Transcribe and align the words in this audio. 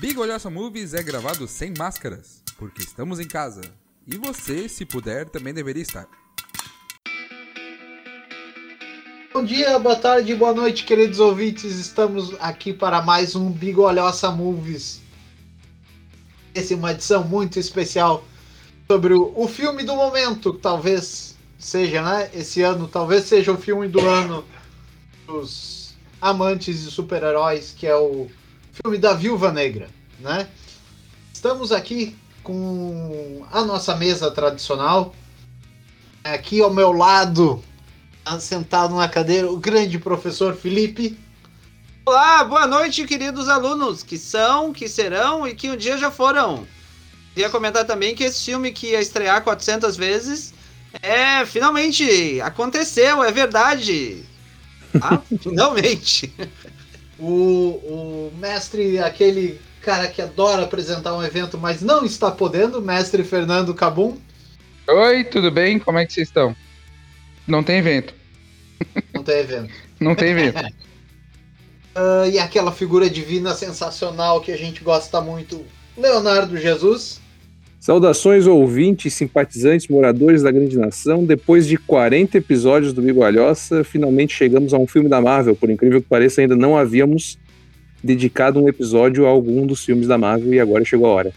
Big 0.00 0.18
Olhaça 0.18 0.48
Movies 0.48 0.94
é 0.94 1.02
gravado 1.02 1.46
sem 1.46 1.74
máscaras, 1.76 2.42
porque 2.56 2.80
estamos 2.80 3.20
em 3.20 3.28
casa. 3.28 3.60
E 4.06 4.16
você, 4.16 4.66
se 4.66 4.86
puder, 4.86 5.28
também 5.28 5.52
deveria 5.52 5.82
estar. 5.82 6.08
Bom 9.30 9.44
dia, 9.44 9.78
boa 9.78 9.96
tarde, 9.96 10.34
boa 10.34 10.54
noite, 10.54 10.84
queridos 10.84 11.20
ouvintes. 11.20 11.76
Estamos 11.76 12.34
aqui 12.40 12.72
para 12.72 13.02
mais 13.02 13.36
um 13.36 13.50
Big 13.50 13.78
Olhosa 13.78 14.30
Movies. 14.30 15.02
Essa 16.54 16.72
é 16.72 16.76
uma 16.78 16.92
edição 16.92 17.22
muito 17.22 17.58
especial 17.58 18.24
sobre 18.90 19.12
o, 19.12 19.34
o 19.36 19.46
filme 19.46 19.82
do 19.82 19.94
momento, 19.94 20.54
talvez 20.54 21.36
seja, 21.58 22.00
né? 22.00 22.30
Esse 22.32 22.62
ano, 22.62 22.88
talvez 22.88 23.24
seja 23.24 23.52
o 23.52 23.58
filme 23.58 23.86
do 23.86 24.00
ano 24.00 24.46
dos 25.26 25.94
amantes 26.22 26.84
de 26.84 26.90
super-heróis, 26.90 27.74
que 27.76 27.86
é 27.86 27.94
o 27.94 28.30
filme 28.72 28.98
da 28.98 29.14
Viúva 29.14 29.52
Negra, 29.52 29.88
né? 30.18 30.48
Estamos 31.32 31.72
aqui 31.72 32.16
com 32.42 33.44
a 33.50 33.64
nossa 33.64 33.94
mesa 33.96 34.30
tradicional. 34.30 35.14
Aqui 36.22 36.60
ao 36.60 36.72
meu 36.72 36.92
lado, 36.92 37.62
sentado 38.38 38.94
na 38.94 39.08
cadeira, 39.08 39.50
o 39.50 39.56
grande 39.56 39.98
professor 39.98 40.54
Felipe. 40.54 41.18
Olá, 42.04 42.44
boa 42.44 42.66
noite, 42.66 43.06
queridos 43.06 43.48
alunos, 43.48 44.02
que 44.02 44.18
são, 44.18 44.72
que 44.72 44.88
serão 44.88 45.46
e 45.46 45.54
que 45.54 45.70
um 45.70 45.76
dia 45.76 45.96
já 45.96 46.10
foram. 46.10 46.66
Queria 47.34 47.50
comentar 47.50 47.84
também 47.84 48.14
que 48.14 48.24
esse 48.24 48.44
filme 48.44 48.72
que 48.72 48.88
ia 48.88 49.00
estrear 49.00 49.42
400 49.42 49.96
vezes 49.96 50.52
é 51.02 51.44
finalmente 51.46 52.40
aconteceu, 52.40 53.22
é 53.22 53.30
verdade. 53.30 54.24
Ah, 55.00 55.20
finalmente. 55.40 56.32
O, 57.20 57.28
o 57.84 58.32
mestre, 58.38 58.98
aquele 58.98 59.60
cara 59.82 60.08
que 60.08 60.22
adora 60.22 60.64
apresentar 60.64 61.14
um 61.14 61.22
evento, 61.22 61.58
mas 61.58 61.82
não 61.82 62.04
está 62.04 62.30
podendo, 62.30 62.80
mestre 62.80 63.22
Fernando 63.24 63.74
Cabum. 63.74 64.16
Oi, 64.88 65.24
tudo 65.24 65.50
bem? 65.50 65.78
Como 65.78 65.98
é 65.98 66.06
que 66.06 66.12
vocês 66.12 66.28
estão? 66.28 66.54
Não 67.46 67.62
tem 67.62 67.78
evento. 67.78 68.14
Não 69.14 69.22
tem 69.22 69.38
evento. 69.38 69.72
Não 70.00 70.14
tem 70.14 70.30
evento. 70.30 70.58
uh, 70.58 72.24
e 72.32 72.38
aquela 72.38 72.72
figura 72.72 73.10
divina 73.10 73.54
sensacional 73.54 74.40
que 74.40 74.50
a 74.50 74.56
gente 74.56 74.82
gosta 74.82 75.20
muito, 75.20 75.62
Leonardo 75.94 76.56
Jesus. 76.56 77.19
Saudações 77.80 78.46
ouvintes, 78.46 79.14
simpatizantes, 79.14 79.88
moradores 79.88 80.42
da 80.42 80.50
grande 80.50 80.76
nação. 80.76 81.24
Depois 81.24 81.66
de 81.66 81.78
40 81.78 82.36
episódios 82.36 82.92
do 82.92 83.00
Bigolhosa, 83.00 83.82
finalmente 83.82 84.34
chegamos 84.34 84.74
a 84.74 84.78
um 84.78 84.86
filme 84.86 85.08
da 85.08 85.18
Marvel. 85.18 85.56
Por 85.56 85.70
incrível 85.70 86.02
que 86.02 86.06
pareça, 86.06 86.42
ainda 86.42 86.54
não 86.54 86.76
havíamos 86.76 87.38
dedicado 88.04 88.62
um 88.62 88.68
episódio 88.68 89.26
a 89.26 89.30
algum 89.30 89.66
dos 89.66 89.82
filmes 89.82 90.06
da 90.06 90.18
Marvel 90.18 90.52
e 90.52 90.60
agora 90.60 90.84
chegou 90.84 91.06
a 91.06 91.10
hora. 91.10 91.32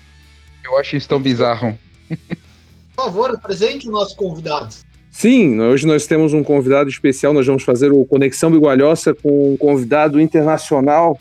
Eu 0.65 0.77
acho 0.77 0.97
isso 0.97 1.07
tão 1.07 1.21
bizarro. 1.21 1.79
Por 2.09 3.05
favor, 3.05 3.29
apresente 3.29 3.87
o 3.87 3.91
nosso 3.91 4.13
convidado. 4.17 4.75
Sim, 5.09 5.61
hoje 5.61 5.87
nós 5.87 6.05
temos 6.05 6.33
um 6.33 6.43
convidado 6.43 6.89
especial. 6.89 7.33
Nós 7.33 7.47
vamos 7.47 7.63
fazer 7.63 7.93
o 7.93 8.03
Conexão 8.03 8.51
Bigualhoça 8.51 9.13
com 9.13 9.53
um 9.53 9.55
convidado 9.57 10.19
internacional. 10.19 11.17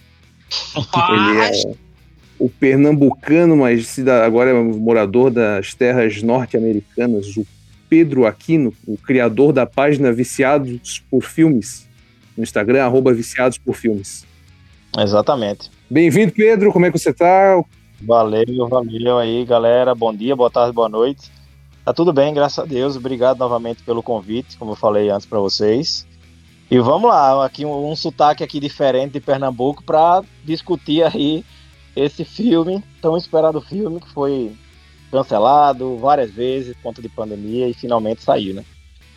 Ele 0.75 1.39
é 1.39 1.82
o 2.43 2.49
pernambucano, 2.49 3.57
mas 3.57 3.97
agora 4.25 4.51
é 4.51 4.53
morador 4.53 5.31
das 5.31 5.75
terras 5.75 6.21
norte-americanas, 6.25 7.37
o 7.37 7.47
Pedro 7.89 8.27
Aquino, 8.27 8.75
o 8.85 8.97
criador 8.97 9.53
da 9.53 9.65
página 9.65 10.13
Viciados 10.13 11.05
por 11.09 11.23
Filmes, 11.23 11.89
no 12.37 12.43
Instagram, 12.43 12.83
arroba 12.83 13.15
Viciados 13.15 13.59
por 13.59 13.77
Filmes. 13.77 14.27
Exatamente. 14.99 15.71
Bem-vindo, 15.89 16.33
Pedro, 16.33 16.73
como 16.73 16.85
é 16.85 16.91
que 16.91 16.99
você 16.99 17.13
tá? 17.13 17.63
Valeu, 18.01 18.69
valeu 18.69 19.19
aí, 19.19 19.45
galera. 19.45 19.95
Bom 19.95 20.13
dia, 20.13 20.35
boa 20.35 20.51
tarde, 20.51 20.73
boa 20.73 20.89
noite. 20.89 21.31
Tá 21.85 21.93
tudo 21.93 22.13
bem, 22.13 22.35
graças 22.35 22.59
a 22.59 22.67
Deus. 22.67 22.97
Obrigado 22.97 23.39
novamente 23.39 23.85
pelo 23.85 24.03
convite, 24.03 24.57
como 24.57 24.73
eu 24.73 24.77
falei 24.77 25.11
antes 25.11 25.27
para 25.27 25.39
vocês. 25.39 26.05
E 26.69 26.77
vamos 26.81 27.09
lá, 27.09 27.47
aqui 27.47 27.65
um, 27.65 27.89
um 27.89 27.95
sotaque 27.95 28.43
aqui 28.43 28.59
diferente 28.59 29.13
de 29.13 29.21
Pernambuco 29.21 29.85
para 29.85 30.25
discutir 30.45 31.05
aí 31.05 31.45
esse 31.95 32.25
filme, 32.25 32.83
tão 33.01 33.17
esperado 33.17 33.61
filme, 33.61 34.01
que 34.01 34.09
foi 34.11 34.57
cancelado 35.11 35.99
várias 35.99 36.31
vezes 36.31 36.75
por 36.77 36.83
conta 36.85 37.03
de 37.03 37.09
pandemia 37.09 37.69
e 37.69 37.75
finalmente 37.75 38.23
saiu, 38.23 38.55
né? 38.55 38.65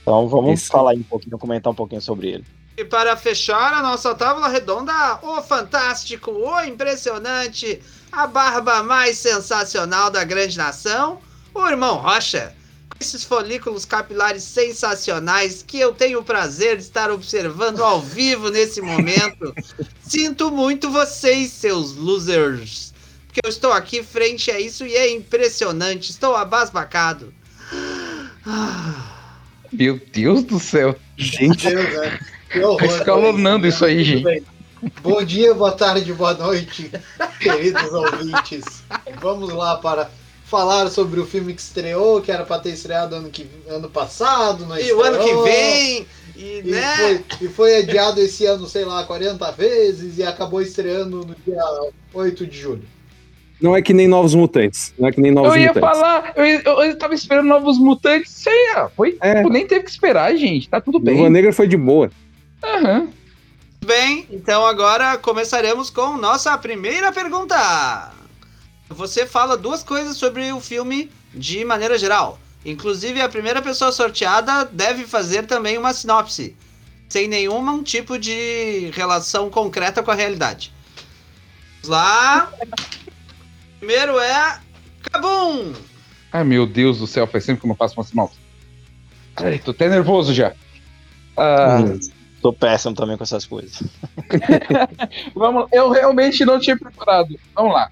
Então 0.02 0.28
vamos 0.28 0.62
Isso. 0.62 0.72
falar 0.72 0.94
um 0.94 1.03
pouquinho, 1.03 1.38
comentar 1.38 1.72
um 1.72 1.75
pouquinho 1.75 2.02
sobre 2.02 2.28
ele. 2.30 2.46
E 2.78 2.84
para 2.84 3.16
fechar 3.16 3.74
a 3.74 3.81
nossa 3.81 4.13
tábua 4.13 4.50
redonda, 4.50 5.19
o 5.24 5.41
fantástico, 5.41 6.31
o 6.31 6.62
impressionante, 6.62 7.81
a 8.12 8.28
barba 8.28 8.84
mais 8.84 9.18
sensacional 9.18 10.12
da 10.12 10.25
grande 10.25 10.57
nação, 10.57 11.19
o 11.53 11.66
irmão 11.68 11.96
Rocha 11.96 12.53
esses 13.00 13.23
folículos 13.23 13.85
capilares 13.85 14.44
sensacionais 14.44 15.63
que 15.66 15.79
eu 15.79 15.94
tenho 15.94 16.19
o 16.19 16.23
prazer 16.23 16.78
de 16.78 16.83
estar 16.83 17.11
observando 17.11 17.83
ao 17.83 18.01
vivo 18.01 18.50
nesse 18.50 18.81
momento. 18.81 19.53
Sinto 20.01 20.51
muito 20.51 20.89
vocês, 20.89 21.51
seus 21.51 21.95
losers. 21.95 22.94
Porque 23.28 23.41
eu 23.44 23.50
estou 23.50 23.73
aqui 23.73 24.01
frente 24.01 24.50
a 24.50 24.59
isso 24.59 24.85
e 24.85 24.95
é 24.95 25.11
impressionante. 25.11 26.11
Estou 26.11 26.35
abasbacado. 26.35 27.33
Meu 29.72 30.00
Deus 30.13 30.44
do 30.44 30.59
céu. 30.59 30.95
Gente, 31.17 31.67
é. 31.67 32.19
Tá 32.77 32.85
escalonando 32.85 33.67
isso 33.67 33.83
aí, 33.83 34.03
gente. 34.03 34.44
Bom 35.01 35.23
dia, 35.23 35.53
boa 35.53 35.72
tarde, 35.72 36.13
boa 36.13 36.33
noite, 36.33 36.91
queridos 37.39 37.91
ouvintes. 37.91 38.83
Vamos 39.19 39.51
lá 39.51 39.77
para 39.77 40.09
falaram 40.45 40.89
sobre 40.89 41.19
o 41.19 41.25
filme 41.25 41.53
que 41.53 41.61
estreou, 41.61 42.22
que 42.22 42.31
era 42.31 42.45
para 42.45 42.61
ter 42.61 42.69
estreado 42.69 43.16
ano, 43.16 43.29
que, 43.29 43.47
ano 43.67 43.89
passado, 43.89 44.66
E 44.79 44.94
o 44.94 45.01
ano 45.01 45.19
que 45.19 45.35
vem, 45.44 46.07
e, 46.35 46.59
e, 46.59 46.63
né? 46.63 46.95
foi, 46.95 47.23
e 47.41 47.50
foi 47.50 47.78
adiado 47.78 48.22
esse 48.22 48.45
ano, 48.45 48.67
sei 48.67 48.85
lá, 48.85 49.03
40 49.03 49.51
vezes 49.51 50.17
e 50.17 50.23
acabou 50.23 50.61
estreando 50.61 51.25
no 51.25 51.35
dia 51.45 51.63
8 52.13 52.45
de 52.45 52.57
julho. 52.57 52.83
Não 53.59 53.75
é 53.75 53.81
que 53.81 53.94
nem 53.94 54.07
Novos 54.07 54.35
Mutantes. 54.35 54.94
Não 55.00 55.07
é 55.07 55.11
que 55.11 55.19
nem 55.19 55.31
Novos 55.31 55.56
eu 55.56 55.61
ia 55.61 55.67
Mutantes. 55.73 55.89
falar, 55.89 56.33
eu, 56.35 56.45
eu, 56.45 56.83
eu 56.83 56.97
tava 56.97 57.16
esperando 57.16 57.47
Novos 57.47 57.79
Mutantes, 57.79 58.31
sei 58.31 58.73
lá, 58.73 58.89
foi, 58.89 59.17
é. 59.22 59.44
nem 59.44 59.66
teve 59.66 59.85
que 59.85 59.89
esperar, 59.89 60.35
gente, 60.35 60.69
tá 60.69 60.79
tudo 60.79 61.00
bem. 61.00 61.17
Nova 61.17 61.29
Negra 61.29 61.51
foi 61.53 61.67
de 61.67 61.77
boa. 61.77 62.12
Aham. 62.63 63.00
Uhum. 63.00 63.09
Bem, 63.85 64.25
então 64.31 64.66
agora 64.66 65.16
começaremos 65.16 65.91
com 65.91 66.17
nossa 66.17 66.57
primeira 66.57 67.12
pergunta. 67.12 68.12
Você 68.90 69.25
fala 69.25 69.57
duas 69.57 69.84
coisas 69.84 70.18
sobre 70.18 70.51
o 70.51 70.59
filme 70.59 71.12
de 71.34 71.66
maneira 71.66 71.97
geral. 71.97 72.40
Inclusive, 72.63 73.22
a 73.22 73.29
primeira 73.29 73.62
pessoa 73.62 73.91
sorteada 73.91 74.66
deve 74.66 75.06
fazer 75.06 75.46
também 75.46 75.78
uma 75.78 75.94
sinopse, 75.94 76.56
sem 77.07 77.28
nenhum 77.28 77.84
tipo 77.84 78.18
de 78.18 78.91
relação 78.94 79.50
concreta 79.50 80.01
com 80.01 80.12
a 80.12 80.16
realidade. 80.16 80.74
Vamos 81.84 81.90
lá. 81.90 82.51
Primeiro 83.78 84.19
é. 84.19 84.59
Cabum! 85.12 85.74
Ai 86.31 86.44
meu 86.44 86.66
Deus 86.66 86.97
do 86.97 87.07
céu, 87.07 87.28
faz 87.28 87.45
sempre 87.45 87.62
que 87.62 87.68
eu 87.68 87.69
não 87.69 87.75
faço 87.75 87.95
uma 87.95 88.03
sinopse. 88.03 88.38
Ai, 89.35 89.59
tô 89.59 89.72
até 89.72 89.88
nervoso 89.88 90.34
já. 90.34 90.53
Ah, 91.38 91.78
tô 92.41 92.53
péssimo 92.53 92.95
também 92.95 93.18
com 93.18 93.24
essas 93.24 93.45
coisas. 93.45 93.84
Vamos, 95.35 95.68
eu 95.72 95.91
realmente 95.91 96.44
não 96.45 96.59
tinha 96.59 96.78
preparado. 96.78 97.38
Vamos 97.53 97.74
lá. 97.74 97.91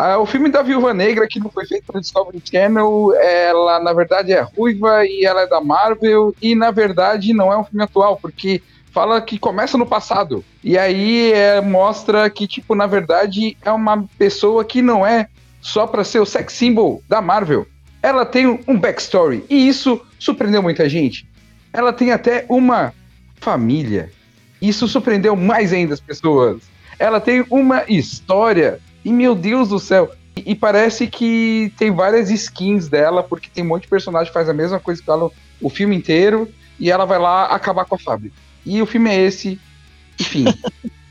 Ah, 0.00 0.16
o 0.16 0.24
filme 0.24 0.48
da 0.48 0.62
Viúva 0.62 0.94
Negra, 0.94 1.26
que 1.26 1.40
não 1.40 1.50
foi 1.50 1.66
feito 1.66 1.84
pelo 1.84 2.00
Discovery 2.00 2.40
Channel, 2.48 3.12
ela 3.20 3.80
na 3.80 3.92
verdade 3.92 4.32
é 4.32 4.40
ruiva 4.42 5.04
e 5.04 5.24
ela 5.24 5.40
é 5.40 5.46
da 5.48 5.60
Marvel, 5.60 6.32
e 6.40 6.54
na 6.54 6.70
verdade 6.70 7.32
não 7.34 7.52
é 7.52 7.58
um 7.58 7.64
filme 7.64 7.82
atual, 7.82 8.16
porque 8.16 8.62
fala 8.92 9.20
que 9.20 9.40
começa 9.40 9.76
no 9.76 9.84
passado. 9.84 10.44
E 10.62 10.78
aí 10.78 11.32
é, 11.32 11.60
mostra 11.60 12.30
que, 12.30 12.46
tipo, 12.46 12.76
na 12.76 12.86
verdade 12.86 13.56
é 13.60 13.72
uma 13.72 14.04
pessoa 14.16 14.64
que 14.64 14.80
não 14.80 15.04
é 15.04 15.26
só 15.60 15.84
para 15.84 16.04
ser 16.04 16.20
o 16.20 16.24
sex 16.24 16.52
symbol 16.52 17.02
da 17.08 17.20
Marvel. 17.20 17.66
Ela 18.00 18.24
tem 18.24 18.46
um 18.68 18.78
backstory, 18.78 19.44
e 19.50 19.66
isso 19.66 20.00
surpreendeu 20.16 20.62
muita 20.62 20.88
gente. 20.88 21.28
Ela 21.72 21.92
tem 21.92 22.12
até 22.12 22.46
uma 22.48 22.94
família. 23.40 24.12
Isso 24.62 24.86
surpreendeu 24.86 25.34
mais 25.34 25.72
ainda 25.72 25.94
as 25.94 26.00
pessoas. 26.00 26.62
Ela 27.00 27.20
tem 27.20 27.44
uma 27.50 27.82
história 27.88 28.78
e 29.04 29.12
meu 29.12 29.34
Deus 29.34 29.68
do 29.68 29.78
céu. 29.78 30.10
E, 30.36 30.52
e, 30.52 30.54
parece 30.54 31.06
que 31.06 31.72
tem 31.78 31.90
várias 31.90 32.30
skins 32.30 32.88
dela, 32.88 33.22
porque 33.22 33.48
tem 33.52 33.64
um 33.64 33.68
monte 33.68 33.82
de 33.82 33.88
personagem 33.88 34.28
que 34.28 34.34
faz 34.34 34.48
a 34.48 34.54
mesma 34.54 34.78
coisa 34.78 35.02
que 35.02 35.10
ela 35.10 35.30
o 35.60 35.68
filme 35.68 35.96
inteiro, 35.96 36.48
e 36.78 36.90
ela 36.90 37.04
vai 37.04 37.18
lá 37.18 37.46
acabar 37.46 37.84
com 37.84 37.94
a 37.94 37.98
fábrica. 37.98 38.36
E 38.64 38.80
o 38.80 38.86
filme 38.86 39.10
é 39.10 39.20
esse, 39.20 39.58
enfim. 40.20 40.44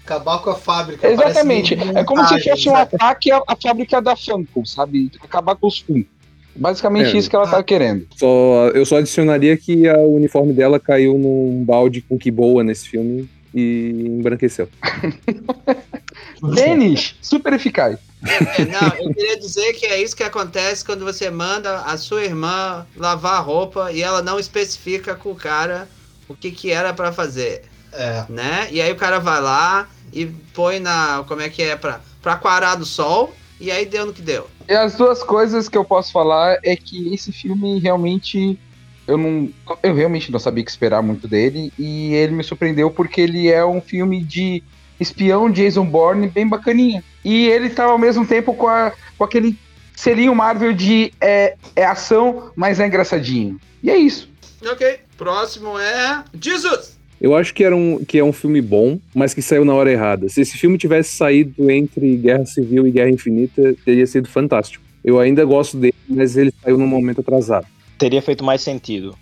acabar 0.08 0.40
com 0.40 0.50
a 0.50 0.56
fábrica. 0.56 1.08
Exatamente. 1.08 1.74
É 1.74 2.04
como 2.06 2.26
se 2.26 2.42
fosse 2.42 2.70
um 2.70 2.76
ataque 2.76 3.30
à, 3.30 3.42
à, 3.46 3.56
fábrica 3.62 4.02
da 4.02 4.16
Funko, 4.16 4.66
sabe? 4.66 5.12
Acabar 5.22 5.56
com 5.56 5.68
os 5.68 5.80
Funko. 5.80 6.10
Basicamente 6.56 7.16
é, 7.16 7.20
isso 7.20 7.30
que 7.30 7.36
ela 7.36 7.48
tá 7.48 7.62
querendo. 7.62 8.08
Só, 8.16 8.70
eu 8.74 8.84
só 8.86 8.98
adicionaria 8.98 9.56
que 9.58 9.88
o 9.90 10.16
uniforme 10.16 10.54
dela 10.54 10.80
caiu 10.80 11.18
num 11.18 11.64
balde 11.64 12.02
com 12.02 12.18
que 12.18 12.32
boa 12.32 12.64
nesse 12.64 12.90
filme. 12.90 13.30
E 13.54 13.92
embranqueceu. 14.20 14.70
Tênis, 16.56 17.16
super 17.22 17.54
eficaz. 17.54 17.98
É, 18.24 18.66
não, 18.66 18.88
eu 18.98 19.14
queria 19.14 19.40
dizer 19.40 19.74
que 19.74 19.86
é 19.86 20.02
isso 20.02 20.16
que 20.16 20.24
acontece 20.24 20.84
quando 20.84 21.06
você 21.06 21.30
manda 21.30 21.82
a 21.82 21.98
sua 21.98 22.24
irmã 22.24 22.86
lavar 22.96 23.36
a 23.36 23.40
roupa 23.40 23.92
e 23.92 24.02
ela 24.02 24.22
não 24.22 24.40
especifica 24.40 25.16
com 25.16 25.32
o 25.32 25.36
cara 25.36 25.88
o 26.28 26.36
que, 26.36 26.52
que 26.52 26.72
era 26.72 26.94
pra 26.94 27.12
fazer, 27.14 27.64
É. 27.94 28.26
né? 28.28 28.68
E 28.72 28.82
aí 28.82 28.92
o 28.92 28.96
cara 28.96 29.20
vai 29.20 29.40
lá 29.40 29.88
e 30.12 30.26
põe 30.54 30.80
na. 30.80 31.24
Como 31.28 31.42
é 31.42 31.50
que 31.50 31.62
é? 31.62 31.76
Pra, 31.76 32.02
pra 32.22 32.34
aquarar 32.34 32.78
do 32.78 32.86
sol, 32.86 33.34
e 33.60 33.72
aí 33.72 33.86
deu 33.86 34.06
no 34.06 34.14
que 34.14 34.22
deu. 34.22 34.48
E 34.68 34.74
as 34.74 34.96
duas 34.96 35.24
coisas 35.24 35.70
que 35.70 35.78
eu 35.78 35.86
posso 35.86 36.12
falar 36.12 36.58
é 36.64 36.76
que 36.76 37.14
esse 37.14 37.32
filme 37.32 37.80
realmente 37.80 38.60
eu 39.08 39.18
não 39.18 39.50
eu 39.82 39.96
realmente 39.96 40.32
não 40.32 40.40
sabia 40.40 40.62
o 40.62 40.66
que 40.66 40.72
esperar 40.72 41.02
muito 41.02 41.28
dele 41.28 41.72
e 41.80 42.14
ele 42.14 42.34
me 42.34 42.44
surpreendeu 42.44 42.92
porque 42.92 43.22
ele 43.22 43.48
é 43.50 43.66
um 43.66 43.82
filme 43.82 44.24
de 44.24 44.62
espião 45.00 45.50
Jason 45.50 45.86
Bourne 45.86 46.28
bem 46.28 46.48
bacaninha. 46.48 47.04
E 47.24 47.48
ele 47.48 47.70
tá 47.70 47.86
ao 47.86 47.98
mesmo 47.98 48.26
tempo 48.26 48.54
com, 48.54 48.68
a, 48.68 48.92
com 49.18 49.24
aquele 49.24 49.58
selinho 49.96 50.36
Marvel 50.36 50.74
de 50.74 51.12
é, 51.22 51.56
é 51.76 51.86
ação, 51.86 52.52
mas 52.56 52.80
é 52.80 52.88
engraçadinho. 52.88 53.60
E 53.82 53.90
é 53.90 53.98
isso. 53.98 54.30
Ok, 54.66 55.00
próximo 55.18 55.78
é. 55.80 56.24
Jesus! 56.40 56.98
Eu 57.20 57.36
acho 57.36 57.52
que, 57.54 57.64
era 57.64 57.76
um, 57.76 58.06
que 58.06 58.20
é 58.20 58.24
um 58.24 58.32
filme 58.32 58.62
bom, 58.62 59.00
mas 59.14 59.34
que 59.34 59.42
saiu 59.42 59.66
na 59.66 59.74
hora 59.74 59.92
errada. 59.92 60.30
Se 60.30 60.42
esse 60.42 60.56
filme 60.56 60.78
tivesse 60.78 61.16
saído 61.16 61.70
entre 61.70 62.16
Guerra 62.16 62.46
Civil 62.46 62.86
e 62.86 62.92
Guerra 62.92 63.10
Infinita, 63.10 63.76
teria 63.84 64.06
sido 64.06 64.30
fantástico. 64.30 64.84
Eu 65.04 65.20
ainda 65.20 65.44
gosto 65.44 65.78
dele, 65.78 65.96
mas 66.08 66.38
ele 66.38 66.54
saiu 66.62 66.78
num 66.78 66.86
momento 66.86 67.22
atrasado. 67.22 67.66
Teria 67.98 68.22
feito 68.22 68.44
mais 68.44 68.62
sentido. 68.62 69.18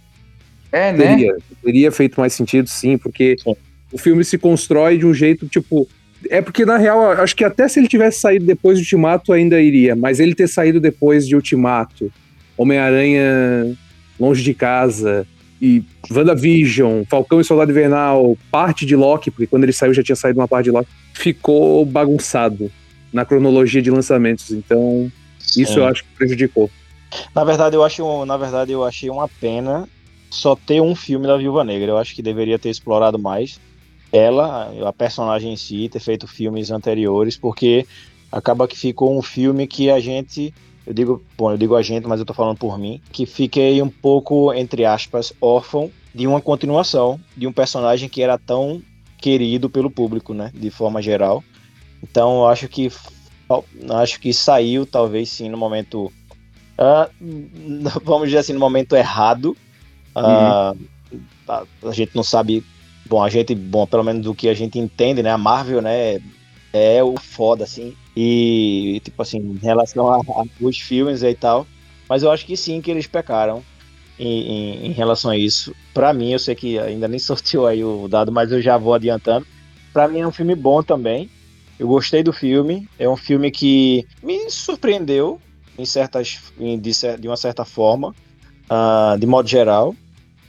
É, 0.71 0.91
né? 0.91 1.07
Teria, 1.07 1.37
teria 1.63 1.91
feito 1.91 2.19
mais 2.19 2.33
sentido, 2.33 2.67
sim, 2.67 2.97
porque 2.97 3.35
Sim. 3.41 3.55
o 3.91 3.97
filme 3.97 4.23
se 4.23 4.37
constrói 4.37 4.97
de 4.97 5.05
um 5.05 5.13
jeito, 5.13 5.47
tipo. 5.47 5.87
É 6.29 6.41
porque, 6.41 6.65
na 6.65 6.77
real, 6.77 7.11
acho 7.11 7.35
que 7.35 7.43
até 7.43 7.67
se 7.67 7.79
ele 7.79 7.87
tivesse 7.87 8.19
saído 8.19 8.45
depois 8.45 8.77
de 8.77 8.83
Ultimato, 8.83 9.31
ainda 9.31 9.61
iria. 9.61 9.95
Mas 9.95 10.19
ele 10.19 10.33
ter 10.33 10.47
saído 10.47 10.79
depois 10.79 11.27
de 11.27 11.35
Ultimato, 11.35 12.11
Homem-Aranha 12.57 13.77
Longe 14.19 14.41
de 14.43 14.53
Casa, 14.53 15.27
e 15.61 15.83
WandaVision, 16.11 17.03
Falcão 17.09 17.39
e 17.39 17.43
Soldado 17.43 17.71
Invernal, 17.71 18.37
parte 18.51 18.85
de 18.85 18.95
Loki, 18.95 19.31
porque 19.31 19.47
quando 19.47 19.63
ele 19.63 19.73
saiu 19.73 19.93
já 19.93 20.03
tinha 20.03 20.15
saído 20.15 20.39
uma 20.39 20.47
parte 20.47 20.65
de 20.65 20.71
Loki, 20.71 20.89
ficou 21.13 21.85
bagunçado 21.85 22.71
na 23.11 23.25
cronologia 23.25 23.81
de 23.81 23.89
lançamentos. 23.89 24.51
Então, 24.51 25.11
isso 25.39 25.73
Sim. 25.73 25.79
eu 25.79 25.85
acho 25.85 26.03
que 26.03 26.09
prejudicou. 26.17 26.69
Na 27.33 27.43
verdade, 27.43 27.75
eu 27.75 27.83
acho, 27.83 28.25
na 28.25 28.37
verdade, 28.37 28.71
eu 28.71 28.83
achei 28.83 29.09
uma 29.09 29.27
pena 29.27 29.87
só 30.29 30.55
ter 30.55 30.81
um 30.81 30.95
filme 30.95 31.27
da 31.27 31.37
Viúva 31.37 31.63
Negra. 31.63 31.91
Eu 31.91 31.97
acho 31.97 32.15
que 32.15 32.21
deveria 32.21 32.59
ter 32.59 32.69
explorado 32.69 33.17
mais 33.17 33.59
ela, 34.11 34.71
a 34.87 34.93
personagem 34.93 35.53
em 35.53 35.57
si, 35.57 35.89
ter 35.89 35.99
feito 35.99 36.27
filmes 36.27 36.71
anteriores, 36.71 37.37
porque 37.37 37.85
acaba 38.31 38.67
que 38.67 38.77
ficou 38.77 39.17
um 39.17 39.21
filme 39.21 39.67
que 39.67 39.89
a 39.89 39.99
gente, 39.99 40.53
eu 40.85 40.93
digo, 40.93 41.23
bom, 41.37 41.51
eu 41.51 41.57
digo 41.57 41.75
a 41.75 41.81
gente, 41.81 42.07
mas 42.07 42.19
eu 42.19 42.25
tô 42.25 42.33
falando 42.33 42.57
por 42.57 42.77
mim, 42.77 43.01
que 43.11 43.25
fiquei 43.25 43.81
um 43.81 43.89
pouco 43.89 44.53
entre 44.53 44.85
aspas 44.85 45.33
órfão 45.41 45.91
de 46.13 46.27
uma 46.27 46.41
continuação 46.41 47.19
de 47.35 47.45
um 47.45 47.51
personagem 47.51 48.07
que 48.07 48.21
era 48.21 48.37
tão 48.37 48.81
querido 49.17 49.69
pelo 49.69 49.89
público, 49.89 50.33
né, 50.33 50.51
de 50.53 50.69
forma 50.69 51.01
geral. 51.01 51.43
Então, 52.01 52.39
eu 52.39 52.47
acho 52.47 52.67
que 52.67 52.91
acho 53.89 54.19
que 54.19 54.33
saiu 54.33 54.85
talvez 54.85 55.29
sim 55.29 55.49
no 55.49 55.57
momento 55.57 56.11
ah, 56.77 57.09
vamos 58.03 58.27
dizer 58.27 58.39
assim, 58.39 58.53
no 58.53 58.59
momento 58.59 58.95
errado. 58.95 59.55
Ah, 60.15 60.73
a, 61.47 61.63
a 61.83 61.91
gente 61.91 62.15
não 62.15 62.23
sabe. 62.23 62.63
Bom, 63.05 63.23
a 63.23 63.29
gente, 63.29 63.53
bom, 63.53 63.85
pelo 63.85 64.03
menos 64.03 64.23
do 64.23 64.33
que 64.33 64.49
a 64.49 64.53
gente 64.53 64.79
entende, 64.79 65.21
né? 65.21 65.31
A 65.31 65.37
Marvel, 65.37 65.81
né? 65.81 66.19
É 66.73 67.03
o 67.03 67.15
foda, 67.17 67.63
assim. 67.63 67.95
E, 68.15 69.01
tipo 69.03 69.21
assim, 69.21 69.37
em 69.37 69.59
relação 69.61 70.09
a, 70.09 70.17
a 70.17 70.45
os 70.59 70.79
filmes 70.79 71.21
e 71.23 71.33
tal. 71.33 71.67
Mas 72.09 72.23
eu 72.23 72.31
acho 72.31 72.45
que 72.45 72.57
sim, 72.57 72.81
que 72.81 72.91
eles 72.91 73.07
pecaram 73.07 73.63
em, 74.17 74.27
em, 74.27 74.85
em 74.87 74.91
relação 74.91 75.31
a 75.31 75.37
isso. 75.37 75.75
Pra 75.93 76.13
mim, 76.13 76.31
eu 76.31 76.39
sei 76.39 76.55
que 76.55 76.79
ainda 76.79 77.07
nem 77.07 77.19
sorteou 77.19 77.67
aí 77.67 77.83
o 77.83 78.07
dado, 78.07 78.31
mas 78.31 78.51
eu 78.51 78.61
já 78.61 78.77
vou 78.77 78.93
adiantando. 78.93 79.45
Pra 79.93 80.07
mim 80.07 80.19
é 80.19 80.27
um 80.27 80.31
filme 80.31 80.55
bom 80.55 80.81
também. 80.83 81.29
Eu 81.77 81.87
gostei 81.87 82.23
do 82.23 82.33
filme. 82.33 82.87
É 82.97 83.07
um 83.07 83.15
filme 83.15 83.51
que 83.51 84.05
me 84.23 84.49
surpreendeu 84.49 85.39
em 85.77 85.85
certas, 85.85 86.39
em, 86.59 86.79
de, 86.79 86.91
de 87.19 87.27
uma 87.27 87.37
certa 87.37 87.65
forma, 87.65 88.15
ah, 88.69 89.15
de 89.19 89.25
modo 89.25 89.47
geral. 89.47 89.95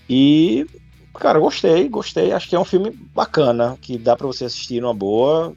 E, 0.09 0.67
cara, 1.19 1.39
gostei, 1.39 1.89
gostei. 1.89 2.33
Acho 2.33 2.49
que 2.49 2.57
é 2.57 2.59
um 2.59 2.65
filme 2.65 2.91
bacana, 3.15 3.77
que 3.81 3.99
dá 3.99 4.17
pra 4.17 4.27
você 4.27 4.45
assistir 4.45 4.81
numa 4.81 4.95
boa 4.95 5.55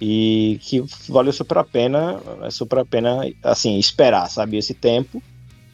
e 0.00 0.58
que 0.62 0.84
valeu 1.08 1.32
super 1.32 1.58
a 1.58 1.64
pena, 1.64 2.20
é 2.42 2.50
super 2.50 2.78
a 2.80 2.84
pena, 2.84 3.20
assim, 3.42 3.78
esperar, 3.78 4.28
sabe, 4.30 4.56
esse 4.58 4.74
tempo. 4.74 5.22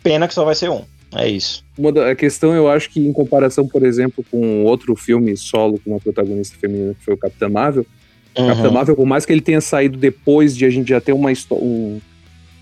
Pena 0.02 0.28
que 0.28 0.34
só 0.34 0.44
vai 0.44 0.54
ser 0.54 0.70
um. 0.70 0.82
É 1.16 1.28
isso. 1.28 1.64
Uma 1.78 1.92
da, 1.92 2.10
a 2.10 2.14
questão, 2.14 2.54
eu 2.54 2.68
acho 2.68 2.90
que 2.90 3.00
em 3.00 3.12
comparação, 3.12 3.68
por 3.68 3.84
exemplo, 3.84 4.24
com 4.30 4.64
outro 4.64 4.96
filme 4.96 5.36
solo 5.36 5.78
com 5.78 5.90
uma 5.90 6.00
protagonista 6.00 6.56
feminina 6.58 6.94
que 6.94 7.04
foi 7.04 7.14
o 7.14 7.18
Capitão 7.18 7.50
Marvel, 7.50 7.86
Uhum. 8.36 8.48
Capitão 8.48 8.72
Marvel, 8.72 8.96
por 8.96 9.06
mais 9.06 9.24
que 9.24 9.32
ele 9.32 9.40
tenha 9.40 9.60
saído 9.60 9.96
depois 9.96 10.56
de 10.56 10.64
a 10.64 10.70
gente 10.70 10.88
já 10.88 11.00
ter 11.00 11.12
uma 11.12 11.30
um, 11.52 12.00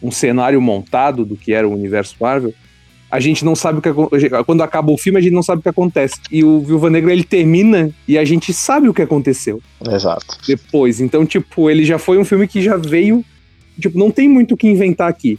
um 0.02 0.10
cenário 0.10 0.60
montado 0.60 1.24
do 1.24 1.36
que 1.36 1.52
era 1.52 1.66
o 1.68 1.72
universo 1.72 2.16
Marvel, 2.20 2.52
a 3.10 3.20
gente 3.20 3.44
não 3.44 3.54
sabe 3.54 3.78
o 3.78 3.82
que 3.82 3.90
quando 4.46 4.62
acaba 4.62 4.90
o 4.90 4.96
filme 4.96 5.18
a 5.18 5.22
gente 5.22 5.34
não 5.34 5.42
sabe 5.42 5.60
o 5.60 5.62
que 5.62 5.68
acontece. 5.68 6.14
E 6.30 6.42
o 6.42 6.60
Viúva 6.60 6.88
Negra 6.88 7.12
ele 7.12 7.24
termina 7.24 7.90
e 8.08 8.16
a 8.16 8.24
gente 8.24 8.52
sabe 8.54 8.88
o 8.88 8.94
que 8.94 9.02
aconteceu 9.02 9.60
Exato. 9.86 10.38
depois. 10.46 10.98
Então, 11.00 11.26
tipo, 11.26 11.68
ele 11.70 11.84
já 11.84 11.98
foi 11.98 12.16
um 12.18 12.24
filme 12.24 12.48
que 12.48 12.62
já 12.62 12.76
veio, 12.78 13.22
tipo, 13.78 13.98
não 13.98 14.10
tem 14.10 14.28
muito 14.28 14.54
o 14.54 14.56
que 14.56 14.66
inventar 14.66 15.08
aqui. 15.10 15.38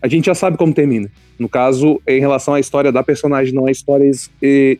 A 0.00 0.06
gente 0.06 0.26
já 0.26 0.34
sabe 0.34 0.56
como 0.56 0.72
termina. 0.72 1.10
No 1.36 1.48
caso, 1.48 2.00
em 2.06 2.20
relação 2.20 2.54
à 2.54 2.60
história 2.60 2.92
da 2.92 3.02
personagem, 3.02 3.52
não 3.52 3.66
a 3.66 3.70
história 3.70 4.04
es- 4.08 4.30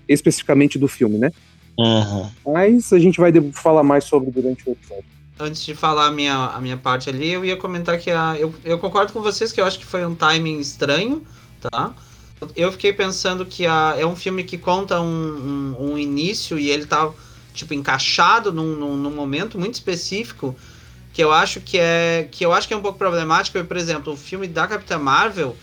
especificamente 0.08 0.78
do 0.78 0.86
filme, 0.86 1.18
né? 1.18 1.30
Uhum. 1.76 2.26
Mas 2.52 2.92
a 2.92 2.98
gente 3.00 3.18
vai 3.20 3.32
falar 3.52 3.82
mais 3.82 4.04
sobre 4.04 4.30
durante 4.30 4.68
o 4.68 4.72
episódio. 4.72 5.04
Antes 5.40 5.64
de 5.64 5.74
falar 5.74 6.06
a 6.06 6.10
minha, 6.10 6.34
a 6.34 6.60
minha 6.60 6.76
parte 6.76 7.08
ali, 7.08 7.30
eu 7.30 7.44
ia 7.44 7.56
comentar 7.56 7.98
que 7.98 8.10
a, 8.10 8.36
eu, 8.38 8.52
eu 8.64 8.78
concordo 8.78 9.12
com 9.12 9.22
vocês 9.22 9.52
que 9.52 9.60
eu 9.60 9.64
acho 9.64 9.78
que 9.78 9.86
foi 9.86 10.04
um 10.04 10.14
timing 10.14 10.58
estranho, 10.58 11.24
tá? 11.60 11.94
Eu 12.56 12.72
fiquei 12.72 12.92
pensando 12.92 13.46
que 13.46 13.66
a, 13.66 13.94
é 13.98 14.04
um 14.04 14.16
filme 14.16 14.44
que 14.44 14.58
conta 14.58 15.00
um, 15.00 15.76
um, 15.78 15.92
um 15.92 15.98
início 15.98 16.58
e 16.58 16.70
ele 16.70 16.86
tá, 16.86 17.10
tipo, 17.54 17.74
encaixado 17.74 18.52
num, 18.52 18.74
num, 18.74 18.96
num 18.96 19.10
momento 19.10 19.58
muito 19.58 19.74
específico 19.74 20.56
que 21.18 21.24
eu 21.24 21.32
acho 21.32 21.60
que 21.60 21.76
é 21.78 22.28
que 22.30 22.46
eu 22.46 22.52
acho 22.52 22.68
que 22.68 22.74
é 22.74 22.76
um 22.76 22.80
pouco 22.80 22.96
problemático. 22.96 23.62
Por 23.64 23.76
exemplo, 23.76 24.12
o 24.12 24.16
filme 24.16 24.46
da 24.46 24.68
Capitã 24.68 24.98
Marvel, 24.98 25.56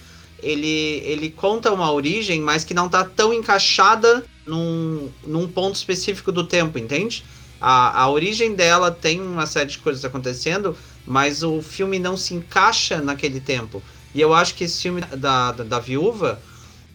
ele, 0.44 1.02
ele 1.06 1.30
conta 1.30 1.72
uma 1.72 1.90
origem, 1.92 2.42
mas 2.42 2.66
que 2.66 2.74
não 2.74 2.90
tá 2.90 3.06
tão 3.06 3.34
encaixada 3.34 4.26
num, 4.46 5.10
num 5.26 5.48
ponto 5.48 5.76
específico 5.76 6.30
do 6.30 6.46
tempo, 6.46 6.78
entende? 6.78 7.24
A, 7.68 8.04
a 8.04 8.10
origem 8.12 8.54
dela 8.54 8.92
tem 8.92 9.20
uma 9.20 9.48
série 9.48 9.72
de 9.72 9.80
coisas 9.80 10.06
acontecendo, 10.06 10.78
mas 11.04 11.42
o 11.42 11.64
filme 11.64 11.98
não 11.98 12.16
se 12.16 12.36
encaixa 12.36 13.02
naquele 13.02 13.40
tempo. 13.40 13.82
E 14.14 14.22
eu 14.22 14.36
acho 14.36 14.54
que 14.54 14.66
esse 14.66 14.84
filme 14.84 15.02
da, 15.02 15.52
da, 15.52 15.64
da 15.64 15.80
viúva, 15.80 16.40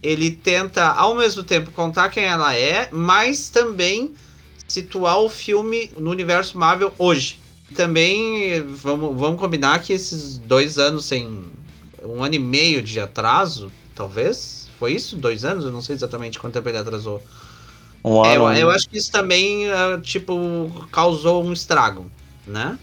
ele 0.01 0.31
tenta, 0.31 0.87
ao 0.87 1.17
mesmo 1.17 1.43
tempo, 1.43 1.73
contar 1.73 2.09
quem 2.11 2.23
ela 2.23 2.55
é, 2.55 2.89
mas 2.93 3.49
também 3.49 4.15
situar 4.69 5.19
o 5.19 5.29
filme 5.29 5.91
no 5.99 6.09
universo 6.09 6.57
Marvel 6.57 6.95
hoje. 6.97 7.41
Também 7.75 8.63
vamos, 8.63 9.19
vamos 9.19 9.41
combinar 9.41 9.83
que 9.83 9.93
esses 9.93 10.39
dois 10.39 10.79
anos 10.79 11.05
sem. 11.05 11.47
um 12.05 12.23
ano 12.23 12.37
e 12.37 12.39
meio 12.39 12.81
de 12.81 13.01
atraso, 13.01 13.73
talvez? 13.93 14.69
Foi 14.79 14.93
isso? 14.93 15.17
Dois 15.17 15.45
anos? 15.45 15.65
Eu 15.65 15.73
não 15.73 15.83
sei 15.83 15.97
exatamente 15.97 16.39
quanto 16.39 16.55
tempo 16.55 16.69
ele 16.69 16.79
atrasou. 16.79 17.21
Um 18.05 18.25
É, 18.25 18.37
eu, 18.37 18.51
eu 18.53 18.71
acho 18.71 18.89
que 18.89 18.99
isso 18.99 19.11
também, 19.13 19.71
ah, 19.71 20.01
tipo, 20.03 20.87
causou 20.91 21.45
um 21.45 21.53
estrago, 21.53 22.11
né? 22.47 22.79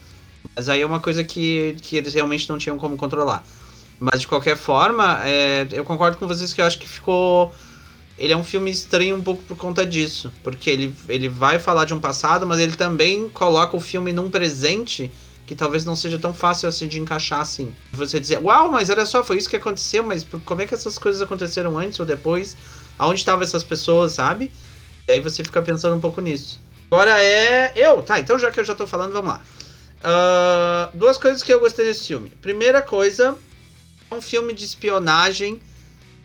Mas 0.56 0.70
aí 0.70 0.82
é 0.82 0.86
uma 0.86 1.00
coisa 1.00 1.24
que, 1.24 1.76
que 1.82 1.98
eles 1.98 2.14
realmente 2.14 2.50
não 2.50 2.58
tinham 2.58 2.78
como 2.78 2.98
controlar. 2.98 3.44
Mas 4.00 4.22
de 4.22 4.28
qualquer 4.28 4.56
forma, 4.58 5.20
é, 5.24 5.68
eu 5.72 5.84
concordo 5.84 6.18
com 6.18 6.28
vocês 6.28 6.54
que 6.54 6.62
eu 6.62 6.66
acho 6.66 6.78
que 6.78 6.88
ficou. 6.88 7.54
Ele 8.18 8.34
é 8.34 8.38
um 8.38 8.44
filme 8.44 8.72
estranho 8.72 9.16
um 9.16 9.22
pouco 9.22 9.44
por 9.44 9.58
conta 9.58 9.86
disso. 9.86 10.32
Porque 10.44 10.70
ele, 10.70 10.96
ele 11.08 11.30
vai 11.30 11.60
falar 11.60 11.86
de 11.86 11.94
um 11.94 12.00
passado, 12.00 12.46
mas 12.46 12.60
ele 12.60 12.76
também 12.76 13.30
coloca 13.30 13.76
o 13.76 13.80
filme 13.80 14.14
num 14.14 14.30
presente 14.30 15.12
que 15.46 15.56
talvez 15.56 15.86
não 15.86 15.96
seja 15.96 16.20
tão 16.20 16.34
fácil 16.34 16.68
assim 16.68 16.88
de 16.88 17.00
encaixar 17.00 17.40
assim. 17.40 17.74
Você 17.94 18.20
dizer, 18.20 18.40
uau, 18.44 18.70
mas 18.70 18.90
olha 18.90 19.06
só, 19.06 19.24
foi 19.24 19.38
isso 19.38 19.50
que 19.50 19.56
aconteceu, 19.56 20.04
mas 20.04 20.26
como 20.44 20.62
é 20.62 20.68
que 20.68 20.74
essas 20.74 20.98
coisas 20.98 21.22
aconteceram 21.22 21.78
antes 21.78 22.00
ou 22.00 22.06
depois? 22.06 22.58
Aonde 23.00 23.20
estavam 23.20 23.44
essas 23.44 23.64
pessoas, 23.64 24.12
sabe? 24.14 24.52
E 25.08 25.14
aí 25.14 25.20
você 25.22 25.44
fica 25.44 25.62
pensando 25.62 25.96
um 25.96 26.00
pouco 26.00 26.20
nisso. 26.20 26.60
Agora 26.92 27.22
é 27.24 27.72
eu. 27.76 28.02
Tá, 28.02 28.20
então 28.20 28.38
já 28.38 28.52
que 28.52 28.60
eu 28.60 28.66
já 28.66 28.76
tô 28.76 28.86
falando, 28.86 29.14
vamos 29.14 29.30
lá. 29.30 29.42
Ah, 30.04 30.90
duas 30.94 31.18
coisas 31.18 31.44
que 31.44 31.54
eu 31.54 31.60
gostei 31.60 31.86
desse 31.86 32.08
filme. 32.08 32.30
Primeira 32.42 32.82
coisa, 32.82 33.38
é 34.10 34.16
um 34.16 34.22
filme 34.22 34.54
de 34.54 34.66
espionagem, 34.66 35.60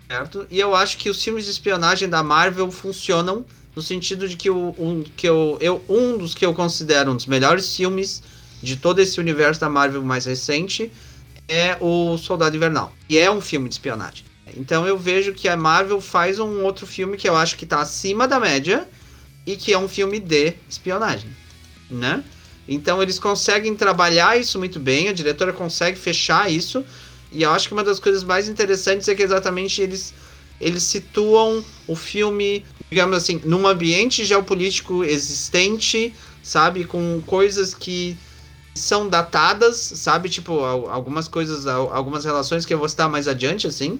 certo? 0.08 0.46
E 0.50 0.60
eu 0.60 0.74
acho 0.74 0.98
que 0.98 1.10
os 1.10 1.22
filmes 1.22 1.44
de 1.44 1.50
espionagem 1.50 2.08
da 2.08 2.22
Marvel 2.22 2.70
funcionam 2.70 3.44
no 3.74 3.82
sentido 3.82 4.28
de 4.28 4.36
que, 4.36 4.50
o, 4.50 4.74
um, 4.78 5.02
que 5.16 5.28
eu, 5.28 5.56
eu, 5.60 5.82
um 5.88 6.18
dos 6.18 6.34
que 6.34 6.44
eu 6.44 6.52
considero 6.52 7.10
um 7.10 7.16
dos 7.16 7.26
melhores 7.26 7.74
filmes 7.74 8.22
de 8.62 8.76
todo 8.76 9.00
esse 9.00 9.18
universo 9.18 9.60
da 9.60 9.68
Marvel 9.68 10.02
mais 10.02 10.26
recente 10.26 10.92
é 11.48 11.76
o 11.80 12.16
Soldado 12.18 12.54
Invernal. 12.54 12.92
E 13.08 13.18
é 13.18 13.30
um 13.30 13.40
filme 13.40 13.68
de 13.68 13.74
espionagem. 13.74 14.24
Então 14.56 14.86
eu 14.86 14.98
vejo 14.98 15.32
que 15.32 15.48
a 15.48 15.56
Marvel 15.56 16.00
faz 16.00 16.38
um 16.38 16.62
outro 16.62 16.86
filme 16.86 17.16
que 17.16 17.28
eu 17.28 17.36
acho 17.36 17.56
que 17.56 17.64
está 17.64 17.80
acima 17.80 18.28
da 18.28 18.38
média 18.38 18.88
e 19.46 19.56
que 19.56 19.72
é 19.72 19.78
um 19.78 19.88
filme 19.88 20.20
de 20.20 20.54
espionagem, 20.68 21.30
né? 21.90 22.22
Então 22.68 23.02
eles 23.02 23.18
conseguem 23.18 23.74
trabalhar 23.74 24.38
isso 24.38 24.58
muito 24.58 24.78
bem, 24.78 25.08
a 25.08 25.12
diretora 25.12 25.52
consegue 25.52 25.98
fechar 25.98 26.50
isso, 26.50 26.84
e 27.32 27.42
eu 27.42 27.50
acho 27.50 27.66
que 27.66 27.74
uma 27.74 27.82
das 27.82 27.98
coisas 27.98 28.22
mais 28.22 28.48
interessantes 28.48 29.08
é 29.08 29.14
que 29.14 29.22
exatamente 29.22 29.80
eles 29.80 30.14
eles 30.60 30.84
situam 30.84 31.64
o 31.88 31.96
filme, 31.96 32.64
digamos 32.88 33.16
assim, 33.16 33.40
num 33.44 33.66
ambiente 33.66 34.24
geopolítico 34.24 35.02
existente, 35.02 36.14
sabe, 36.40 36.84
com 36.84 37.20
coisas 37.26 37.74
que 37.74 38.16
são 38.72 39.08
datadas, 39.08 39.76
sabe, 39.76 40.28
tipo, 40.28 40.60
algumas 40.60 41.26
coisas, 41.26 41.66
algumas 41.66 42.24
relações 42.24 42.64
que 42.64 42.72
eu 42.72 42.78
vou 42.78 42.88
citar 42.88 43.08
mais 43.08 43.26
adiante, 43.26 43.66
assim, 43.66 43.98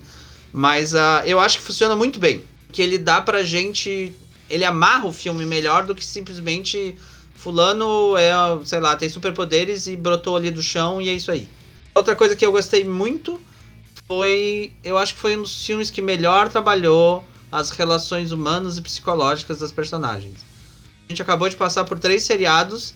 mas 0.52 0.92
uh, 0.92 1.23
eu 1.25 1.40
acho 1.40 1.59
que 1.59 1.64
funciona 1.64 1.97
muito 1.97 2.18
bem, 2.18 2.44
que 2.71 2.82
ele 2.82 2.99
dá 2.99 3.21
pra 3.21 3.42
gente, 3.42 4.12
ele 4.50 4.64
amarra 4.64 5.06
o 5.06 5.12
filme 5.12 5.47
melhor 5.47 5.85
do 5.85 5.94
que 5.94 6.04
simplesmente 6.04 6.97
fulano 7.35 8.16
é, 8.16 8.32
sei 8.64 8.78
lá, 8.78 8.94
tem 8.94 9.09
superpoderes 9.09 9.87
e 9.87 9.97
brotou 9.97 10.37
ali 10.37 10.50
do 10.50 10.62
chão 10.62 11.00
e 11.00 11.09
é 11.09 11.12
isso 11.12 11.30
aí. 11.30 11.49
Outra 11.94 12.14
coisa 12.14 12.37
que 12.37 12.44
eu 12.44 12.52
gostei 12.52 12.85
muito 12.85 13.40
foi, 14.06 14.73
eu 14.85 14.97
acho 14.97 15.14
que 15.14 15.21
foi 15.21 15.37
um 15.37 15.42
dos 15.42 15.64
filmes 15.64 15.90
que 15.90 16.00
melhor 16.00 16.49
trabalhou 16.49 17.25
as 17.50 17.71
relações 17.71 18.32
humanas 18.32 18.78
e 18.78 18.82
psicológicas 18.82 19.59
das 19.59 19.73
personagens. 19.73 20.38
A 21.06 21.12
gente 21.12 21.21
acabou 21.21 21.49
de 21.49 21.56
passar 21.56 21.85
por 21.85 21.99
três 21.99 22.23
seriados 22.23 22.94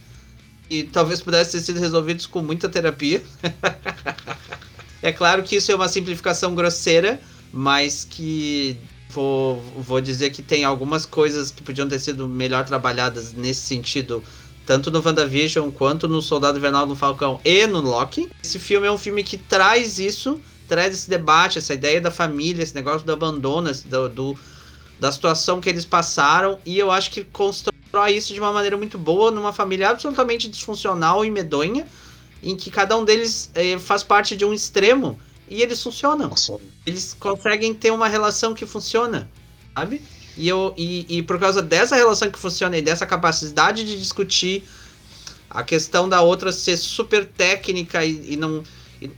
e 0.70 0.84
talvez 0.84 1.20
pudessem 1.20 1.60
ter 1.60 1.66
sido 1.66 1.80
resolvidos 1.80 2.26
com 2.26 2.40
muita 2.40 2.68
terapia. 2.68 3.22
é 5.02 5.12
claro 5.12 5.42
que 5.42 5.56
isso 5.56 5.70
é 5.70 5.74
uma 5.74 5.88
simplificação 5.88 6.54
grosseira, 6.54 7.20
mas 7.56 8.04
que 8.04 8.76
vou, 9.08 9.62
vou 9.78 9.98
dizer 9.98 10.28
que 10.30 10.42
tem 10.42 10.62
algumas 10.62 11.06
coisas 11.06 11.50
que 11.50 11.62
podiam 11.62 11.88
ter 11.88 11.98
sido 11.98 12.28
melhor 12.28 12.66
trabalhadas 12.66 13.32
nesse 13.32 13.62
sentido, 13.62 14.22
tanto 14.66 14.90
no 14.90 15.02
WandaVision 15.02 15.70
quanto 15.70 16.06
no 16.06 16.20
Soldado 16.20 16.58
Invernal 16.58 16.86
no 16.86 16.94
Falcão 16.94 17.40
e 17.42 17.66
no 17.66 17.80
Loki. 17.80 18.28
Esse 18.44 18.58
filme 18.58 18.86
é 18.86 18.92
um 18.92 18.98
filme 18.98 19.24
que 19.24 19.38
traz 19.38 19.98
isso, 19.98 20.38
traz 20.68 20.92
esse 20.92 21.08
debate, 21.08 21.56
essa 21.56 21.72
ideia 21.72 21.98
da 21.98 22.10
família, 22.10 22.62
esse 22.62 22.74
negócio 22.74 23.06
do 23.06 23.12
abandono, 23.12 23.72
do, 23.86 24.08
do 24.10 24.38
da 25.00 25.10
situação 25.10 25.60
que 25.60 25.68
eles 25.68 25.84
passaram, 25.84 26.58
e 26.64 26.78
eu 26.78 26.90
acho 26.90 27.10
que 27.10 27.24
constrói 27.24 28.12
isso 28.12 28.32
de 28.32 28.40
uma 28.40 28.52
maneira 28.52 28.76
muito 28.76 28.98
boa 28.98 29.30
numa 29.30 29.52
família 29.52 29.90
absolutamente 29.90 30.48
disfuncional 30.48 31.24
e 31.24 31.30
medonha, 31.30 31.86
em 32.42 32.54
que 32.56 32.70
cada 32.70 32.96
um 32.96 33.04
deles 33.04 33.50
eh, 33.54 33.78
faz 33.78 34.02
parte 34.02 34.36
de 34.36 34.44
um 34.44 34.54
extremo 34.54 35.18
e 35.48 35.62
eles 35.62 35.82
funcionam. 35.82 36.32
Eles 36.84 37.16
conseguem 37.18 37.72
ter 37.72 37.90
uma 37.90 38.08
relação 38.08 38.54
que 38.54 38.66
funciona, 38.66 39.28
sabe? 39.74 40.02
E, 40.36 40.46
eu, 40.48 40.74
e, 40.76 41.18
e 41.18 41.22
por 41.22 41.38
causa 41.38 41.62
dessa 41.62 41.96
relação 41.96 42.30
que 42.30 42.38
funciona 42.38 42.76
e 42.76 42.82
dessa 42.82 43.06
capacidade 43.06 43.84
de 43.84 43.98
discutir 43.98 44.64
a 45.48 45.62
questão 45.62 46.08
da 46.08 46.20
outra 46.20 46.52
ser 46.52 46.76
super 46.76 47.24
técnica 47.24 48.04
e, 48.04 48.34
e 48.34 48.36
não. 48.36 48.62
E, 49.00 49.10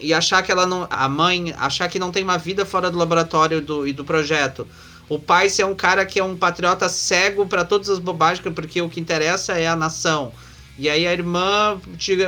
e, 0.00 0.14
achar 0.14 0.42
que 0.42 0.50
ela 0.50 0.66
não. 0.66 0.86
A 0.90 1.08
mãe 1.08 1.54
achar 1.58 1.88
que 1.88 1.98
não 1.98 2.10
tem 2.10 2.24
uma 2.24 2.38
vida 2.38 2.66
fora 2.66 2.90
do 2.90 2.98
laboratório 2.98 3.60
do, 3.60 3.86
e 3.86 3.92
do 3.92 4.04
projeto. 4.04 4.66
O 5.08 5.18
pai 5.18 5.48
ser 5.48 5.64
um 5.64 5.74
cara 5.74 6.04
que 6.04 6.18
é 6.18 6.24
um 6.24 6.36
patriota 6.36 6.88
cego 6.88 7.46
para 7.46 7.64
todas 7.64 7.88
as 7.88 7.98
bobagens, 7.98 8.40
porque 8.54 8.82
o 8.82 8.88
que 8.90 9.00
interessa 9.00 9.52
é 9.54 9.66
a 9.66 9.76
nação. 9.76 10.32
E 10.76 10.88
aí 10.88 11.06
a 11.06 11.12
irmã 11.12 11.80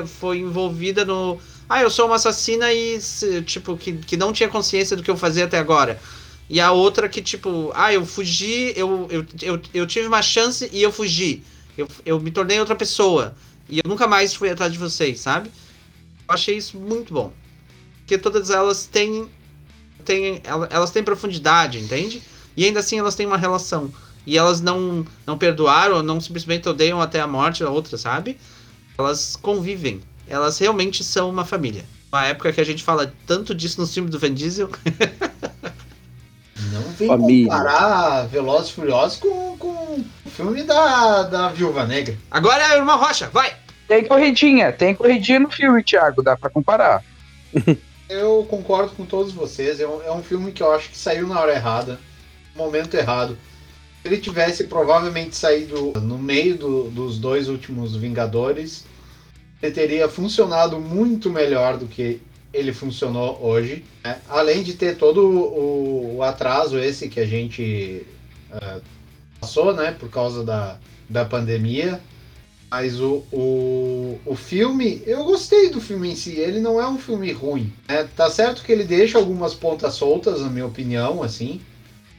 foi 0.07 0.39
envolvida 0.39 1.05
no, 1.05 1.39
ah, 1.71 1.83
eu 1.83 1.89
sou 1.89 2.07
uma 2.07 2.17
assassina 2.17 2.73
e, 2.73 2.99
tipo, 3.47 3.77
que, 3.77 3.93
que 3.93 4.17
não 4.17 4.33
tinha 4.33 4.49
consciência 4.49 4.97
do 4.97 5.05
que 5.05 5.11
eu 5.11 5.17
fazia 5.17 5.45
até 5.45 5.57
agora. 5.57 6.01
E 6.49 6.59
a 6.59 6.73
outra 6.73 7.09
que, 7.09 7.23
tipo, 7.23 7.71
ah, 7.77 7.95
eu 7.95 8.05
fugi, 8.05 8.73
eu, 8.75 9.07
eu, 9.09 9.25
eu, 9.41 9.61
eu 9.73 9.87
tive 9.87 10.09
uma 10.09 10.21
chance 10.21 10.69
e 10.73 10.83
eu 10.83 10.91
fugi. 10.91 11.45
Eu, 11.79 11.87
eu 12.05 12.19
me 12.19 12.33
tornei 12.33 12.59
outra 12.59 12.75
pessoa. 12.75 13.37
E 13.69 13.79
eu 13.79 13.89
nunca 13.89 14.09
mais 14.09 14.35
fui 14.35 14.51
atrás 14.51 14.73
de 14.73 14.81
vocês, 14.81 15.21
sabe? 15.21 15.49
Eu 16.29 16.35
achei 16.35 16.57
isso 16.57 16.77
muito 16.77 17.15
bom. 17.15 17.33
Porque 18.01 18.19
todas 18.19 18.51
elas 18.51 18.87
têm. 18.87 19.29
têm 20.05 20.43
elas 20.71 20.91
têm 20.91 21.05
profundidade, 21.05 21.79
entende? 21.79 22.21
E 22.57 22.65
ainda 22.65 22.81
assim 22.81 22.99
elas 22.99 23.15
têm 23.15 23.27
uma 23.27 23.39
relação. 23.39 23.95
E 24.27 24.37
elas 24.37 24.61
não, 24.61 25.07
não 25.25 25.39
perdoaram, 25.39 26.03
não 26.03 26.21
simplesmente 26.21 26.69
odeiam 26.69 27.01
até 27.01 27.21
a 27.21 27.29
morte 27.29 27.63
a 27.63 27.71
outra, 27.71 27.97
sabe? 27.97 28.37
Elas 28.99 29.37
convivem 29.37 30.03
elas 30.31 30.59
realmente 30.59 31.03
são 31.03 31.29
uma 31.29 31.45
família. 31.45 31.85
Uma 32.11 32.27
época 32.27 32.53
que 32.53 32.61
a 32.61 32.65
gente 32.65 32.83
fala 32.83 33.13
tanto 33.27 33.55
disso 33.55 33.81
nos 33.81 33.93
filmes 33.93 34.11
do 34.11 34.19
Van 34.19 34.33
Diesel. 34.33 34.71
Não 36.73 36.83
vem 36.93 37.09
família. 37.09 37.51
comparar 37.51 38.27
Velozes 38.29 38.71
e 38.71 38.73
Furiosos 38.75 39.19
com, 39.19 39.57
com 39.59 40.05
o 40.25 40.31
filme 40.31 40.63
da, 40.63 41.25
da 41.25 41.49
Viúva 41.49 41.85
Negra. 41.85 42.17
Agora 42.31 42.63
é 42.63 42.67
a 42.67 42.77
Irmã 42.77 42.95
Rocha, 42.95 43.29
vai! 43.31 43.55
Tem 43.89 44.05
corridinha, 44.05 44.73
tem 44.73 44.95
corridinha 44.95 45.41
no 45.41 45.51
filme, 45.51 45.83
Thiago, 45.83 46.23
dá 46.23 46.37
pra 46.37 46.49
comparar. 46.49 47.03
eu 48.09 48.47
concordo 48.49 48.93
com 48.93 49.05
todos 49.05 49.33
vocês, 49.33 49.81
é 49.81 49.87
um, 49.87 50.03
é 50.03 50.13
um 50.13 50.23
filme 50.23 50.53
que 50.53 50.63
eu 50.63 50.73
acho 50.73 50.91
que 50.91 50.99
saiu 50.99 51.27
na 51.27 51.41
hora 51.41 51.55
errada, 51.55 51.99
no 52.55 52.65
momento 52.65 52.95
errado. 52.95 53.37
Se 54.01 54.09
ele 54.09 54.19
tivesse 54.19 54.65
provavelmente 54.65 55.35
saído 55.37 55.93
no 56.01 56.19
meio 56.19 56.57
do, 56.57 56.85
dos 56.91 57.19
dois 57.19 57.49
últimos 57.49 57.97
Vingadores, 57.97 58.85
teria 59.69 60.09
funcionado 60.09 60.81
muito 60.81 61.29
melhor 61.29 61.77
do 61.77 61.87
que 61.87 62.21
ele 62.53 62.73
funcionou 62.73 63.39
hoje. 63.43 63.85
Né? 64.03 64.19
Além 64.29 64.63
de 64.63 64.75
ter 64.75 64.97
todo 64.97 65.27
o, 65.27 66.17
o, 66.17 66.23
atraso 66.23 66.79
esse 66.79 67.09
que 67.09 67.21
a 67.21 67.27
gente 67.27 68.07
uh, 68.53 68.81
passou, 69.41 69.75
né, 69.75 69.93
por 69.93 70.09
causa 70.09 70.45
da, 70.45 70.79
da 71.09 71.25
pandemia. 71.25 72.01
Mas 72.71 73.01
o, 73.01 73.25
o, 73.33 74.21
o 74.25 74.37
filme, 74.37 75.03
eu 75.05 75.25
gostei 75.25 75.71
do 75.71 75.81
filme 75.81 76.13
em 76.13 76.15
si, 76.15 76.37
ele 76.37 76.61
não 76.61 76.81
é 76.81 76.89
um 76.89 76.99
filme 76.99 77.33
ruim. 77.33 77.73
Né? 77.89 78.09
Tá 78.17 78.31
certo 78.31 78.63
que 78.63 78.71
ele 78.71 78.85
deixa 78.85 79.19
algumas 79.19 79.55
pontas 79.55 79.95
soltas, 79.95 80.41
na 80.41 80.49
minha 80.49 80.67
opinião, 80.67 81.21
assim. 81.21 81.61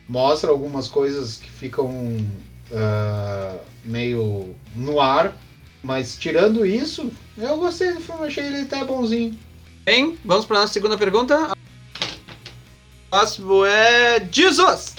Mostra 0.10 0.52
algumas 0.52 0.90
coisas 0.90 1.38
que 1.38 1.50
ficam 1.50 1.88
uh, 1.90 3.60
meio 3.86 4.54
no 4.76 5.00
ar, 5.00 5.38
mas 5.82 6.18
tirando 6.18 6.66
isso, 6.66 7.10
eu 7.42 7.58
gostei 7.58 7.94
do 7.94 8.00
filme, 8.00 8.28
achei 8.28 8.46
ele 8.46 8.62
até 8.62 8.84
bonzinho. 8.84 9.38
Bem, 9.84 10.18
vamos 10.24 10.46
para 10.46 10.58
a 10.58 10.62
nossa 10.62 10.74
segunda 10.74 10.98
pergunta. 10.98 11.52
O 11.54 13.10
próximo 13.10 13.66
é 13.66 14.26
Jesus! 14.32 14.96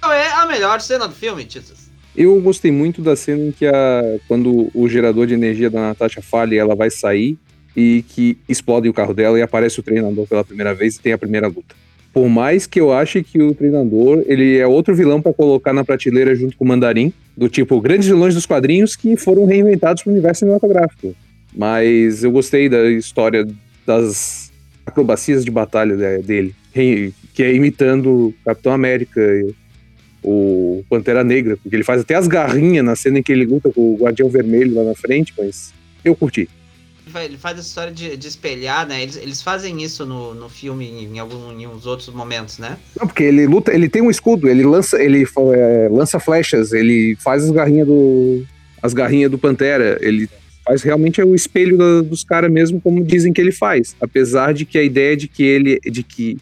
Qual 0.00 0.12
é 0.12 0.30
a 0.32 0.46
melhor 0.46 0.80
cena 0.80 1.06
do 1.06 1.14
filme, 1.14 1.46
Jesus? 1.48 1.88
Eu 2.16 2.40
gostei 2.40 2.72
muito 2.72 3.00
da 3.00 3.14
cena 3.14 3.44
em 3.44 3.52
que 3.52 3.66
a, 3.66 4.18
quando 4.26 4.70
o 4.74 4.88
gerador 4.88 5.26
de 5.26 5.34
energia 5.34 5.70
da 5.70 5.80
Natasha 5.80 6.20
falha 6.20 6.54
e 6.54 6.58
ela 6.58 6.74
vai 6.74 6.90
sair 6.90 7.38
e 7.76 8.04
que 8.08 8.36
explode 8.48 8.88
o 8.88 8.92
carro 8.92 9.14
dela 9.14 9.38
e 9.38 9.42
aparece 9.42 9.78
o 9.78 9.82
treinador 9.82 10.26
pela 10.26 10.42
primeira 10.42 10.74
vez 10.74 10.96
e 10.96 11.00
tem 11.00 11.12
a 11.12 11.18
primeira 11.18 11.46
luta. 11.46 11.76
Por 12.12 12.28
mais 12.28 12.66
que 12.66 12.80
eu 12.80 12.92
ache 12.92 13.22
que 13.22 13.40
o 13.40 13.54
treinador 13.54 14.24
ele 14.26 14.58
é 14.58 14.66
outro 14.66 14.94
vilão 14.94 15.22
para 15.22 15.32
colocar 15.32 15.72
na 15.72 15.84
prateleira 15.84 16.34
junto 16.34 16.56
com 16.56 16.64
o 16.64 16.68
Mandarim, 16.68 17.12
do 17.36 17.48
tipo 17.48 17.80
grandes 17.80 18.08
vilões 18.08 18.34
dos 18.34 18.46
quadrinhos 18.46 18.96
que 18.96 19.16
foram 19.16 19.44
reinventados 19.44 20.02
para 20.02 20.10
o 20.10 20.12
universo 20.12 20.40
cinematográfico. 20.40 21.14
Mas 21.54 22.24
eu 22.24 22.30
gostei 22.30 22.68
da 22.68 22.90
história 22.90 23.46
das 23.86 24.52
acrobacias 24.86 25.44
de 25.44 25.50
batalha 25.50 25.96
dele, 26.20 26.54
que 26.72 27.42
é 27.42 27.54
imitando 27.54 28.28
o 28.28 28.34
Capitão 28.44 28.72
América, 28.72 29.20
o 30.22 30.84
Pantera 30.88 31.24
Negra, 31.24 31.56
porque 31.56 31.76
ele 31.76 31.84
faz 31.84 32.00
até 32.00 32.14
as 32.14 32.26
garrinhas 32.26 32.84
na 32.84 32.96
cena 32.96 33.18
em 33.18 33.22
que 33.22 33.32
ele 33.32 33.44
luta 33.44 33.70
com 33.70 33.94
o 33.94 33.96
Guardião 33.96 34.28
Vermelho 34.28 34.74
lá 34.74 34.84
na 34.84 34.94
frente, 34.94 35.32
mas 35.36 35.72
eu 36.04 36.14
curti 36.14 36.48
ele 37.16 37.38
faz 37.38 37.58
essa 37.58 37.68
história 37.68 37.92
de, 37.92 38.16
de 38.16 38.28
espelhar, 38.28 38.86
né? 38.86 39.02
Eles, 39.02 39.16
eles 39.16 39.42
fazem 39.42 39.82
isso 39.82 40.04
no, 40.04 40.34
no 40.34 40.48
filme 40.48 40.86
em, 41.04 41.18
alguns 41.18 41.86
outros 41.86 42.08
momentos, 42.08 42.58
né? 42.58 42.76
Não, 42.98 43.06
porque 43.06 43.22
ele 43.22 43.46
luta, 43.46 43.72
ele 43.72 43.88
tem 43.88 44.02
um 44.02 44.10
escudo, 44.10 44.48
ele 44.48 44.62
lança, 44.64 45.00
ele 45.02 45.26
é, 45.54 45.88
lança 45.90 46.20
flechas, 46.20 46.72
ele 46.72 47.16
faz 47.16 47.44
as 47.44 47.50
garrinhas 47.50 47.86
do. 47.86 48.44
as 48.82 48.92
garrinhas 48.92 49.30
do 49.30 49.38
Pantera, 49.38 49.98
ele 50.00 50.28
faz 50.68 50.82
realmente 50.82 51.20
é 51.20 51.24
o 51.24 51.34
espelho 51.34 51.78
da, 51.78 52.02
dos 52.02 52.22
caras 52.22 52.50
mesmo, 52.50 52.80
como 52.80 53.02
dizem 53.02 53.32
que 53.32 53.40
ele 53.40 53.52
faz. 53.52 53.96
Apesar 54.00 54.52
de 54.52 54.66
que 54.66 54.78
a 54.78 54.82
ideia 54.82 55.16
de 55.16 55.26
que 55.26 55.42
ele. 55.42 55.80
de 55.80 56.02
que 56.02 56.36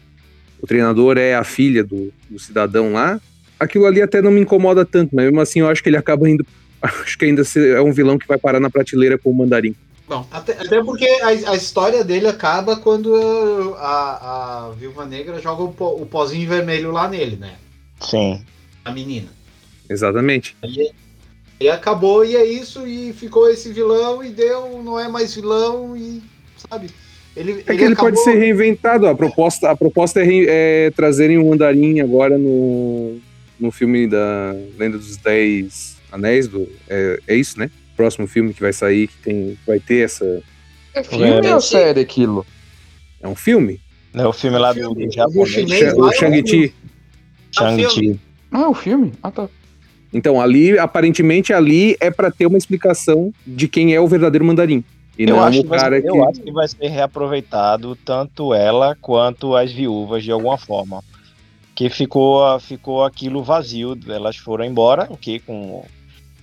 o 0.61 0.67
treinador 0.67 1.17
é 1.17 1.35
a 1.35 1.43
filha 1.43 1.83
do, 1.83 2.11
do 2.29 2.39
cidadão 2.39 2.93
lá, 2.93 3.21
aquilo 3.59 3.85
ali 3.85 4.01
até 4.01 4.21
não 4.21 4.31
me 4.31 4.41
incomoda 4.41 4.83
tanto, 4.83 5.15
mas 5.15 5.25
mesmo 5.25 5.39
assim 5.39 5.59
eu 5.59 5.67
acho 5.67 5.81
que 5.81 5.89
ele 5.89 5.97
acaba 5.97 6.29
indo. 6.29 6.45
Acho 6.79 7.17
que 7.17 7.25
ainda 7.25 7.41
é 7.75 7.81
um 7.81 7.91
vilão 7.91 8.19
que 8.19 8.27
vai 8.27 8.37
parar 8.37 8.59
na 8.59 8.69
prateleira 8.69 9.17
com 9.17 9.31
o 9.31 9.35
mandarim. 9.35 9.75
Bom, 10.07 10.25
até, 10.29 10.53
até 10.53 10.81
porque 10.83 11.05
a, 11.05 11.51
a, 11.51 11.55
história 11.55 12.03
dele 12.03 12.27
acaba 12.27 12.75
quando 12.75 13.75
a, 13.79 14.67
a 14.67 14.71
Viúva 14.77 15.03
Negra 15.03 15.41
joga 15.41 15.63
o, 15.63 16.01
o 16.01 16.05
pozinho 16.05 16.47
vermelho 16.47 16.91
lá 16.91 17.09
nele, 17.09 17.35
né? 17.35 17.55
Sim. 17.99 18.39
A 18.85 18.91
menina. 18.91 19.27
Exatamente. 19.89 20.55
E 21.59 21.69
acabou, 21.69 22.23
e 22.23 22.35
é 22.35 22.45
isso, 22.45 22.85
e 22.85 23.11
ficou 23.13 23.49
esse 23.49 23.71
vilão, 23.73 24.23
e 24.23 24.29
deu, 24.29 24.81
não 24.83 24.99
é 24.99 25.07
mais 25.07 25.33
vilão, 25.33 25.97
e 25.97 26.21
sabe? 26.69 26.89
Ele, 27.35 27.63
É 27.67 27.75
que 27.75 27.83
ele 27.83 27.95
pode 27.95 28.19
ser 28.23 28.35
reinventado. 28.35 29.07
A 29.07 29.15
proposta, 29.15 29.69
a 29.69 29.75
proposta 29.75 30.19
é, 30.19 30.23
re- 30.23 30.45
é 30.47 30.91
trazerem 30.95 31.37
um 31.37 31.53
andarim 31.53 31.99
agora 31.99 32.37
no, 32.37 33.17
no 33.59 33.71
filme 33.71 34.07
da 34.07 34.55
Lenda 34.77 34.97
dos 34.97 35.17
Dez 35.17 35.97
Anéis. 36.11 36.47
Do, 36.47 36.67
é, 36.89 37.19
é 37.27 37.35
isso, 37.35 37.59
né? 37.59 37.69
Próximo 37.95 38.27
filme 38.27 38.53
que 38.53 38.61
vai 38.61 38.73
sair, 38.73 39.07
que 39.07 39.17
tem, 39.17 39.57
vai 39.67 39.79
ter 39.79 40.05
essa. 40.05 40.41
É 40.95 41.03
filme 41.03 41.47
ou 41.47 41.61
série 41.61 42.01
aquilo? 42.01 42.45
É 43.21 43.27
um 43.27 43.35
filme? 43.35 43.79
É 44.15 44.25
o 44.25 44.33
filme 44.33 44.57
lá 44.57 44.73
do, 44.73 44.93
do 44.93 45.05
Do 45.05 45.11
japonês. 45.11 45.49
chinês 45.49 45.93
O 45.93 46.09
é 46.09 46.13
Shang-Chi. 46.15 46.73
Shang-Chi. 47.51 48.19
Ah, 48.51 48.61
é 48.61 48.67
um 48.67 48.73
filme? 48.73 49.13
Ah, 49.21 49.29
tá. 49.29 49.47
Então, 50.13 50.39
ali, 50.39 50.77
aparentemente, 50.79 51.53
ali 51.53 51.95
é 51.99 52.09
pra 52.09 52.31
ter 52.31 52.45
uma 52.45 52.57
explicação 52.57 53.33
de 53.45 53.67
quem 53.67 53.93
é 53.93 53.99
o 53.99 54.07
verdadeiro 54.07 54.45
mandarim. 54.45 54.83
E 55.17 55.23
Eu 55.23 55.35
não 55.35 55.43
acho, 55.43 55.59
o 55.59 55.63
que 55.63 55.69
cara 55.69 55.97
eu 55.97 56.13
que. 56.13 56.19
acho 56.19 56.41
que 56.41 56.51
vai 56.51 56.67
ser 56.67 56.87
reaproveitado 56.87 57.95
tanto 58.05 58.53
ela 58.53 58.95
quanto 59.01 59.55
as 59.55 59.71
viúvas 59.71 60.23
de 60.23 60.31
alguma 60.31 60.57
forma. 60.57 61.03
Que 61.73 61.89
ficou, 61.89 62.59
ficou 62.59 63.03
aquilo 63.03 63.43
vazio. 63.43 63.97
Elas 64.07 64.37
foram 64.37 64.63
embora, 64.63 65.07
ok, 65.09 65.39
com, 65.39 65.83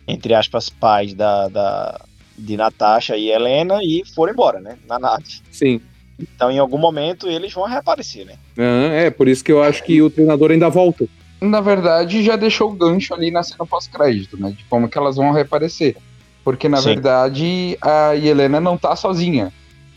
entre 0.06 0.34
aspas, 0.34 0.68
pais 0.68 1.14
da, 1.14 1.48
da, 1.48 2.00
de 2.36 2.56
Natasha 2.56 3.16
e 3.16 3.30
Helena 3.30 3.78
e 3.82 4.02
foram 4.14 4.32
embora, 4.32 4.60
né? 4.60 4.76
Na 4.88 4.98
nave. 4.98 5.24
Sim. 5.50 5.80
Então, 6.18 6.50
em 6.50 6.58
algum 6.58 6.78
momento, 6.78 7.28
eles 7.28 7.52
vão 7.52 7.64
reaparecer, 7.64 8.24
né? 8.24 8.34
Ah, 8.56 8.92
é, 8.92 9.10
por 9.10 9.26
isso 9.26 9.42
que 9.42 9.50
eu 9.50 9.62
acho 9.62 9.82
que 9.82 10.00
o 10.00 10.10
treinador 10.10 10.50
ainda 10.50 10.68
volta. 10.68 11.06
Na 11.44 11.60
verdade, 11.60 12.22
já 12.22 12.36
deixou 12.36 12.70
o 12.70 12.74
gancho 12.74 13.12
ali 13.14 13.30
na 13.30 13.42
cena 13.42 13.66
pós-crédito, 13.66 14.40
né? 14.40 14.50
De 14.50 14.64
como 14.64 14.88
que 14.88 14.96
elas 14.96 15.16
vão 15.16 15.30
reaparecer. 15.30 15.96
Porque, 16.42 16.68
na 16.68 16.78
Sim. 16.78 16.84
verdade, 16.84 17.78
a 17.80 18.16
Helena 18.16 18.60
não 18.60 18.76
tá 18.76 18.94
sozinha. 18.96 19.52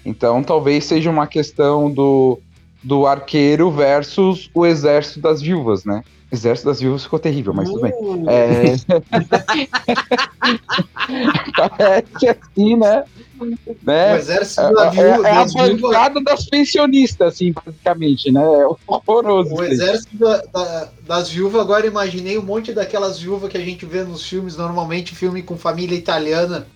Então, 0.06 0.44
talvez 0.44 0.86
seja 0.86 1.10
uma 1.10 1.28
questão 1.28 1.92
do, 1.92 2.40
do 2.84 3.06
arqueiro 3.06 3.70
versus 3.70 4.50
o 4.54 4.66
exército 4.66 5.20
das 5.20 5.42
viúvas, 5.42 5.84
né? 5.84 6.04
Exército 6.32 6.68
das 6.68 6.80
viúvas 6.82 7.04
ficou 7.04 7.20
terrível, 7.20 7.54
mas 7.54 7.70
tudo 7.70 7.82
bem. 7.82 7.94
Uh, 7.94 8.30
É... 8.30 8.76
Parece 11.56 12.28
assim, 12.30 12.76
né? 12.76 13.04
O 13.40 13.46
né? 13.84 14.18
exército 14.18 14.62
É, 14.62 14.74
da 14.74 14.86
é- 14.88 14.90
viúva, 14.90 15.28
é 15.28 15.32
a 15.32 15.44
das 15.44 15.54
viúvas- 15.54 15.82
bancada 15.82 16.22
das 16.24 16.46
pensionistas, 16.46 17.34
assim, 17.36 17.54
basicamente, 17.54 18.32
né? 18.32 18.42
É 18.42 18.68
horroroso. 18.88 19.54
O 19.54 19.64
exército 19.64 20.18
da- 20.18 20.42
da- 20.52 20.90
das 21.06 21.30
viúvas, 21.30 21.62
agora 21.62 21.86
imaginei 21.88 22.38
um 22.38 22.42
monte 22.44 22.74
daquelas 22.74 23.20
viúvas 23.20 23.50
que 23.52 23.58
a 23.58 23.62
gente 23.64 23.86
vê 23.86 24.04
nos 24.04 24.28
filmes, 24.28 24.58
normalmente 24.58 25.16
filme 25.16 25.42
com 25.44 25.56
família 25.58 25.96
italiana. 25.96 26.68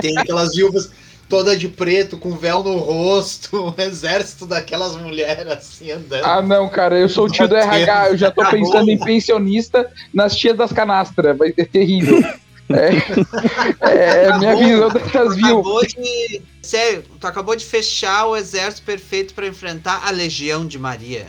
Tem 0.00 0.16
aquelas 0.18 0.54
viúvas 0.54 0.90
toda 1.28 1.56
de 1.56 1.68
preto, 1.68 2.16
com 2.18 2.36
véu 2.36 2.62
no 2.62 2.76
rosto, 2.76 3.74
um 3.78 3.82
exército 3.82 4.46
daquelas 4.46 4.96
mulheres 4.96 5.46
assim 5.46 5.90
andando. 5.90 6.24
Ah, 6.24 6.42
não, 6.42 6.68
cara, 6.68 6.98
eu 6.98 7.08
sou 7.08 7.26
o 7.26 7.30
tio 7.30 7.48
do 7.48 7.56
RH, 7.56 8.10
eu 8.10 8.16
já 8.16 8.30
tô 8.30 8.44
pensando 8.48 8.90
em 8.90 8.98
pensionista 8.98 9.90
nas 10.12 10.36
tias 10.36 10.56
das 10.56 10.72
canastras, 10.72 11.36
vai 11.36 11.52
ser 11.52 11.66
terrível. 11.66 12.22
É, 12.70 14.24
é 14.24 14.38
minha 14.38 14.52
Acabou. 14.52 14.64
visão 14.64 14.88
dessas 14.88 15.36
viúvas. 15.36 15.66
Acabou 15.66 15.86
de. 15.86 16.42
Sério, 16.62 17.04
tu 17.20 17.26
acabou 17.26 17.54
de 17.54 17.64
fechar 17.64 18.24
o 18.24 18.34
exército 18.34 18.86
perfeito 18.86 19.34
pra 19.34 19.46
enfrentar 19.46 20.00
a 20.06 20.10
Legião 20.10 20.66
de 20.66 20.78
Maria. 20.78 21.26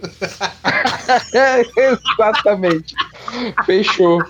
É, 1.34 1.62
exatamente. 1.76 2.94
Fechou. 3.64 4.22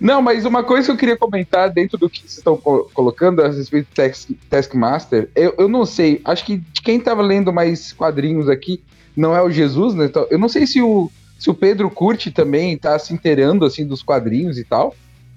Não, 0.00 0.20
mas 0.22 0.44
uma 0.44 0.62
coisa 0.64 0.86
que 0.86 0.92
eu 0.92 0.96
queria 0.96 1.16
comentar 1.16 1.70
dentro 1.70 1.98
do 1.98 2.08
que 2.08 2.20
vocês 2.20 2.38
estão 2.38 2.56
co- 2.56 2.90
colocando 2.94 3.42
a 3.42 3.48
respeito 3.48 3.86
do 3.88 3.94
Task, 3.94 4.30
Taskmaster, 4.48 5.30
eu, 5.34 5.54
eu 5.58 5.68
não 5.68 5.84
sei, 5.86 6.20
acho 6.24 6.44
que 6.44 6.56
de 6.58 6.82
quem 6.82 7.00
tava 7.00 7.22
lendo 7.22 7.52
mais 7.52 7.92
quadrinhos 7.92 8.48
aqui 8.48 8.82
não 9.16 9.34
é 9.34 9.42
o 9.42 9.50
Jesus, 9.50 9.94
né? 9.94 10.06
Então, 10.06 10.26
eu 10.30 10.38
não 10.38 10.48
sei 10.48 10.66
se 10.66 10.80
o, 10.82 11.10
se 11.38 11.48
o 11.50 11.54
Pedro 11.54 11.90
curte 11.90 12.30
também, 12.30 12.76
tá 12.76 12.98
se 12.98 13.12
inteirando 13.14 13.64
assim 13.64 13.86
dos 13.86 14.02
quadrinhos 14.02 14.58
e 14.58 14.64
tal, 14.64 14.94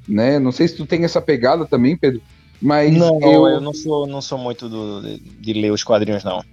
né? 0.07 0.39
Não 0.39 0.51
sei 0.51 0.67
se 0.67 0.75
tu 0.75 0.85
tem 0.85 1.03
essa 1.03 1.21
pegada 1.21 1.65
também, 1.65 1.95
Pedro. 1.95 2.21
Mas 2.62 2.93
Não, 2.93 3.19
eu, 3.21 3.47
eu, 3.47 3.62
não 3.62 3.73
sou, 3.73 4.05
não 4.05 4.21
sou 4.21 4.38
muito 4.38 4.67
do- 4.67 5.01
de, 5.39 5.53
ler 5.53 5.71
os 5.71 5.83
quadrinhos, 5.83 6.23
não. 6.23 6.43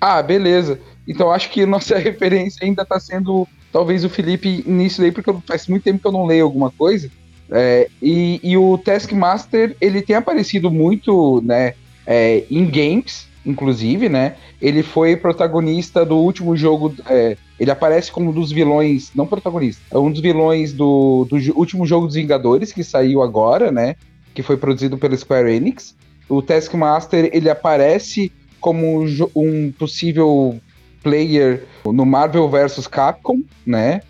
Ah, 0.00 0.22
beleza. 0.22 0.78
Então 1.08 1.32
acho 1.32 1.50
que 1.50 1.66
nossa 1.66 1.96
referência 1.98 2.64
ainda 2.64 2.84
tá 2.84 3.00
sendo 3.00 3.46
talvez 3.72 4.04
o 4.04 4.08
Felipe 4.08 4.62
nisso 4.66 5.00
daí, 5.00 5.10
porque 5.10 5.34
faz 5.46 5.66
muito 5.66 5.82
tempo 5.82 6.00
que 6.00 6.06
eu 6.06 6.12
não 6.12 6.24
leio 6.24 6.44
alguma 6.44 6.70
coisa. 6.70 7.10
É, 7.50 7.88
e, 8.02 8.40
e 8.42 8.56
o 8.56 8.76
Taskmaster, 8.78 9.76
ele 9.80 10.02
tem 10.02 10.16
aparecido 10.16 10.70
muito, 10.70 11.40
né, 11.44 11.74
é, 12.06 12.44
em 12.50 12.66
games, 12.66 13.26
inclusive, 13.44 14.08
né? 14.08 14.34
Ele 14.60 14.82
foi 14.82 15.16
protagonista 15.16 16.04
do 16.04 16.16
último 16.16 16.56
jogo. 16.56 16.92
é, 17.08 17.36
ele 17.58 17.70
aparece 17.70 18.10
como 18.10 18.30
um 18.30 18.32
dos 18.32 18.50
vilões, 18.50 19.10
não 19.14 19.26
protagonista, 19.26 19.82
é 19.90 19.98
um 19.98 20.10
dos 20.10 20.20
vilões 20.20 20.72
do, 20.72 21.24
do 21.30 21.36
último 21.56 21.86
jogo 21.86 22.06
dos 22.06 22.16
Vingadores, 22.16 22.72
que 22.72 22.82
saiu 22.82 23.22
agora, 23.22 23.70
né? 23.70 23.94
Que 24.34 24.42
foi 24.42 24.56
produzido 24.56 24.98
pela 24.98 25.16
Square 25.16 25.50
Enix. 25.54 25.94
O 26.28 26.42
Taskmaster, 26.42 27.30
ele 27.32 27.48
aparece 27.48 28.32
como 28.60 29.00
um 29.00 29.06
um 29.36 29.72
possível 29.72 30.58
player 31.02 31.64
no 31.84 32.04
Marvel 32.04 32.48
vs 32.48 32.86
Capcom, 32.88 33.42
né? 33.64 34.00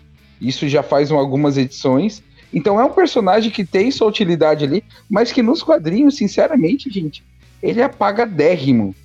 Isso 0.41 0.67
já 0.67 0.81
faz 0.81 1.11
um- 1.11 1.17
algumas 1.17 1.57
edições. 1.57 2.23
Então 2.53 2.79
é 2.79 2.83
um 2.83 2.93
personagem 2.93 3.51
que 3.51 3.65
tem 3.65 3.91
sua 3.91 4.07
utilidade 4.07 4.63
ali, 4.63 4.83
mas 5.09 5.31
que 5.31 5.43
nos 5.43 5.61
quadrinhos, 5.61 6.15
sinceramente, 6.15 6.89
gente, 6.89 7.23
ele 7.61 7.81
é 7.81 7.83
apagadérrimo. 7.83 8.95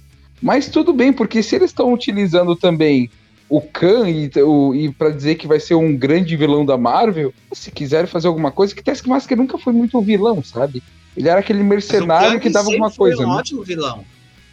Mas 0.41 0.69
tudo 0.69 0.93
bem, 0.93 1.13
porque 1.13 1.43
se 1.43 1.57
eles 1.57 1.71
estão 1.71 1.93
utilizando 1.93 2.57
também 2.57 3.11
o 3.49 3.61
Khan 3.61 4.09
e, 4.09 4.31
o, 4.43 4.75
e 4.75 4.91
para 4.93 5.11
dizer 5.11 5.35
que 5.35 5.47
vai 5.47 5.61
ser 5.61 5.75
um 5.75 5.97
grande 5.97 6.37
vilão 6.37 6.65
da 6.65 6.79
Marvel, 6.79 7.35
se 7.53 7.71
quiserem 7.71 8.07
fazer 8.07 8.27
alguma 8.27 8.51
coisa, 8.51 8.75
que 8.75 8.83
Taskmaster 8.83 9.37
nunca 9.37 9.59
foi 9.59 9.73
muito 9.73 9.99
um 9.99 10.03
vilão, 10.03 10.43
sabe? 10.43 10.83
Ele 11.17 11.29
era 11.29 11.41
aquele 11.41 11.63
mercenário 11.63 12.41
que 12.41 12.49
dava 12.49 12.69
alguma 12.69 12.91
coisa. 12.91 13.19
Foi 13.19 13.27
um 13.27 13.29
né? 13.29 13.35
ótimo 13.37 13.63
vilão. 13.63 14.05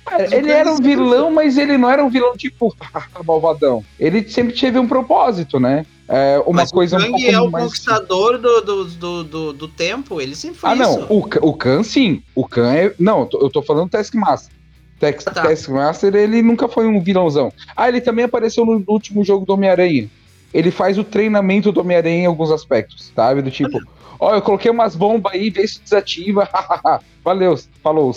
Cara, 0.10 0.30
o 0.30 0.34
ele 0.34 0.52
era 0.52 0.72
um 0.74 0.78
vilão, 0.78 1.32
mas 1.32 1.58
ele 1.58 1.78
não 1.78 1.90
era 1.90 2.04
um 2.04 2.10
vilão 2.10 2.36
tipo 2.36 2.76
malvadão. 3.26 3.84
Ele 4.00 4.28
sempre 4.30 4.54
teve 4.54 4.80
um 4.80 4.88
propósito, 4.88 5.60
né? 5.60 5.86
É, 6.08 6.42
uma 6.48 6.62
Mas 6.64 6.72
coisa 6.72 6.96
o 6.98 7.00
um 7.00 7.04
Kang 7.04 7.12
pouco 7.12 7.26
é 7.36 7.40
o 7.42 7.52
mais. 7.52 7.66
conquistador 7.66 8.40
do, 8.40 8.62
do, 8.62 8.86
do, 8.86 9.24
do, 9.24 9.54
do 9.54 9.68
tempo, 9.68 10.20
ele 10.20 10.36
sempre 10.36 10.58
foi 10.58 10.72
Ah, 10.72 10.76
não. 10.76 10.98
isso. 11.02 11.08
O, 11.08 11.50
o 11.50 11.54
Khan, 11.54 11.84
sim. 11.84 12.24
O 12.34 12.48
Khan 12.48 12.74
é. 12.74 12.94
Não, 12.98 13.30
eu 13.34 13.50
tô, 13.50 13.62
falando 13.62 13.86
do 13.86 13.92
Taskmaster. 13.92 14.52
Task, 15.00 15.28
Ah, 15.28 15.32
tá. 15.32 15.42
Taskmaster, 15.44 16.16
ele 16.16 16.42
nunca 16.42 16.68
foi 16.68 16.88
um 16.88 17.00
vilãozão. 17.00 17.54
Ah, 17.78 17.88
ele 17.88 18.02
também 18.02 18.26
apareceu 18.26 18.66
no 18.66 18.84
último 18.88 19.24
jogo 19.24 19.46
do 19.46 19.54
Homem-Aranha. 19.54 20.10
Ele 20.52 20.72
faz 20.72 20.98
o 20.98 21.04
treinamento 21.04 21.72
do 21.72 21.82
Homem-Aranha 21.82 22.24
em 22.24 22.26
alguns 22.26 22.50
aspectos, 22.52 23.12
sabe? 23.16 23.44
Do 23.44 23.52
tipo, 23.52 23.80
ó, 24.20 24.34
eu 24.34 24.42
coloquei 24.42 24.72
umas 24.72 24.96
bombas 24.96 25.32
aí, 25.34 25.52
vê 25.52 25.68
se 25.68 25.80
desativa. 25.80 26.50
Valeu, 27.24 27.56
falou. 27.84 28.16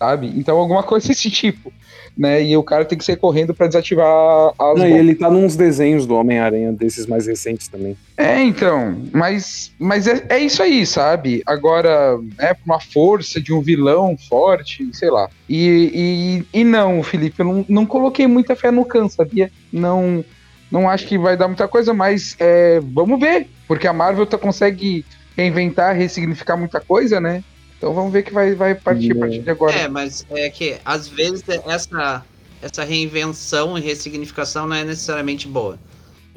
Sabe? 0.00 0.32
Então, 0.34 0.56
alguma 0.56 0.82
coisa 0.82 1.08
desse 1.08 1.30
tipo. 1.30 1.70
Né? 2.16 2.42
E 2.42 2.56
o 2.56 2.62
cara 2.62 2.86
tem 2.86 2.96
que 2.96 3.04
sair 3.04 3.16
correndo 3.16 3.54
pra 3.54 3.66
desativar 3.66 4.52
as 4.58 4.78
Não, 4.78 4.88
e 4.88 4.92
ele 4.92 5.14
tá 5.14 5.30
nos 5.30 5.56
desenhos 5.56 6.06
do 6.06 6.14
Homem-Aranha, 6.14 6.72
desses 6.72 7.06
mais 7.06 7.26
recentes 7.26 7.68
também. 7.68 7.96
É, 8.16 8.42
então, 8.42 8.96
mas, 9.12 9.72
mas 9.78 10.06
é, 10.06 10.24
é 10.30 10.38
isso 10.38 10.62
aí, 10.62 10.86
sabe? 10.86 11.42
Agora, 11.46 12.18
é 12.38 12.56
uma 12.64 12.80
força 12.80 13.40
de 13.40 13.52
um 13.52 13.60
vilão 13.60 14.16
forte, 14.28 14.88
sei 14.92 15.10
lá. 15.10 15.28
E, 15.48 16.44
e, 16.52 16.60
e 16.60 16.64
não, 16.64 17.02
Felipe, 17.02 17.40
eu 17.40 17.44
não, 17.44 17.64
não 17.68 17.86
coloquei 17.86 18.26
muita 18.26 18.56
fé 18.56 18.70
no 18.70 18.86
Khan, 18.86 19.08
sabia? 19.08 19.50
Não, 19.70 20.24
não 20.70 20.88
acho 20.88 21.06
que 21.06 21.18
vai 21.18 21.36
dar 21.36 21.46
muita 21.46 21.68
coisa, 21.68 21.92
mas 21.92 22.36
é, 22.38 22.80
vamos 22.80 23.20
ver, 23.20 23.46
porque 23.68 23.86
a 23.86 23.92
Marvel 23.92 24.26
tá, 24.26 24.38
consegue 24.38 25.04
reinventar, 25.36 25.94
ressignificar 25.94 26.56
muita 26.56 26.80
coisa, 26.80 27.20
né? 27.20 27.44
Então 27.80 27.94
vamos 27.94 28.12
ver 28.12 28.22
que 28.24 28.30
vai, 28.32 28.54
vai 28.54 28.74
partir 28.74 29.12
a 29.12 29.18
partir 29.18 29.38
de 29.38 29.50
agora. 29.50 29.74
É, 29.74 29.88
mas 29.88 30.26
é 30.30 30.50
que 30.50 30.76
às 30.84 31.08
vezes 31.08 31.42
essa, 31.66 32.22
essa 32.60 32.84
reinvenção 32.84 33.78
e 33.78 33.80
ressignificação 33.80 34.66
não 34.66 34.76
é 34.76 34.84
necessariamente 34.84 35.48
boa. 35.48 35.78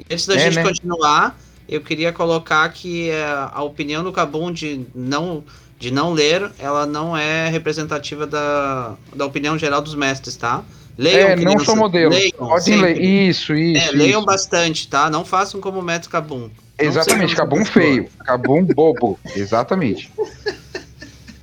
E 0.00 0.06
Antes 0.10 0.26
da 0.26 0.36
É, 0.36 0.38
gente 0.38 0.54
né? 0.56 0.62
continuar, 0.62 1.38
eu 1.68 1.82
queria 1.82 2.14
colocar 2.14 2.66
que 2.70 3.10
é, 3.10 3.22
a 3.26 3.62
opinião 3.62 4.02
do 4.02 4.10
Cabum 4.10 4.50
de 4.50 4.86
não, 4.94 5.44
de 5.78 5.90
não 5.90 6.14
ler, 6.14 6.50
ela 6.58 6.86
não 6.86 7.14
é 7.14 7.50
representativa 7.50 8.26
da, 8.26 8.94
da 9.14 9.26
opinião 9.26 9.58
geral 9.58 9.82
dos 9.82 9.94
mestres, 9.94 10.36
tá? 10.36 10.64
Leiam, 10.96 11.28
é, 11.28 11.36
não 11.36 11.58
sou 11.58 11.76
modelo. 11.76 12.10
leiam 12.10 12.30
Podem 12.38 12.80
ler. 12.80 12.98
Isso, 13.02 13.52
isso. 13.54 13.86
É, 13.86 13.90
leiam 13.90 14.20
isso. 14.20 14.26
bastante, 14.26 14.88
tá? 14.88 15.10
Não 15.10 15.26
façam 15.26 15.60
como 15.60 15.80
o 15.80 15.82
mestre 15.82 16.08
Cabum. 16.08 16.48
Exatamente, 16.78 17.36
Cabum 17.36 17.64
feio, 17.64 18.08
Cabum 18.24 18.64
bobo. 18.64 19.18
Exatamente. 19.36 20.10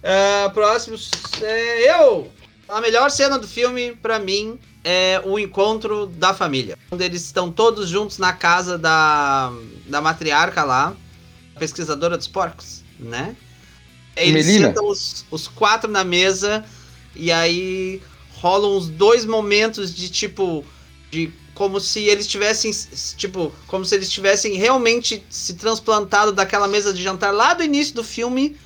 É, 0.04 0.50
próximo, 0.50 0.98
é, 1.42 1.92
eu. 1.96 2.32
A 2.68 2.80
melhor 2.82 3.12
cena 3.12 3.38
do 3.38 3.48
filme, 3.48 3.94
pra 4.02 4.18
mim, 4.18 4.58
é 4.84 5.22
o 5.26 5.38
encontro 5.38 6.08
da 6.08 6.34
família. 6.34 6.78
Onde 6.90 7.04
eles 7.04 7.24
estão 7.24 7.52
todos 7.52 7.90
juntos 7.90 8.18
na 8.18 8.34
casa 8.34 8.78
da, 8.78 9.52
da 9.88 10.02
matriarca 10.02 10.64
lá. 10.64 10.96
pesquisadora 11.60 12.18
dos 12.18 12.28
porcos, 12.28 12.82
né? 13.00 13.36
Eles 14.16 14.46
Melina. 14.46 14.68
sentam 14.68 14.88
os, 14.88 15.26
os 15.30 15.48
quatro 15.48 15.90
na 15.90 16.04
mesa 16.04 16.66
e 17.16 17.32
aí 17.32 18.02
rolam 18.36 18.78
uns 18.78 18.88
dois 18.90 19.26
momentos 19.26 19.94
de 19.94 20.10
tipo. 20.10 20.66
De 21.12 21.32
como 21.54 21.80
se 21.80 22.02
eles 22.06 22.26
tivessem. 22.26 22.72
Tipo, 23.18 23.54
como 23.68 23.86
se 23.86 23.96
eles 23.96 24.10
tivessem 24.10 24.56
realmente 24.56 25.24
se 25.30 25.54
transplantado 25.54 26.32
daquela 26.32 26.68
mesa 26.68 26.94
de 26.94 27.04
jantar 27.04 27.32
lá 27.32 27.54
do 27.54 27.64
início 27.64 27.94
do 27.94 28.04
filme 28.04 28.58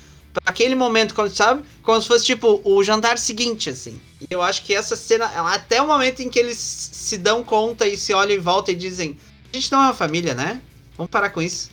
aquele 0.44 0.74
momento, 0.74 1.14
quando, 1.14 1.34
sabe? 1.34 1.62
Como 1.82 2.00
se 2.00 2.08
fosse 2.08 2.24
tipo 2.24 2.60
o 2.64 2.82
jantar 2.82 3.18
seguinte, 3.18 3.70
assim. 3.70 4.00
E 4.20 4.26
eu 4.30 4.42
acho 4.42 4.62
que 4.64 4.74
essa 4.74 4.96
cena, 4.96 5.26
até 5.52 5.80
o 5.80 5.86
momento 5.86 6.20
em 6.20 6.28
que 6.28 6.38
eles 6.38 6.58
se 6.58 7.16
dão 7.18 7.42
conta 7.44 7.86
e 7.86 7.96
se 7.96 8.12
olham 8.12 8.36
em 8.36 8.40
volta 8.40 8.72
e 8.72 8.74
dizem: 8.74 9.16
A 9.52 9.56
gente 9.56 9.70
não 9.72 9.78
é 9.80 9.86
uma 9.86 9.94
família, 9.94 10.34
né? 10.34 10.60
Vamos 10.96 11.10
parar 11.10 11.30
com 11.30 11.40
isso. 11.42 11.70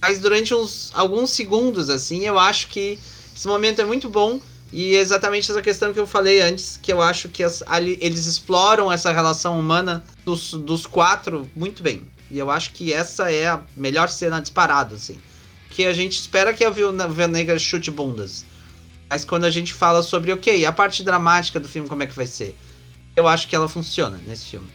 Mas 0.00 0.18
durante 0.18 0.54
uns 0.54 0.90
alguns 0.94 1.30
segundos, 1.30 1.90
assim, 1.90 2.24
eu 2.24 2.38
acho 2.38 2.68
que 2.68 2.98
esse 3.36 3.46
momento 3.46 3.80
é 3.80 3.84
muito 3.84 4.08
bom. 4.08 4.40
E 4.72 4.94
é 4.94 5.00
exatamente 5.00 5.50
essa 5.50 5.60
questão 5.60 5.92
que 5.92 5.98
eu 5.98 6.06
falei 6.06 6.40
antes, 6.40 6.78
que 6.80 6.92
eu 6.92 7.02
acho 7.02 7.28
que 7.28 7.42
as- 7.42 7.60
ali, 7.66 7.98
eles 8.00 8.26
exploram 8.26 8.90
essa 8.90 9.10
relação 9.10 9.58
humana 9.58 10.04
dos, 10.24 10.52
dos 10.52 10.86
quatro 10.86 11.50
muito 11.56 11.82
bem. 11.82 12.04
E 12.30 12.38
eu 12.38 12.48
acho 12.52 12.70
que 12.72 12.92
essa 12.92 13.32
é 13.32 13.48
a 13.48 13.60
melhor 13.76 14.08
cena 14.08 14.40
disparada, 14.40 14.94
assim. 14.94 15.18
Que 15.80 15.86
a 15.86 15.94
gente 15.94 16.12
espera 16.12 16.52
que 16.52 16.62
a 16.62 16.68
Viúva 16.68 17.26
Negra 17.26 17.58
chute 17.58 17.90
bundas. 17.90 18.44
Mas 19.08 19.24
quando 19.24 19.46
a 19.46 19.50
gente 19.50 19.72
fala 19.72 20.02
sobre, 20.02 20.30
ok, 20.30 20.66
a 20.66 20.70
parte 20.70 21.02
dramática 21.02 21.58
do 21.58 21.66
filme, 21.66 21.88
como 21.88 22.02
é 22.02 22.06
que 22.06 22.14
vai 22.14 22.26
ser? 22.26 22.54
Eu 23.16 23.26
acho 23.26 23.48
que 23.48 23.56
ela 23.56 23.66
funciona 23.66 24.20
nesse 24.26 24.44
filme. 24.44 24.68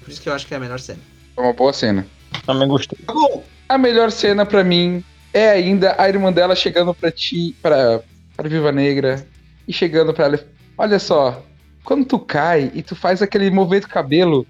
Por 0.00 0.10
isso 0.10 0.18
que 0.18 0.30
eu 0.30 0.32
acho 0.32 0.46
que 0.46 0.54
é 0.54 0.56
a 0.56 0.60
melhor 0.60 0.80
cena. 0.80 1.00
É 1.36 1.40
uma 1.42 1.52
boa 1.52 1.74
cena. 1.74 2.06
Também 2.46 2.66
gostei. 2.68 2.98
Tá 3.04 3.12
bom. 3.12 3.44
A 3.68 3.76
melhor 3.76 4.10
cena 4.10 4.46
pra 4.46 4.64
mim 4.64 5.04
é 5.30 5.50
ainda 5.50 5.94
a 5.98 6.08
irmã 6.08 6.32
dela 6.32 6.56
chegando 6.56 6.94
pra 6.94 7.10
ti, 7.10 7.54
pra, 7.60 8.00
pra 8.34 8.48
Viva 8.48 8.72
Negra, 8.72 9.28
e 9.68 9.74
chegando 9.74 10.14
pra 10.14 10.24
ela. 10.24 10.40
Olha 10.78 10.98
só, 10.98 11.44
quando 11.84 12.06
tu 12.06 12.18
cai 12.18 12.72
e 12.72 12.82
tu 12.82 12.96
faz 12.96 13.20
aquele 13.20 13.50
movimento 13.50 13.90
cabelo, 13.90 14.46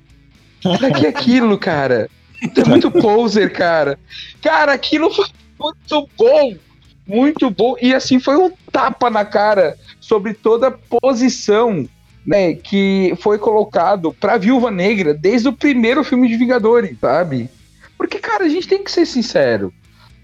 daqui 0.80 1.04
é 1.04 1.08
aquilo, 1.08 1.58
cara. 1.58 2.08
Tu 2.54 2.60
é 2.60 2.64
muito 2.64 2.92
poser, 2.92 3.52
cara. 3.52 3.98
Cara, 4.40 4.72
aquilo 4.72 5.12
foi 5.12 5.26
muito 5.58 6.08
bom. 6.16 6.56
Muito 7.06 7.50
bom. 7.50 7.76
E 7.80 7.94
assim, 7.94 8.18
foi 8.18 8.36
um 8.36 8.50
tapa 8.72 9.08
na 9.08 9.24
cara 9.24 9.76
sobre 10.00 10.34
toda 10.34 10.68
a 10.68 11.00
posição 11.00 11.88
né, 12.26 12.54
que 12.54 13.14
foi 13.20 13.38
colocado 13.38 14.12
pra 14.12 14.36
Viúva 14.36 14.70
Negra 14.70 15.14
desde 15.14 15.48
o 15.48 15.52
primeiro 15.52 16.02
filme 16.02 16.26
de 16.28 16.36
Vingadores, 16.36 16.98
sabe? 17.00 17.48
Porque, 17.96 18.18
cara, 18.18 18.44
a 18.44 18.48
gente 18.48 18.66
tem 18.66 18.82
que 18.82 18.90
ser 18.90 19.06
sincero. 19.06 19.72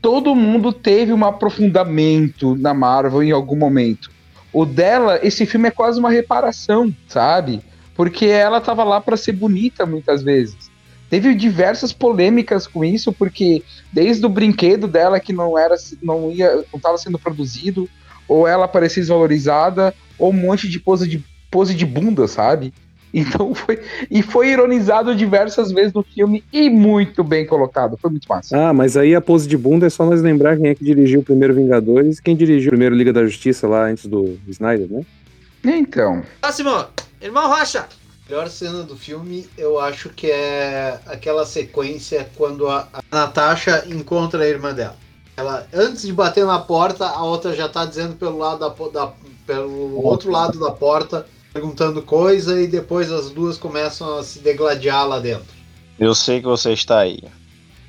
Todo 0.02 0.34
mundo 0.34 0.72
teve 0.72 1.12
um 1.12 1.24
aprofundamento 1.24 2.56
na 2.56 2.74
Marvel 2.74 3.22
em 3.22 3.30
algum 3.30 3.56
momento. 3.56 4.10
O 4.52 4.66
dela, 4.66 5.20
esse 5.22 5.46
filme 5.46 5.68
é 5.68 5.70
quase 5.70 6.00
uma 6.00 6.10
reparação, 6.10 6.92
sabe? 7.06 7.62
Porque 7.94 8.26
ela 8.26 8.60
tava 8.60 8.82
lá 8.82 9.00
pra 9.00 9.16
ser 9.16 9.32
bonita 9.32 9.86
muitas 9.86 10.22
vezes. 10.22 10.71
Teve 11.12 11.34
diversas 11.34 11.92
polêmicas 11.92 12.66
com 12.66 12.82
isso, 12.82 13.12
porque 13.12 13.62
desde 13.92 14.24
o 14.24 14.30
brinquedo 14.30 14.88
dela 14.88 15.20
que 15.20 15.30
não 15.30 15.58
era, 15.58 15.74
não 16.02 16.32
ia, 16.32 16.56
não 16.56 16.78
estava 16.78 16.96
sendo 16.96 17.18
produzido, 17.18 17.86
ou 18.26 18.48
ela 18.48 18.66
parecia 18.66 19.02
desvalorizada, 19.02 19.92
ou 20.18 20.30
um 20.30 20.32
monte 20.32 20.66
de 20.70 20.80
pose 20.80 21.06
de 21.06 21.22
pose 21.50 21.74
de 21.74 21.84
bunda, 21.84 22.26
sabe? 22.26 22.72
Então 23.14 23.54
foi 23.54 23.78
e 24.10 24.22
foi 24.22 24.52
ironizado 24.52 25.14
diversas 25.14 25.70
vezes 25.70 25.92
no 25.92 26.02
filme 26.02 26.42
e 26.50 26.70
muito 26.70 27.22
bem 27.22 27.46
colocado, 27.46 27.98
foi 28.00 28.08
muito 28.08 28.26
massa. 28.26 28.56
Ah, 28.56 28.72
mas 28.72 28.96
aí 28.96 29.14
a 29.14 29.20
pose 29.20 29.46
de 29.46 29.58
bunda 29.58 29.86
é 29.86 29.90
só 29.90 30.06
nós 30.06 30.22
lembrar 30.22 30.56
quem 30.56 30.70
é 30.70 30.74
que 30.74 30.82
dirigiu 30.82 31.20
o 31.20 31.22
primeiro 31.22 31.52
Vingadores 31.52 32.16
e 32.16 32.22
quem 32.22 32.34
dirigiu 32.34 32.68
o 32.68 32.70
primeiro 32.70 32.94
Liga 32.94 33.12
da 33.12 33.22
Justiça 33.22 33.68
lá 33.68 33.84
antes 33.84 34.06
do 34.06 34.38
Snyder, 34.48 34.88
né? 34.90 35.02
Então, 35.62 36.22
Próximo, 36.40 36.86
irmão 37.20 37.50
Rocha. 37.50 37.86
Melhor 38.32 38.48
cena 38.48 38.82
do 38.82 38.96
filme, 38.96 39.46
eu 39.58 39.78
acho 39.78 40.08
que 40.08 40.30
é 40.30 40.98
aquela 41.04 41.44
sequência 41.44 42.26
quando 42.34 42.66
a, 42.66 42.88
a 42.90 43.02
Natasha 43.14 43.84
encontra 43.86 44.42
a 44.42 44.48
irmã 44.48 44.72
dela. 44.72 44.96
Ela, 45.36 45.66
antes 45.70 46.00
de 46.02 46.12
bater 46.14 46.46
na 46.46 46.58
porta, 46.58 47.06
a 47.06 47.22
outra 47.22 47.54
já 47.54 47.68
tá 47.68 47.84
dizendo 47.84 48.16
pelo 48.16 48.38
lado 48.38 48.58
da, 48.60 48.68
da- 48.88 49.12
pelo 49.46 50.02
outro 50.02 50.30
lado 50.30 50.58
da 50.58 50.70
porta, 50.70 51.26
perguntando 51.52 52.00
coisa 52.00 52.58
e 52.58 52.66
depois 52.66 53.12
as 53.12 53.28
duas 53.28 53.58
começam 53.58 54.18
a 54.18 54.24
se 54.24 54.38
degladiar 54.38 55.06
lá 55.06 55.18
dentro. 55.18 55.52
Eu 55.98 56.14
sei 56.14 56.40
que 56.40 56.46
você 56.46 56.72
está 56.72 57.00
aí. 57.00 57.18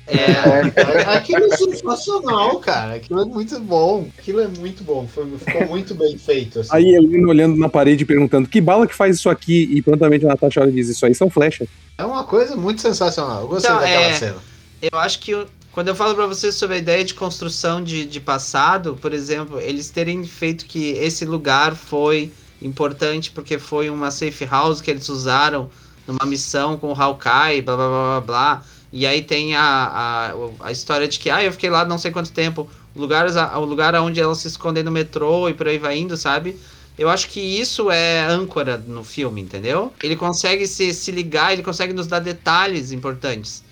É, 0.14 1.16
aquilo 1.16 1.44
é 1.44 1.56
sensacional, 1.56 2.58
cara. 2.60 2.94
Aquilo 2.96 3.22
é 3.22 3.24
muito 3.24 3.58
bom. 3.60 4.06
Aquilo 4.18 4.40
é 4.40 4.48
muito 4.48 4.84
bom. 4.84 5.06
Foi, 5.06 5.26
ficou 5.38 5.66
muito 5.66 5.94
bem 5.94 6.18
feito. 6.18 6.60
assim. 6.60 6.68
Aí 6.72 6.94
Helena 6.94 7.28
olhando 7.28 7.56
na 7.56 7.68
parede 7.68 8.02
e 8.02 8.06
perguntando 8.06 8.46
que 8.48 8.60
bala 8.60 8.86
que 8.86 8.94
faz 8.94 9.16
isso 9.16 9.30
aqui 9.30 9.68
e 9.72 9.80
prontamente 9.80 10.24
a 10.26 10.28
Natasha 10.28 10.60
olha 10.60 10.70
e 10.70 10.74
diz 10.74 10.88
isso 10.88 11.06
aí 11.06 11.14
são 11.14 11.30
flechas. 11.30 11.68
É 11.96 12.04
uma 12.04 12.24
coisa 12.24 12.54
muito 12.54 12.82
sensacional. 12.82 13.42
Eu 13.42 13.48
gostei 13.48 13.70
Então, 13.70 13.80
daquela 13.80 14.04
é- 14.04 14.14
cena. 14.14 14.36
Eu 14.82 14.98
acho 14.98 15.18
que 15.20 15.30
eu- 15.30 15.46
quando 15.72 15.88
eu 15.88 15.94
falo 15.94 16.14
pra 16.14 16.26
vocês 16.26 16.54
sobre 16.54 16.76
a 16.76 16.78
ideia 16.78 17.02
de 17.04 17.14
construção 17.14 17.82
de, 17.82 18.04
de 18.04 18.20
passado, 18.20 18.98
por 19.00 19.12
exemplo, 19.14 19.58
eles 19.60 19.88
terem 19.90 20.22
feito 20.24 20.66
que 20.66 20.90
esse 20.92 21.24
lugar 21.24 21.74
foi 21.74 22.30
importante 22.60 23.30
porque 23.30 23.58
foi 23.58 23.88
uma 23.90 24.10
safe 24.10 24.44
house 24.44 24.80
que 24.80 24.90
eles 24.90 25.08
usaram 25.08 25.70
numa 26.06 26.26
missão 26.26 26.76
com 26.76 26.92
o 26.92 26.94
Hawkeye, 26.94 27.62
blá 27.62 27.74
blá 27.76 27.88
blá 27.88 27.88
blá 27.88 28.20
blá. 28.20 28.62
E 28.96 29.08
aí 29.08 29.22
tem 29.22 29.56
a, 29.56 29.60
a, 29.60 30.66
a 30.68 30.70
história 30.70 31.08
de 31.08 31.18
que, 31.18 31.28
ah, 31.28 31.42
eu 31.42 31.50
fiquei 31.50 31.68
lá 31.68 31.84
não 31.84 31.98
sei 31.98 32.12
quanto 32.12 32.30
tempo, 32.30 32.70
lugares, 32.94 33.34
o 33.34 33.64
lugar 33.64 33.92
onde 33.96 34.20
ela 34.20 34.36
se 34.36 34.46
escondem 34.46 34.84
no 34.84 34.92
metrô 34.92 35.48
e 35.48 35.52
por 35.52 35.66
aí 35.66 35.78
vai 35.78 35.98
indo, 35.98 36.16
sabe? 36.16 36.56
Eu 36.96 37.10
acho 37.10 37.28
que 37.28 37.40
isso 37.40 37.90
é 37.90 38.24
âncora 38.24 38.78
no 38.78 39.02
filme, 39.02 39.42
entendeu? 39.42 39.92
Ele 40.00 40.14
consegue 40.14 40.64
se, 40.68 40.94
se 40.94 41.10
ligar, 41.10 41.52
ele 41.52 41.64
consegue 41.64 41.92
nos 41.92 42.06
dar 42.06 42.20
detalhes 42.20 42.92
importantes. 42.92 43.64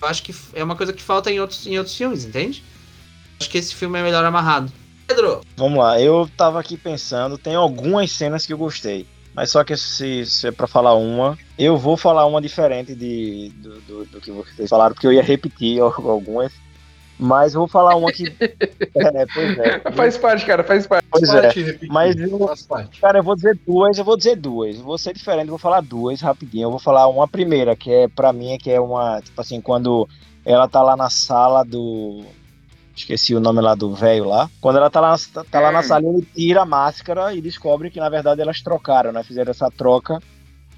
Eu 0.00 0.08
acho 0.08 0.22
que 0.22 0.34
é 0.54 0.64
uma 0.64 0.74
coisa 0.74 0.94
que 0.94 1.02
falta 1.02 1.30
em 1.30 1.38
outros, 1.38 1.66
em 1.66 1.76
outros 1.76 1.94
filmes, 1.94 2.24
entende? 2.24 2.64
Acho 3.38 3.50
que 3.50 3.58
esse 3.58 3.74
filme 3.74 3.98
é 3.98 4.02
melhor 4.02 4.24
amarrado. 4.24 4.72
Pedro, 5.06 5.42
Vamos 5.54 5.80
lá, 5.80 6.00
eu 6.00 6.26
tava 6.34 6.58
aqui 6.58 6.78
pensando, 6.78 7.36
tem 7.36 7.54
algumas 7.54 8.10
cenas 8.10 8.46
que 8.46 8.54
eu 8.54 8.58
gostei. 8.58 9.06
Mas 9.34 9.50
só 9.50 9.64
que 9.64 9.76
se, 9.76 10.26
se 10.26 10.48
é 10.48 10.50
pra 10.52 10.66
falar 10.66 10.94
uma, 10.94 11.38
eu 11.58 11.76
vou 11.78 11.96
falar 11.96 12.26
uma 12.26 12.40
diferente 12.40 12.94
de, 12.94 13.50
do, 13.56 13.80
do, 13.80 14.04
do 14.04 14.20
que 14.20 14.30
vocês 14.30 14.68
falaram, 14.68 14.94
porque 14.94 15.06
eu 15.06 15.12
ia 15.12 15.22
repetir 15.22 15.80
al- 15.80 15.94
algumas. 16.10 16.52
Mas 17.18 17.54
eu 17.54 17.60
vou 17.60 17.68
falar 17.68 17.94
uma 17.94 18.10
que. 18.10 18.24
é, 18.40 19.26
pois 19.32 19.58
é. 19.58 19.80
faz 19.92 20.18
parte, 20.18 20.44
cara, 20.44 20.64
faz 20.64 20.86
parte. 20.86 21.06
Pois 21.10 21.28
é. 21.32 21.42
Pode 21.42 21.62
repetir, 21.62 21.88
Mas 21.88 22.16
eu- 22.16 22.38
faz 22.46 22.62
parte. 22.62 23.00
Cara, 23.00 23.18
eu 23.20 23.22
vou 23.22 23.34
dizer 23.36 23.58
duas, 23.66 23.96
eu 23.96 24.04
vou 24.04 24.16
dizer 24.16 24.36
duas. 24.36 24.76
Vou 24.78 24.98
ser 24.98 25.14
diferente, 25.14 25.48
vou 25.48 25.58
falar 25.58 25.80
duas 25.82 26.20
rapidinho. 26.20 26.64
Eu 26.66 26.70
vou 26.70 26.80
falar 26.80 27.06
uma 27.06 27.28
primeira, 27.28 27.76
que 27.76 27.90
é 27.92 28.08
pra 28.08 28.32
mim, 28.32 28.58
que 28.58 28.70
é 28.70 28.80
uma, 28.80 29.20
tipo 29.22 29.40
assim, 29.40 29.60
quando 29.60 30.08
ela 30.44 30.66
tá 30.68 30.82
lá 30.82 30.96
na 30.96 31.08
sala 31.10 31.64
do. 31.64 32.24
Esqueci 32.94 33.34
o 33.34 33.40
nome 33.40 33.60
lá 33.60 33.74
do 33.74 33.94
velho 33.94 34.24
lá. 34.26 34.50
Quando 34.60 34.76
ela 34.76 34.90
tá 34.90 35.00
lá, 35.00 35.16
tá 35.50 35.60
lá 35.60 35.72
na 35.72 35.80
Hum. 35.80 35.82
sala, 35.82 36.04
ele 36.06 36.26
tira 36.34 36.62
a 36.62 36.66
máscara 36.66 37.34
e 37.34 37.40
descobre 37.40 37.90
que 37.90 37.98
na 37.98 38.08
verdade 38.08 38.40
elas 38.40 38.60
trocaram, 38.60 39.12
né? 39.12 39.22
Fizeram 39.22 39.50
essa 39.50 39.70
troca 39.70 40.18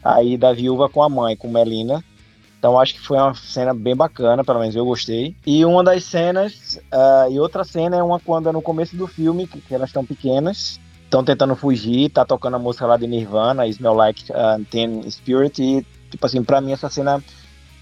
aí 0.02 0.36
da 0.36 0.52
viúva 0.52 0.88
com 0.88 1.02
a 1.02 1.08
mãe, 1.08 1.36
com 1.36 1.48
Melina. 1.48 2.04
Então 2.58 2.78
acho 2.80 2.94
que 2.94 3.00
foi 3.00 3.18
uma 3.18 3.34
cena 3.34 3.74
bem 3.74 3.94
bacana, 3.94 4.42
pelo 4.42 4.60
menos 4.60 4.74
eu 4.74 4.84
gostei. 4.86 5.36
E 5.44 5.64
uma 5.66 5.84
das 5.84 6.04
cenas, 6.04 6.80
ah, 6.90 7.26
e 7.30 7.38
outra 7.38 7.62
cena 7.62 7.96
é 7.96 8.02
uma 8.02 8.18
quando 8.18 8.48
é 8.48 8.52
no 8.52 8.62
começo 8.62 8.96
do 8.96 9.06
filme, 9.06 9.46
que, 9.46 9.60
que 9.60 9.74
elas 9.74 9.90
estão 9.90 10.02
pequenas, 10.04 10.80
estão 11.04 11.22
tentando 11.22 11.54
fugir, 11.56 12.08
tá 12.10 12.24
tocando 12.24 12.54
a 12.56 12.58
música 12.58 12.86
lá 12.86 12.96
de 12.96 13.06
Nirvana, 13.06 13.66
Smell 13.66 13.92
Like 13.92 14.32
uh, 14.32 14.64
Teen 14.70 15.02
Spirit, 15.10 15.62
e 15.62 15.86
tipo 16.10 16.24
assim, 16.24 16.42
pra 16.42 16.60
mim 16.62 16.72
essa 16.72 16.88
cena, 16.88 17.22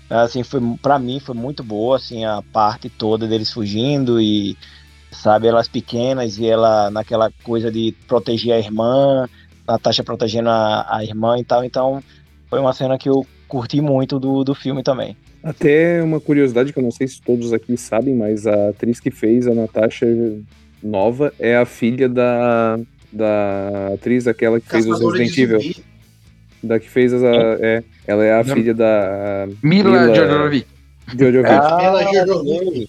assim, 0.09 0.43
foi, 0.43 0.61
pra 0.81 0.99
mim 0.99 1.21
foi 1.21 1.35
muito 1.35 1.63
boa, 1.63 1.97
assim, 1.97 2.25
a 2.25 2.43
parte 2.53 2.89
toda 2.89 3.27
deles 3.27 3.53
fugindo 3.53 4.21
e, 4.21 4.57
sabe, 5.11 5.47
elas 5.47 5.69
pequenas 5.69 6.39
e 6.39 6.47
ela 6.47 6.91
naquela 6.91 7.31
coisa 7.43 7.71
de 7.71 7.95
proteger 8.07 8.53
a 8.53 8.59
irmã, 8.59 9.29
Natasha 9.67 10.03
protegendo 10.03 10.49
a, 10.49 10.87
a 10.97 11.05
irmã 11.05 11.39
e 11.39 11.45
tal, 11.45 11.65
então 11.65 12.03
foi 12.49 12.59
uma 12.61 12.73
cena 12.73 12.99
que 12.99 13.09
eu 13.09 13.27
curti 13.49 13.81
muito 13.81 14.19
do, 14.19 14.45
do 14.45 14.55
filme 14.55 14.83
também. 14.83 15.17
Até 15.43 16.03
uma 16.03 16.21
curiosidade 16.21 16.73
que 16.73 16.79
eu 16.79 16.83
não 16.83 16.91
sei 16.91 17.09
se 17.09 17.21
todos 17.21 17.53
aqui 17.53 17.77
sabem, 17.77 18.15
mas 18.15 18.47
a 18.47 18.69
atriz 18.69 19.01
que 19.01 19.11
fez 19.11 19.47
a 19.47 19.55
Natasha 19.55 20.07
nova 20.83 21.33
é 21.39 21.57
a 21.57 21.65
filha 21.65 22.09
da, 22.09 22.79
da 23.13 23.91
atriz, 23.95 24.27
aquela 24.27 24.61
que 24.61 24.69
fez 24.69 24.87
os 24.87 25.01
Resident 25.01 25.37
Evil. 25.37 25.75
Da 26.63 26.79
que 26.79 26.89
fez 26.89 27.13
as. 27.13 27.23
É, 27.23 27.83
ela 28.07 28.25
é 28.25 28.33
a 28.41 28.45
Não. 28.45 28.55
filha 28.55 28.73
da 28.75 29.49
Mila 29.63 29.91
Mila- 30.03 30.15
Jovovich. 30.15 30.67
Ah, 31.45 31.79
Ela 31.83 32.27
Jovovich. 32.27 32.89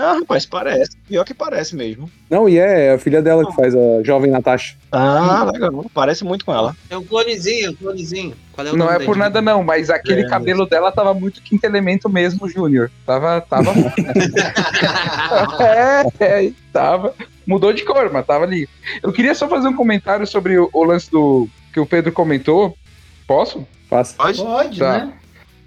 Ah, 0.00 0.12
rapaz, 0.20 0.46
parece. 0.46 0.96
Pior 1.08 1.24
que 1.24 1.34
parece 1.34 1.74
mesmo. 1.74 2.08
Não, 2.30 2.48
e 2.48 2.56
é 2.56 2.92
a 2.92 2.98
filha 3.00 3.20
dela 3.20 3.44
que 3.44 3.52
faz 3.56 3.74
a 3.74 4.00
jovem 4.04 4.30
Natasha. 4.30 4.76
Ah, 4.92 5.50
legal. 5.52 5.86
Parece 5.92 6.22
muito 6.22 6.44
com 6.44 6.52
ela. 6.54 6.76
É 6.88 6.96
um 6.96 7.02
clonezinho, 7.02 7.66
é 7.66 7.70
um 7.70 7.74
clonezinho. 7.74 8.34
Qual 8.52 8.64
é 8.64 8.70
o 8.70 8.76
Não 8.76 8.86
nome 8.86 9.02
é 9.02 9.04
por 9.04 9.16
nada 9.16 9.42
não, 9.42 9.64
mas 9.64 9.90
aquele 9.90 10.20
É, 10.20 10.28
cabelo 10.28 10.66
dela 10.66 10.92
tava 10.92 11.12
muito 11.14 11.42
quinto 11.42 11.66
elemento 11.66 12.08
mesmo, 12.08 12.48
Júnior. 12.48 12.92
Tava, 13.04 13.40
tava. 13.40 13.72
é, 15.60 16.04
é, 16.46 16.52
tava. 16.72 17.12
Mudou 17.46 17.72
de 17.72 17.82
cor, 17.84 18.10
mas 18.12 18.26
tava 18.26 18.44
ali. 18.44 18.68
Eu 19.02 19.12
queria 19.12 19.34
só 19.34 19.48
fazer 19.48 19.66
um 19.68 19.74
comentário 19.76 20.26
sobre 20.28 20.58
o, 20.58 20.68
o 20.72 20.84
lance 20.84 21.10
do 21.10 21.48
que 21.72 21.80
o 21.80 21.86
Pedro 21.86 22.12
comentou. 22.12 22.76
Posso? 23.28 23.64
Passa, 23.88 24.16
Pode? 24.16 24.38
Pode, 24.42 24.78
Tá. 24.80 24.92
né? 25.04 25.12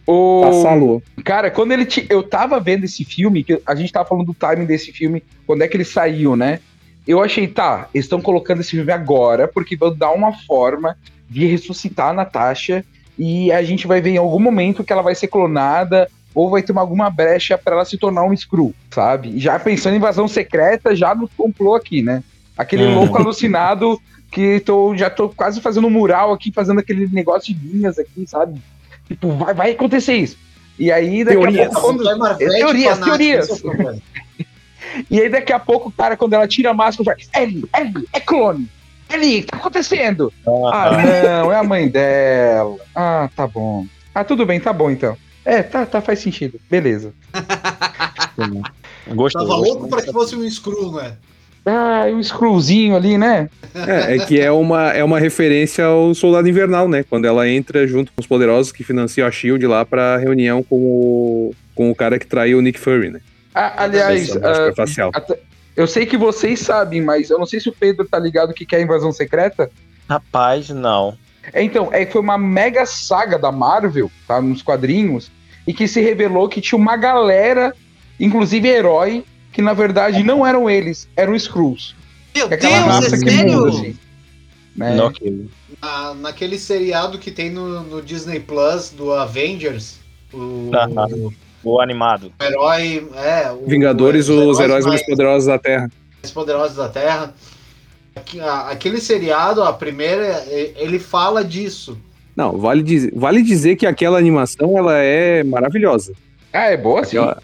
O... 0.05 0.41
passa 0.43 0.69
a 0.71 0.73
lua. 0.73 1.01
Cara, 1.23 1.49
quando 1.51 1.71
ele. 1.71 1.85
Te... 1.85 2.05
Eu 2.09 2.23
tava 2.23 2.59
vendo 2.59 2.83
esse 2.83 3.05
filme, 3.05 3.43
que 3.43 3.61
a 3.65 3.75
gente 3.75 3.93
tava 3.93 4.09
falando 4.09 4.25
do 4.25 4.33
timing 4.33 4.65
desse 4.65 4.91
filme, 4.91 5.23
quando 5.47 5.61
é 5.61 5.67
que 5.67 5.77
ele 5.77 5.85
saiu, 5.85 6.35
né? 6.35 6.59
Eu 7.07 7.21
achei, 7.21 7.47
tá, 7.47 7.87
eles 7.93 8.05
estão 8.05 8.19
colocando 8.21 8.61
esse 8.61 8.71
filme 8.71 8.91
agora, 8.91 9.47
porque 9.47 9.75
vão 9.75 9.95
dar 9.95 10.11
uma 10.11 10.33
forma 10.33 10.97
de 11.29 11.45
ressuscitar 11.45 12.09
a 12.09 12.13
Natasha 12.13 12.83
e 13.17 13.51
a 13.51 13.63
gente 13.63 13.87
vai 13.87 14.01
ver 14.01 14.11
em 14.11 14.17
algum 14.17 14.39
momento 14.39 14.83
que 14.83 14.91
ela 14.91 15.01
vai 15.01 15.15
ser 15.15 15.27
clonada 15.27 16.07
ou 16.33 16.49
vai 16.49 16.61
ter 16.61 16.71
uma, 16.71 16.81
alguma 16.81 17.09
brecha 17.09 17.57
pra 17.57 17.75
ela 17.75 17.85
se 17.85 17.97
tornar 17.97 18.23
um 18.23 18.35
Screw, 18.35 18.73
sabe? 18.89 19.37
Já 19.39 19.57
pensando 19.59 19.93
em 19.93 19.97
invasão 19.97 20.27
secreta, 20.27 20.95
já 20.95 21.13
nos 21.15 21.29
complô 21.35 21.75
aqui, 21.75 22.01
né? 22.01 22.23
Aquele 22.57 22.85
Uhum. 22.85 22.95
louco 22.95 23.17
alucinado 23.17 23.99
que 24.31 24.61
tô, 24.61 24.95
já 24.95 25.09
tô 25.09 25.29
quase 25.29 25.59
fazendo 25.59 25.87
um 25.87 25.89
mural 25.89 26.31
aqui, 26.31 26.51
fazendo 26.51 26.79
aquele 26.79 27.07
negócio 27.07 27.53
de 27.53 27.67
linhas 27.67 27.99
aqui, 27.99 28.25
sabe? 28.25 28.61
Tipo, 29.07 29.31
vai, 29.33 29.53
vai 29.53 29.71
acontecer 29.71 30.15
isso. 30.15 30.37
E 30.79 30.91
aí, 30.91 31.23
daqui 31.23 31.37
Teorias. 31.37 31.67
a 31.67 31.79
pouco, 31.79 32.03
quando, 32.03 32.03
Você 32.03 32.43
é 32.43 32.49
teorias, 32.49 32.99
fanático, 32.99 33.17
teorias. 33.17 33.63
e 35.11 35.21
aí 35.21 35.29
daqui 35.29 35.51
a 35.51 35.59
pouco, 35.59 35.91
cara, 35.91 36.15
quando 36.15 36.33
ela 36.33 36.47
tira 36.47 36.71
a 36.71 36.73
máscara, 36.73 37.15
faz, 37.15 37.29
Ellie, 37.35 37.65
Ellie, 37.77 38.07
é 38.13 38.19
clone. 38.19 38.69
Ellie, 39.13 39.39
o 39.39 39.41
que 39.41 39.47
tá 39.47 39.57
acontecendo? 39.57 40.33
Ah, 40.71 40.91
não, 41.23 41.51
é 41.51 41.57
a 41.57 41.63
mãe 41.63 41.89
dela. 41.89 42.77
Ah, 42.95 43.29
tá 43.35 43.45
bom. 43.45 43.85
Ah, 44.15 44.23
tudo 44.23 44.45
bem, 44.45 44.59
tá 44.59 44.71
bom 44.71 44.89
então. 44.89 45.17
É, 45.43 45.61
tá, 45.61 45.85
tá, 45.85 46.01
faz 46.01 46.19
sentido. 46.19 46.59
Beleza. 46.69 47.13
Gostou. 49.09 49.41
Tava 49.41 49.55
gostou. 49.55 49.57
louco 49.57 49.87
pra 49.89 50.01
que 50.01 50.11
fosse 50.11 50.35
um 50.35 50.49
Screw, 50.49 50.93
né? 50.93 51.17
Ah, 51.65 52.09
e 52.09 52.13
um 52.13 52.23
screwzinho 52.23 52.95
ali, 52.95 53.17
né? 53.17 53.49
É, 53.75 54.15
é 54.15 54.25
que 54.25 54.39
é 54.39 54.51
uma, 54.51 54.89
é 54.91 55.03
uma 55.03 55.19
referência 55.19 55.85
ao 55.85 56.13
Soldado 56.15 56.49
Invernal, 56.49 56.87
né? 56.89 57.03
Quando 57.07 57.25
ela 57.25 57.47
entra 57.47 57.85
junto 57.87 58.11
com 58.11 58.19
os 58.19 58.25
poderosos 58.27 58.71
que 58.71 58.83
financiam 58.83 59.27
a 59.27 59.31
SHIELD 59.31 59.67
lá 59.67 59.85
pra 59.85 60.17
reunião 60.17 60.63
com 60.63 60.75
o, 60.75 61.55
com 61.75 61.91
o 61.91 61.95
cara 61.95 62.17
que 62.17 62.25
traiu 62.25 62.57
o 62.57 62.61
Nick 62.61 62.79
Fury, 62.79 63.11
né? 63.11 63.21
Ah, 63.53 63.83
aliás, 63.83 64.29
facial. 64.75 65.11
até- 65.13 65.37
eu 65.75 65.85
sei 65.87 66.05
que 66.05 66.17
vocês 66.17 66.59
sabem, 66.59 67.01
mas 67.01 67.29
eu 67.29 67.37
não 67.37 67.45
sei 67.45 67.59
se 67.59 67.69
o 67.69 67.73
Pedro 67.73 68.05
tá 68.07 68.17
ligado 68.19 68.53
que 68.53 68.65
quer 68.65 68.81
invasão 68.81 69.11
secreta. 69.11 69.69
Rapaz, 70.09 70.69
não. 70.69 71.15
É, 71.53 71.63
então, 71.63 71.89
é 71.91 72.05
que 72.05 72.11
foi 72.11 72.21
uma 72.21 72.37
mega 72.37 72.85
saga 72.85 73.37
da 73.37 73.51
Marvel, 73.51 74.11
tá? 74.27 74.41
Nos 74.41 74.61
quadrinhos, 74.61 75.31
e 75.65 75.73
que 75.73 75.87
se 75.87 76.01
revelou 76.01 76.49
que 76.49 76.59
tinha 76.59 76.77
uma 76.77 76.97
galera, 76.97 77.73
inclusive 78.19 78.67
herói, 78.67 79.23
que 79.51 79.61
na 79.61 79.73
verdade 79.73 80.23
não 80.23 80.45
eram 80.45 80.69
eles, 80.69 81.07
eram 81.15 81.35
Skrulls. 81.35 81.95
Meu 82.35 82.49
é 82.49 82.53
aquela 82.53 82.75
Deus, 82.77 82.87
é 82.87 82.89
raça 82.91 83.17
que 83.17 83.29
sério? 83.31 83.51
muda, 83.53 83.69
assim. 83.69 83.97
Né? 84.75 84.95
Na, 85.81 86.13
naquele 86.13 86.57
seriado 86.57 87.17
que 87.19 87.29
tem 87.31 87.49
no, 87.49 87.81
no 87.83 88.01
Disney 88.01 88.39
Plus 88.39 88.89
do 88.89 89.11
Avengers, 89.11 89.99
o, 90.33 90.71
o 90.73 91.33
O 91.63 91.81
animado. 91.81 92.31
herói. 92.41 93.05
É, 93.15 93.51
o- 93.51 93.65
Vingadores, 93.67 94.29
os 94.29 94.59
heróis 94.59 94.85
mais 94.85 95.01
mais, 95.01 95.05
poderosos 95.05 95.47
da 95.47 95.59
Terra. 95.59 95.91
mais 96.23 96.31
poderosos 96.31 96.77
da 96.77 96.87
Terra. 96.87 97.33
Aquele 98.69 98.99
seriado, 98.99 99.63
a 99.63 99.71
primeira, 99.73 100.43
ele 100.49 100.99
fala 100.99 101.43
disso. 101.43 101.97
Não, 102.35 102.57
vale 102.57 102.81
dizer, 102.83 103.11
vale 103.15 103.41
dizer 103.41 103.75
que 103.75 103.85
aquela 103.85 104.17
animação 104.17 104.77
ela 104.77 104.97
é 104.97 105.43
maravilhosa. 105.43 106.13
Ah, 106.53 106.65
é 106.65 106.77
boa, 106.77 107.03
sim. 107.03 107.17
Aquela, 107.17 107.41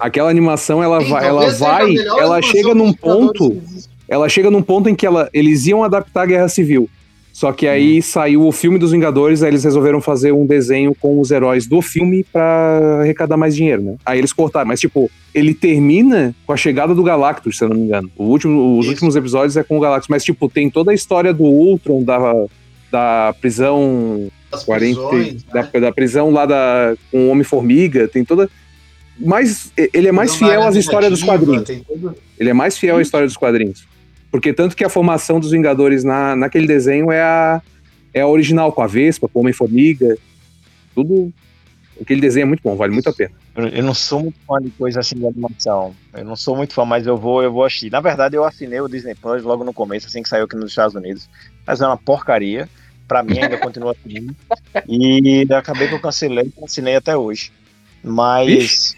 aquela 0.00 0.30
animação 0.30 0.82
ela 0.82 1.00
Sim, 1.00 1.10
vai, 1.10 1.26
ela 1.26 1.50
vai, 1.50 1.94
ela 1.96 2.42
chega 2.42 2.74
num 2.74 2.92
ponto, 2.92 3.62
ela 4.08 4.28
chega 4.28 4.50
num 4.50 4.62
ponto 4.62 4.88
em 4.88 4.94
que 4.94 5.06
ela, 5.06 5.28
eles 5.32 5.66
iam 5.66 5.84
adaptar 5.84 6.22
a 6.22 6.26
Guerra 6.26 6.48
Civil. 6.48 6.88
Só 7.32 7.52
que 7.52 7.66
aí 7.66 8.02
saiu 8.02 8.46
o 8.46 8.52
filme 8.52 8.78
dos 8.78 8.90
Vingadores, 8.90 9.42
aí 9.42 9.48
eles 9.50 9.64
resolveram 9.64 10.00
fazer 10.00 10.32
um 10.32 10.44
desenho 10.44 10.94
com 10.94 11.20
os 11.20 11.30
heróis 11.30 11.66
do 11.66 11.80
filme 11.80 12.24
pra 12.24 12.98
arrecadar 13.00 13.36
mais 13.36 13.54
dinheiro, 13.54 13.82
né? 13.82 13.94
Aí 14.04 14.18
eles 14.18 14.32
cortaram, 14.32 14.66
mas 14.66 14.80
tipo, 14.80 15.10
ele 15.34 15.54
termina 15.54 16.34
com 16.44 16.52
a 16.52 16.56
chegada 16.56 16.94
do 16.94 17.02
Galactus, 17.02 17.56
se 17.56 17.64
eu 17.64 17.68
não 17.68 17.76
me 17.76 17.84
engano. 17.84 18.10
O 18.16 18.24
último, 18.24 18.76
os 18.78 18.84
Isso. 18.84 18.90
últimos 18.90 19.16
episódios 19.16 19.56
é 19.56 19.62
com 19.62 19.78
o 19.78 19.80
Galactus, 19.80 20.08
mas 20.08 20.24
tipo, 20.24 20.48
tem 20.48 20.68
toda 20.68 20.90
a 20.90 20.94
história 20.94 21.32
do 21.32 21.44
Ultron, 21.44 22.02
da, 22.02 22.18
da 22.90 23.34
prisão 23.40 24.28
As 24.52 24.64
40, 24.64 25.00
prisões, 25.00 25.42
da, 25.44 25.62
né? 25.62 25.80
da 25.80 25.92
prisão 25.92 26.30
lá 26.30 26.44
da, 26.44 26.94
com 27.10 27.28
o 27.28 27.30
Homem-Formiga, 27.30 28.08
tem 28.08 28.24
toda. 28.24 28.50
Mas 29.20 29.72
ele 29.76 30.08
é 30.08 30.12
mais 30.12 30.34
fiel 30.34 30.62
às 30.62 30.74
histórias 30.74 31.10
dos 31.10 31.22
quadrinhos. 31.22 31.68
Ele 32.38 32.50
é 32.50 32.54
mais 32.54 32.78
fiel 32.78 32.96
à 32.96 33.02
história 33.02 33.26
dos 33.26 33.36
quadrinhos. 33.36 33.86
Porque 34.30 34.52
tanto 34.52 34.76
que 34.76 34.84
a 34.84 34.88
formação 34.88 35.40
dos 35.40 35.50
Vingadores 35.50 36.04
na, 36.04 36.34
naquele 36.36 36.66
desenho 36.66 37.10
é 37.10 37.20
a, 37.20 37.60
é 38.14 38.20
a 38.20 38.28
original, 38.28 38.72
com 38.72 38.82
a 38.82 38.86
Vespa, 38.86 39.28
com 39.28 39.40
o 39.40 39.42
Homem-Formiga. 39.42 40.16
Tudo. 40.94 41.32
Aquele 42.00 42.20
desenho 42.20 42.44
é 42.44 42.46
muito 42.46 42.62
bom, 42.62 42.76
vale 42.76 42.92
muito 42.94 43.10
a 43.10 43.12
pena. 43.12 43.32
Eu, 43.54 43.82
não 43.82 43.92
sou 43.92 44.20
muito 44.20 44.38
fã 44.46 44.58
de 44.58 44.70
coisa 44.70 45.00
assim 45.00 45.16
de 45.16 45.26
animação. 45.26 45.94
Eu 46.14 46.24
não 46.24 46.36
sou 46.36 46.56
muito 46.56 46.72
fã, 46.72 46.84
mas 46.84 47.06
eu 47.06 47.16
vou, 47.16 47.42
eu 47.42 47.52
vou 47.52 47.64
assistir. 47.64 47.90
Na 47.90 48.00
verdade, 48.00 48.36
eu 48.36 48.44
assinei 48.44 48.80
o 48.80 48.88
Disney 48.88 49.14
Plus 49.14 49.42
logo 49.42 49.64
no 49.64 49.72
começo, 49.72 50.06
assim 50.06 50.22
que 50.22 50.28
saiu 50.28 50.44
aqui 50.44 50.56
nos 50.56 50.70
Estados 50.70 50.94
Unidos. 50.94 51.28
Mas 51.66 51.80
é 51.80 51.86
uma 51.86 51.98
porcaria. 51.98 52.68
Pra 53.06 53.24
mim, 53.24 53.40
ainda 53.40 53.58
continua 53.58 53.92
assinando. 53.92 54.34
E 54.88 55.46
acabei 55.52 55.88
que 55.88 55.94
eu 55.94 56.00
cancelei 56.00 56.52
e 56.56 56.64
assinei 56.64 56.94
até 56.94 57.16
hoje. 57.16 57.52
Mas. 58.02 58.94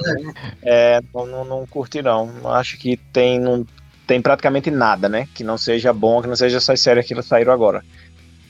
é, 0.62 1.00
não, 1.14 1.26
não, 1.26 1.44
não 1.44 1.66
curti, 1.66 2.02
não. 2.02 2.30
Acho 2.44 2.78
que 2.78 2.96
tem, 3.12 3.40
não, 3.40 3.66
tem 4.06 4.20
praticamente 4.20 4.70
nada, 4.70 5.08
né? 5.08 5.28
Que 5.34 5.42
não 5.42 5.56
seja 5.56 5.92
bom, 5.92 6.20
que 6.20 6.28
não 6.28 6.36
seja 6.36 6.58
essas 6.58 6.80
séries 6.80 7.06
que 7.06 7.22
saíram 7.22 7.52
agora. 7.52 7.82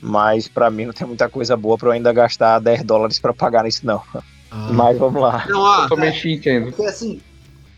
Mas 0.01 0.47
pra 0.47 0.69
mim 0.69 0.85
não 0.85 0.93
tem 0.93 1.07
muita 1.07 1.29
coisa 1.29 1.55
boa 1.55 1.77
pra 1.77 1.87
eu 1.87 1.93
ainda 1.93 2.11
gastar 2.11 2.59
10 2.59 2.83
dólares 2.83 3.19
pra 3.19 3.33
pagar 3.33 3.63
nisso, 3.63 3.85
não. 3.85 4.01
Ah. 4.51 4.69
Mas 4.71 4.97
vamos 4.97 5.21
lá. 5.21 5.45
Não, 5.47 5.87
entendo. 6.25 6.65
Porque 6.73 6.85
assim, 6.85 7.21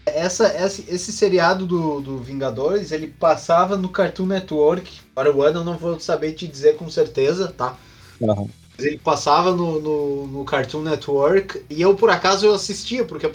essa, 0.06 0.48
esse, 0.64 0.86
esse 0.88 1.12
seriado 1.12 1.66
do, 1.66 2.02
do 2.02 2.18
Vingadores, 2.18 2.92
ele 2.92 3.08
passava 3.08 3.78
no 3.78 3.90
Cartoon 3.90 4.26
Network. 4.26 5.00
Para 5.14 5.34
o 5.34 5.44
ano 5.44 5.60
eu 5.60 5.64
não 5.64 5.78
vou 5.78 6.00
saber 6.00 6.34
te 6.34 6.48
dizer 6.48 6.78
com 6.78 6.90
certeza, 6.90 7.54
tá? 7.56 7.76
Uhum. 8.20 8.50
Ele 8.78 8.98
passava 8.98 9.52
no, 9.52 9.80
no, 9.80 10.28
no 10.28 10.44
Cartoon 10.46 10.82
Network 10.82 11.62
e 11.70 11.82
eu 11.82 11.96
por 11.96 12.10
acaso 12.10 12.46
eu 12.46 12.54
assistia, 12.54 13.06
porque 13.06 13.26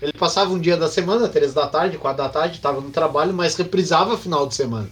ele 0.00 0.12
passava 0.12 0.52
um 0.52 0.58
dia 0.58 0.76
da 0.76 0.88
semana, 0.88 1.28
três 1.28 1.54
da 1.54 1.66
tarde, 1.68 1.98
quatro 1.98 2.22
da 2.22 2.28
tarde, 2.28 2.60
tava 2.60 2.80
no 2.80 2.90
trabalho, 2.90 3.32
mas 3.32 3.54
reprisava 3.54 4.18
final 4.18 4.46
de 4.46 4.54
semana. 4.54 4.88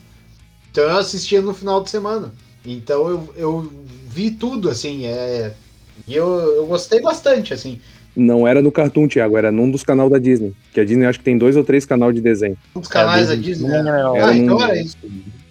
Então 0.71 0.85
eu 0.85 0.97
assistia 0.99 1.41
no 1.43 1.53
final 1.53 1.83
de 1.83 1.91
semana. 1.91 2.33
Então 2.65 3.09
eu, 3.09 3.35
eu 3.37 3.73
vi 4.07 4.31
tudo, 4.31 4.69
assim, 4.71 5.07
é. 5.07 5.53
E 6.07 6.15
eu, 6.15 6.27
eu 6.57 6.67
gostei 6.67 7.01
bastante, 7.01 7.53
assim. 7.53 7.81
Não 8.15 8.47
era 8.47 8.61
no 8.63 8.71
Cartoon, 8.73 9.07
Thiago, 9.09 9.37
era 9.37 9.51
num 9.53 9.71
dos 9.71 9.83
canais 9.83 10.11
da 10.11 10.19
Disney. 10.19 10.53
Que 10.73 10.81
a 10.81 10.85
Disney 10.85 11.07
acho 11.07 11.19
que 11.19 11.25
tem 11.25 11.39
dois 11.39 11.57
ou 11.57 11.65
três 11.65 11.85
canais 11.87 12.15
de 12.15 12.21
desenho. 12.21 12.57
Um 12.75 12.81
dos 12.81 12.89
canais 12.89 13.27
É, 13.31 13.35
da 13.37 13.43
Disney. 13.43 13.69
né? 13.69 13.83
Não, 13.83 14.17
Era 14.17 14.27
Ah, 14.29 14.37
então 14.37 14.63
era 14.63 14.81
isso. 14.81 14.97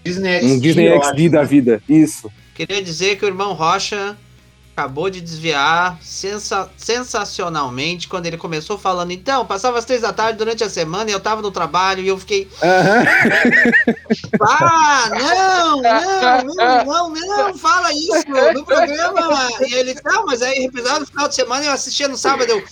Disney 0.03 0.39
XD. 0.39 0.45
Um 0.53 0.59
Disney 0.59 0.87
XD 0.89 0.97
acho, 1.25 1.29
da 1.31 1.41
né? 1.41 1.45
vida. 1.47 1.83
Isso. 1.89 2.31
queria 2.55 2.81
dizer 2.81 3.17
que 3.17 3.25
o 3.25 3.27
irmão 3.27 3.53
Rocha 3.53 4.17
acabou 4.79 5.09
de 5.09 5.19
desviar 5.19 5.97
sensa- 6.01 6.69
sensacionalmente 6.77 8.07
quando 8.07 8.27
ele 8.27 8.37
começou 8.37 8.77
falando. 8.77 9.11
Então, 9.11 9.45
passava 9.45 9.77
às 9.77 9.83
três 9.83 10.01
da 10.01 10.13
tarde 10.13 10.37
durante 10.37 10.63
a 10.63 10.69
semana 10.69 11.09
e 11.09 11.13
eu 11.13 11.19
tava 11.19 11.41
no 11.41 11.51
trabalho 11.51 12.01
e 12.01 12.07
eu 12.07 12.17
fiquei. 12.17 12.47
Aham. 12.63 13.03
Ah, 14.41 15.09
não, 15.11 15.81
não, 15.81 16.55
não, 16.55 16.85
não, 16.85 17.13
não, 17.13 17.57
fala 17.57 17.91
isso 17.91 18.13
no 18.53 18.63
programa. 18.65 19.49
E 19.67 19.73
ele, 19.73 19.95
não, 20.05 20.25
mas 20.25 20.41
aí 20.41 20.59
reprisava 20.59 21.01
no 21.01 21.05
final 21.05 21.27
de 21.27 21.35
semana 21.35 21.65
eu 21.65 21.71
assistia 21.73 22.07
no 22.07 22.15
sábado. 22.17 22.49
Eu, 22.49 22.63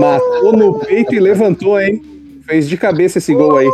Matou 0.00 0.52
no 0.52 0.80
peito 0.80 1.14
e 1.14 1.20
levantou, 1.20 1.80
hein? 1.80 2.02
Fez 2.44 2.68
de 2.68 2.76
cabeça 2.76 3.18
esse 3.18 3.32
gol 3.34 3.56
aí. 3.56 3.70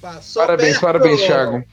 Passou 0.00 0.42
Parabéns, 0.42 0.70
perto. 0.72 0.80
parabéns, 0.82 1.20
Thiago. 1.20 1.64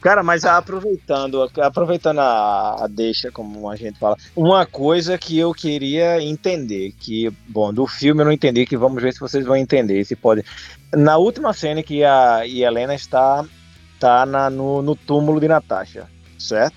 Cara, 0.00 0.22
mas 0.22 0.46
aproveitando, 0.46 1.42
aproveitando 1.60 2.20
a, 2.20 2.84
a 2.84 2.86
deixa, 2.86 3.30
como 3.30 3.68
a 3.68 3.76
gente 3.76 3.98
fala, 3.98 4.16
uma 4.34 4.64
coisa 4.64 5.18
que 5.18 5.38
eu 5.38 5.52
queria 5.52 6.22
entender, 6.22 6.94
que, 6.98 7.30
bom, 7.46 7.72
do 7.72 7.86
filme 7.86 8.22
eu 8.22 8.24
não 8.24 8.32
entendi, 8.32 8.64
que 8.64 8.78
vamos 8.78 9.02
ver 9.02 9.12
se 9.12 9.20
vocês 9.20 9.44
vão 9.44 9.56
entender, 9.56 10.02
se 10.04 10.16
pode. 10.16 10.42
Na 10.94 11.18
última 11.18 11.52
cena 11.52 11.82
que 11.82 12.02
a 12.02 12.46
Helena 12.46 12.94
está, 12.94 13.44
está 13.94 14.24
na, 14.24 14.48
no, 14.48 14.80
no 14.80 14.96
túmulo 14.96 15.38
de 15.38 15.48
Natasha, 15.48 16.06
certo? 16.38 16.76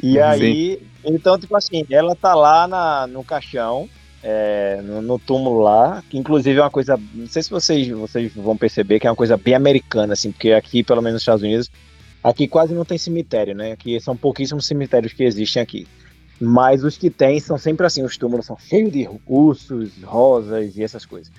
E 0.00 0.12
Sim. 0.12 0.18
aí, 0.20 0.82
então, 1.04 1.38
tipo 1.38 1.56
assim, 1.56 1.84
ela 1.90 2.14
tá 2.14 2.34
lá 2.34 2.68
na, 2.68 3.06
no 3.08 3.24
caixão, 3.24 3.88
é, 4.22 4.80
no, 4.82 5.02
no 5.02 5.18
túmulo 5.18 5.60
lá, 5.60 6.04
que 6.08 6.16
inclusive 6.16 6.60
é 6.60 6.62
uma 6.62 6.70
coisa, 6.70 6.98
não 7.12 7.26
sei 7.26 7.42
se 7.42 7.50
vocês, 7.50 7.88
vocês 7.88 8.32
vão 8.32 8.56
perceber 8.56 9.00
que 9.00 9.08
é 9.08 9.10
uma 9.10 9.16
coisa 9.16 9.36
bem 9.36 9.54
americana, 9.54 10.12
assim, 10.12 10.30
porque 10.30 10.52
aqui, 10.52 10.84
pelo 10.84 11.02
menos 11.02 11.14
nos 11.14 11.22
Estados 11.22 11.42
Unidos, 11.42 11.68
aqui 12.22 12.46
quase 12.48 12.74
não 12.74 12.84
tem 12.84 12.98
cemitério, 12.98 13.54
né? 13.54 13.72
Aqui 13.72 13.98
são 14.00 14.16
pouquíssimos 14.16 14.66
cemitérios 14.66 15.12
que 15.12 15.24
existem 15.24 15.62
aqui. 15.62 15.86
Mas 16.40 16.82
os 16.84 16.96
que 16.96 17.10
tem 17.10 17.38
são 17.38 17.58
sempre 17.58 17.86
assim, 17.86 18.02
os 18.02 18.16
túmulos 18.16 18.46
são 18.46 18.56
cheios 18.58 18.90
de 18.92 19.08
ursos, 19.26 19.92
rosas 20.02 20.76
e 20.76 20.82
essas 20.82 21.04
coisas. 21.04 21.30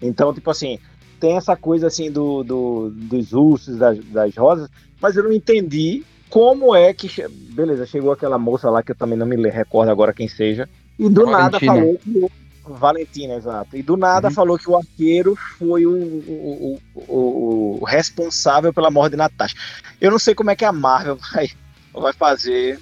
Então, 0.00 0.32
tipo 0.32 0.50
assim, 0.50 0.78
tem 1.20 1.36
essa 1.36 1.56
coisa 1.56 1.86
assim 1.86 2.10
do, 2.10 2.42
do 2.42 2.90
dos 2.90 3.32
ursos, 3.32 3.76
das, 3.76 3.98
das 4.06 4.34
rosas, 4.36 4.68
mas 5.00 5.16
eu 5.16 5.24
não 5.24 5.32
entendi 5.32 6.02
como 6.30 6.74
é 6.74 6.92
que. 6.94 7.08
che- 7.08 7.28
Beleza, 7.28 7.86
chegou 7.86 8.12
aquela 8.12 8.38
moça 8.38 8.70
lá 8.70 8.82
que 8.82 8.92
eu 8.92 8.96
também 8.96 9.18
não 9.18 9.26
me 9.26 9.36
recordo 9.50 9.90
agora 9.90 10.12
quem 10.14 10.28
seja. 10.28 10.68
E 10.98 11.08
do 11.08 11.26
nada 11.26 11.58
Valentina. 11.60 11.72
falou 11.72 11.98
que. 11.98 12.45
Valentina, 12.74 13.34
exato. 13.34 13.76
E 13.76 13.82
do 13.82 13.96
nada 13.96 14.28
Uhum. 14.28 14.34
falou 14.34 14.58
que 14.58 14.68
o 14.68 14.76
arqueiro 14.76 15.36
foi 15.58 15.86
o, 15.86 15.92
o, 15.92 16.78
o, 16.96 17.78
o 17.80 17.84
responsável 17.84 18.72
pela 18.72 18.90
morte 18.90 19.12
de 19.12 19.16
Natasha. 19.18 19.54
Eu 20.00 20.10
não 20.10 20.18
sei 20.18 20.34
como 20.34 20.50
é 20.50 20.56
que 20.56 20.64
a 20.64 20.72
Marvel 20.72 21.16
vai, 21.32 21.48
vai 21.94 22.12
fazer 22.12 22.78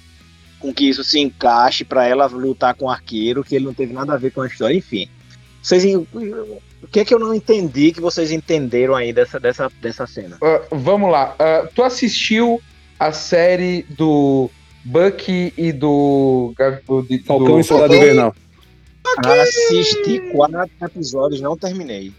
com 0.59 0.73
que 0.73 0.89
isso 0.89 1.03
se 1.03 1.19
encaixe 1.19 1.83
pra 1.83 2.07
ela 2.07 2.25
lutar 2.27 2.73
com 2.75 2.85
o 2.85 2.89
arqueiro, 2.89 3.43
que 3.43 3.55
ele 3.55 3.65
não 3.65 3.73
teve 3.73 3.93
nada 3.93 4.13
a 4.13 4.17
ver 4.17 4.31
com 4.31 4.41
a 4.41 4.47
história, 4.47 4.75
enfim. 4.75 5.07
Vocês, 5.61 5.83
o 5.95 6.87
que 6.91 6.99
é 6.99 7.05
que 7.05 7.13
eu 7.13 7.19
não 7.19 7.33
entendi 7.33 7.91
que 7.91 7.99
vocês 7.99 8.31
entenderam 8.31 8.95
aí 8.95 9.11
dessa, 9.11 9.39
dessa, 9.39 9.71
dessa 9.81 10.05
cena? 10.07 10.37
Ah, 10.41 10.61
vamos 10.71 11.11
lá. 11.11 11.35
Ah, 11.39 11.67
tu 11.73 11.81
assistiu 11.83 12.61
a 12.99 13.11
série 13.11 13.83
do 13.89 14.49
Bucky 14.83 15.51
e 15.57 15.71
do. 15.71 16.53
Do, 16.87 17.01
de- 17.01 17.19
Falcão 17.19 17.53
do- 17.55 17.59
e 17.59 17.63
Soldado 17.63 17.95
Invernal. 17.95 18.35
Assisti 19.41 20.19
quatro 20.31 20.69
episódios, 20.81 21.41
não 21.41 21.57
terminei. 21.57 22.11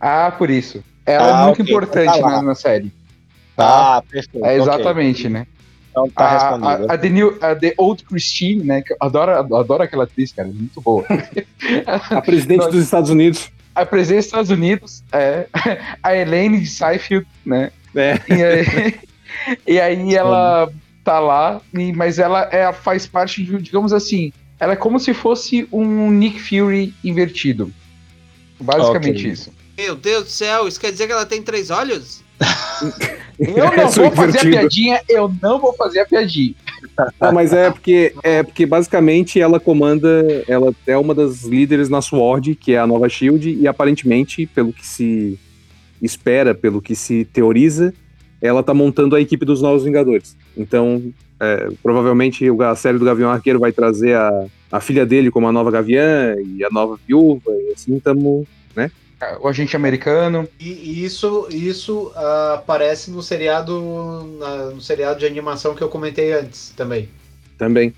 Ah, 0.00 0.30
por 0.36 0.50
isso. 0.50 0.82
Ela 1.04 1.26
Ah, 1.38 1.42
é 1.42 1.44
muito 1.46 1.62
ok, 1.62 1.72
importante 1.74 2.08
então 2.08 2.20
tá 2.20 2.26
lá. 2.26 2.36
na, 2.36 2.42
na 2.42 2.54
série. 2.54 2.92
Tá? 3.56 3.96
Ah, 3.96 4.02
perfeito. 4.02 4.44
É 4.44 4.56
exatamente, 4.56 5.28
né? 5.28 5.46
Então 5.90 6.08
tá 6.10 6.24
a, 6.24 6.32
respondido. 6.50 6.90
a, 6.90 6.94
a, 6.94 6.98
The 6.98 7.08
New- 7.08 7.38
a 7.40 7.54
The 7.56 7.74
Old 7.76 8.04
Christine, 8.04 8.62
né? 8.64 8.82
Que 8.82 8.92
eu 8.92 8.96
adoro, 9.00 9.32
adoro 9.56 9.82
aquela 9.82 10.04
atriz, 10.04 10.32
cara. 10.32 10.48
Muito 10.48 10.80
boa. 10.80 11.04
A 12.10 12.20
presidente 12.20 12.60
Nós- 12.60 12.72
dos 12.72 12.84
Estados 12.84 13.10
Unidos. 13.10 13.50
a 13.74 13.84
presença 13.86 14.16
dos 14.18 14.26
Estados 14.26 14.50
Unidos, 14.50 15.02
é, 15.12 15.46
a 16.02 16.14
Elaine 16.16 16.60
de 16.60 16.66
Seinfeld, 16.66 17.26
né? 17.44 17.70
É. 17.96 18.14
E 18.28 18.42
aí, 18.44 18.94
e 19.66 19.80
aí 19.80 20.14
ela 20.14 20.70
tá 21.02 21.18
lá, 21.18 21.60
e- 21.74 21.92
mas 21.92 22.18
ela 22.18 22.48
é, 22.52 22.70
faz 22.72 23.06
parte 23.06 23.42
de, 23.42 23.60
digamos 23.60 23.92
assim, 23.92 24.32
ela 24.58 24.72
é 24.72 24.76
como 24.76 24.98
se 24.98 25.14
fosse 25.14 25.66
um 25.72 26.10
Nick 26.10 26.40
Fury 26.40 26.94
invertido. 27.04 27.72
Basicamente 28.60 29.20
Ok. 29.20 29.32
isso. 29.32 29.52
Meu 29.76 29.94
Deus 29.94 30.24
do 30.24 30.30
céu, 30.30 30.66
isso 30.66 30.80
quer 30.80 30.90
dizer 30.90 31.06
que 31.06 31.12
ela 31.12 31.26
tem 31.26 31.40
três 31.40 31.70
olhos? 31.70 32.22
Eu 33.38 33.70
não 33.76 33.88
vou 33.90 34.10
fazer 34.10 34.38
a 34.38 34.42
piadinha, 34.42 35.00
eu 35.08 35.32
não 35.40 35.60
vou 35.60 35.72
fazer 35.74 36.00
a 36.00 36.06
piadinha. 36.06 36.54
Não, 37.20 37.32
mas 37.32 37.52
é 37.52 37.70
porque, 37.70 38.12
é 38.24 38.42
porque 38.42 38.66
basicamente 38.66 39.40
ela 39.40 39.60
comanda, 39.60 40.24
ela 40.48 40.74
é 40.86 40.96
uma 40.96 41.14
das 41.14 41.44
líderes 41.44 41.88
na 41.88 42.00
SWORD, 42.02 42.56
que 42.56 42.72
é 42.72 42.78
a 42.78 42.86
nova 42.86 43.08
SHIELD, 43.08 43.50
e 43.50 43.68
aparentemente, 43.68 44.46
pelo 44.46 44.72
que 44.72 44.84
se 44.84 45.38
espera, 46.02 46.54
pelo 46.54 46.82
que 46.82 46.96
se 46.96 47.24
teoriza, 47.26 47.94
ela 48.40 48.62
tá 48.62 48.74
montando 48.74 49.14
a 49.14 49.20
equipe 49.20 49.44
dos 49.44 49.62
Novos 49.62 49.84
Vingadores. 49.84 50.36
Então, 50.56 51.12
é, 51.40 51.68
provavelmente 51.82 52.48
o- 52.50 52.62
a 52.62 52.74
série 52.76 52.98
do 52.98 53.04
Gavião 53.04 53.30
Arqueiro 53.30 53.58
vai 53.58 53.72
trazer 53.72 54.14
a, 54.16 54.46
a 54.72 54.80
filha 54.80 55.04
dele 55.06 55.30
como 55.30 55.46
a 55.48 55.52
nova 55.52 55.70
Gaviã 55.70 56.34
e 56.56 56.64
a 56.64 56.68
nova 56.70 56.98
viúva, 57.06 57.50
e 57.52 57.72
assim 57.72 57.96
estamos. 57.96 58.46
O 59.40 59.48
agente 59.48 59.74
americano. 59.74 60.48
E 60.60 61.04
isso, 61.04 61.48
isso 61.50 62.12
ah, 62.14 62.54
aparece 62.58 63.10
no 63.10 63.20
seriado, 63.20 64.36
na- 64.38 64.66
no 64.66 64.80
seriado 64.80 65.18
de 65.18 65.26
animação 65.26 65.74
que 65.74 65.82
eu 65.82 65.88
comentei 65.88 66.32
antes 66.32 66.72
também. 66.76 67.08
Também. 67.58 67.92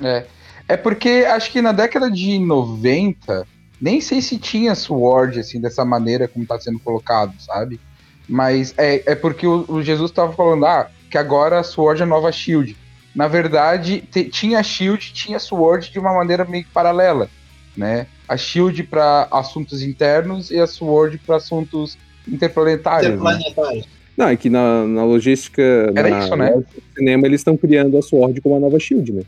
É. 0.00 0.24
É 0.66 0.76
porque 0.76 1.26
acho 1.28 1.50
que 1.52 1.60
na 1.60 1.72
década 1.72 2.10
de 2.10 2.38
90, 2.38 3.46
nem 3.78 4.00
sei 4.00 4.22
se 4.22 4.38
tinha 4.38 4.74
Sword, 4.74 5.40
assim, 5.40 5.60
dessa 5.60 5.84
maneira 5.84 6.26
como 6.26 6.46
tá 6.46 6.58
sendo 6.58 6.78
colocado, 6.78 7.34
sabe? 7.38 7.78
Mas 8.26 8.72
é, 8.78 9.12
é 9.12 9.14
porque 9.14 9.46
o, 9.46 9.66
o 9.68 9.82
Jesus 9.82 10.10
tava 10.10 10.32
falando, 10.32 10.64
ah, 10.64 10.88
que 11.10 11.18
agora 11.18 11.60
a 11.60 11.62
Sword 11.62 12.00
é 12.00 12.04
a 12.04 12.08
nova 12.08 12.32
Shield. 12.32 12.74
Na 13.14 13.28
verdade, 13.28 14.02
tinha 14.30 14.58
a 14.58 14.62
Shield, 14.62 15.12
tinha 15.12 15.36
a 15.36 15.40
Sword 15.40 15.90
de 15.90 15.98
uma 15.98 16.14
maneira 16.14 16.44
meio 16.44 16.64
que 16.64 16.70
paralela, 16.70 17.28
né? 17.76 18.06
A 18.26 18.36
Shield 18.36 18.82
para 18.84 19.28
assuntos 19.30 19.82
internos 19.82 20.50
e 20.50 20.58
a 20.58 20.66
Sword 20.66 21.18
para 21.18 21.36
assuntos 21.36 21.98
interplanetários. 22.26 23.10
né? 23.10 23.14
Interplanetário. 23.16 23.84
Não, 24.16 24.28
é 24.28 24.36
que 24.36 24.48
na, 24.50 24.84
na 24.86 25.04
logística. 25.04 25.62
Era 25.94 26.08
na, 26.10 26.18
isso, 26.20 26.36
né? 26.36 26.50
no 26.54 26.64
cinema 26.94 27.26
eles 27.26 27.40
estão 27.40 27.56
criando 27.56 27.96
a 27.96 28.02
SWORD 28.02 28.40
como 28.40 28.56
a 28.56 28.60
nova 28.60 28.78
SHIELD, 28.78 29.12
né? 29.12 29.22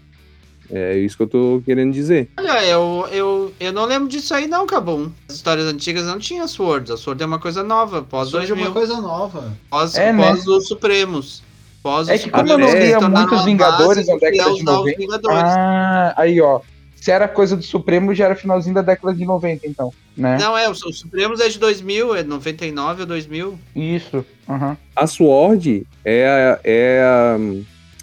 É 0.70 0.96
isso 0.96 1.16
que 1.16 1.22
eu 1.22 1.26
tô 1.26 1.62
querendo 1.64 1.92
dizer. 1.92 2.28
Olha, 2.38 2.64
eu, 2.64 3.06
eu, 3.12 3.52
eu 3.60 3.72
não 3.72 3.84
lembro 3.84 4.08
disso 4.08 4.34
aí 4.34 4.46
não, 4.46 4.66
Cabum. 4.66 5.10
As 5.28 5.36
histórias 5.36 5.66
antigas 5.66 6.06
não 6.06 6.18
tinha 6.18 6.46
Sword. 6.48 6.90
A 6.90 6.96
Sword 6.96 7.22
é 7.22 7.26
uma 7.26 7.38
coisa 7.38 7.62
nova, 7.62 8.02
pós 8.02 8.30
Surge 8.30 8.48
2000, 8.48 8.66
uma 8.66 8.72
coisa 8.72 9.00
nova. 9.00 9.52
pós, 9.68 9.94
É, 9.94 10.12
né? 10.12 10.22
pós 10.26 10.46
os 10.46 10.66
Supremos. 10.66 11.42
Pós 11.84 12.08
É 12.08 12.16
que 12.16 12.30
como 12.30 12.50
eu 12.50 12.56
não 12.56 12.66
tornaram 12.66 13.10
muitos 13.10 13.44
Vingadores 13.44 14.06
na 14.06 14.14
é 14.14 14.18
década 14.18 14.50
os 14.50 14.56
de 14.58 14.64
novos 14.64 14.80
90. 14.80 14.98
Vingadores. 14.98 15.38
Ah, 15.38 16.14
aí 16.16 16.40
ó. 16.40 16.60
Se 16.96 17.10
era 17.10 17.28
coisa 17.28 17.54
do 17.54 17.62
Supremo, 17.62 18.14
já 18.14 18.24
era 18.24 18.34
finalzinho 18.34 18.74
da 18.74 18.80
década 18.80 19.12
de 19.12 19.26
90, 19.26 19.66
então, 19.66 19.92
né? 20.16 20.38
Não, 20.40 20.56
é, 20.56 20.70
os 20.70 20.82
os 20.82 21.00
Supremos 21.00 21.38
é 21.38 21.50
de 21.50 21.58
2000, 21.58 22.16
é 22.16 22.22
99 22.22 23.02
ou 23.02 23.06
2000. 23.06 23.58
Isso. 23.76 24.24
aham. 24.48 24.74
A 24.96 25.06
SWORD 25.06 25.86
é 26.02 26.26
a, 26.26 26.60
é 26.64 27.02
a, 27.02 27.38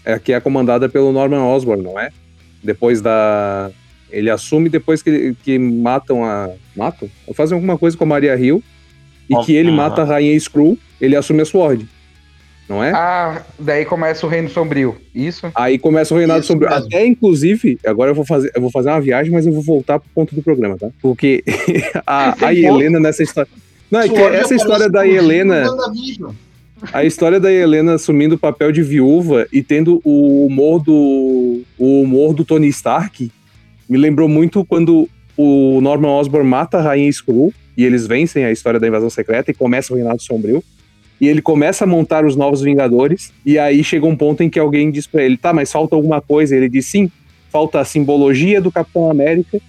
é 0.06 0.14
a 0.14 0.20
que 0.20 0.32
é 0.32 0.40
comandada 0.40 0.88
pelo 0.88 1.12
Norman 1.12 1.44
Osborn, 1.44 1.82
não 1.82 2.00
é? 2.00 2.12
Depois 2.64 3.02
da. 3.02 3.72
Ele 4.12 4.30
assume 4.30 4.70
depois 4.70 5.02
que, 5.02 5.36
que 5.44 5.58
matam 5.58 6.24
a. 6.24 6.52
Matam? 6.76 7.10
Fazem 7.34 7.56
alguma 7.56 7.80
coisa 7.80 7.98
com 7.98 8.04
a 8.04 8.08
Maria 8.08 8.36
Hill. 8.38 8.64
E 9.28 9.34
Aham. 9.34 9.44
que 9.44 9.56
ele 9.56 9.72
mata 9.72 10.04
a 10.04 10.06
Rainha 10.06 10.36
Skrull, 10.36 10.78
ele 11.00 11.16
assume 11.16 11.42
a 11.42 11.46
SWORD. 11.46 11.88
Não 12.68 12.84
é? 12.84 12.92
Ah, 12.92 13.44
daí 13.60 13.84
começa 13.84 14.26
o 14.26 14.30
Reino 14.30 14.50
Sombrio. 14.50 14.96
Isso? 15.14 15.52
Aí 15.54 15.78
começa 15.78 16.14
o 16.14 16.18
reinado 16.18 16.40
Isso 16.40 16.48
sombrio. 16.48 16.70
mesmo. 16.70 16.86
Até, 16.86 17.06
inclusive, 17.06 17.78
agora 17.86 18.12
eu 18.12 18.16
vou 18.16 18.26
fazer, 18.26 18.52
eu 18.56 18.62
vou 18.62 18.72
fazer 18.72 18.90
uma 18.90 19.02
viagem, 19.02 19.32
mas 19.32 19.46
eu 19.46 19.52
vou 19.52 19.62
voltar 19.62 20.00
pro 20.00 20.10
ponto 20.16 20.34
do 20.34 20.42
programa, 20.42 20.78
tá? 20.78 20.90
Porque 21.02 21.44
a, 22.08 22.46
a 22.46 22.54
Helena 22.54 23.00
nessa 23.00 23.24
história. 23.24 23.52
Não, 23.90 24.00
é 24.00 24.08
que 24.08 24.18
essa 24.18 24.56
história 24.56 24.90
da 24.90 25.06
Helena. 25.06 25.66
A 26.94 27.04
história 27.04 27.40
da 27.40 27.52
Helena 27.52 27.94
assumindo 27.96 28.36
o 28.36 28.40
papel 28.40 28.72
de 28.72 28.82
viúva 28.82 29.46
e 29.52 29.62
tendo 29.62 30.02
o 30.04 30.48
humor 30.48 30.82
do 30.82 31.62
o 31.78 32.02
humor 32.02 32.34
do 32.34 32.44
Tony 32.44 32.68
Stark 32.70 33.32
me 33.88 33.98
lembrou 33.98 34.28
muito 34.28 34.66
quando 34.66 35.08
o 35.38 35.80
Norman 35.82 36.10
Osborn 36.10 36.50
mata 36.50 36.78
a 36.78 36.82
Rainha 36.82 37.10
Skrull 37.10 37.54
e 37.78 37.84
eles 37.84 38.08
vencem 38.08 38.46
a 38.46 38.52
história 38.52 38.80
da 38.80 38.88
invasão 38.88 39.10
secreta 39.10 39.52
e 39.52 39.54
começa 39.54 39.94
o 39.94 39.96
Reinado 39.96 40.22
Sombrio. 40.22 40.64
E 41.22 41.28
ele 41.28 41.42
começa 41.42 41.84
a 41.84 41.88
montar 41.88 42.26
os 42.26 42.36
novos 42.36 42.62
Vingadores 42.62 43.32
e 43.46 43.60
aí 43.60 43.84
chega 43.84 44.08
um 44.08 44.16
ponto 44.16 44.42
em 44.42 44.50
que 44.50 44.60
alguém 44.60 44.90
diz 44.90 45.06
pra 45.06 45.22
ele: 45.24 45.38
"Tá, 45.38 45.54
mas 45.54 45.72
falta 45.72 45.96
alguma 45.96 46.20
coisa". 46.20 46.56
E 46.56 46.58
ele 46.58 46.68
diz: 46.68 46.88
"Sim, 46.88 47.12
falta 47.52 47.80
a 47.80 47.86
simbologia 47.86 48.60
do 48.60 48.72
Capitão 48.72 49.10
América 49.10 49.60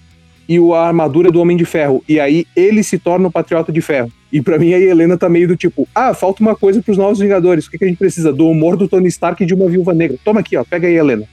e 0.48 0.58
o- 0.58 0.72
a 0.74 0.86
armadura 0.86 1.30
do 1.30 1.38
Homem 1.42 1.54
de 1.56 1.66
Ferro". 1.66 2.02
E 2.08 2.18
aí 2.18 2.46
ele 2.56 2.82
se 2.82 2.98
torna 2.98 3.28
o 3.28 3.30
Patriota 3.30 3.70
de 3.70 3.82
Ferro. 3.82 4.10
E 4.32 4.40
pra 4.40 4.58
mim 4.58 4.72
a 4.72 4.78
Helena 4.80 5.18
tá 5.18 5.28
meio 5.28 5.46
do 5.46 5.54
tipo, 5.54 5.86
ah, 5.94 6.14
falta 6.14 6.40
uma 6.42 6.56
coisa 6.56 6.80
pros 6.82 6.96
novos 6.96 7.18
Vingadores. 7.18 7.66
O 7.66 7.70
que, 7.70 7.76
que 7.76 7.84
a 7.84 7.88
gente 7.88 7.98
precisa? 7.98 8.32
Do 8.32 8.48
humor 8.48 8.74
do 8.78 8.88
Tony 8.88 9.08
Stark 9.08 9.42
e 9.42 9.46
de 9.46 9.52
uma 9.52 9.68
viúva 9.68 9.92
negra. 9.92 10.16
Toma 10.24 10.40
aqui, 10.40 10.56
ó, 10.56 10.64
pega 10.64 10.88
aí, 10.88 10.94
Helena. 10.96 11.24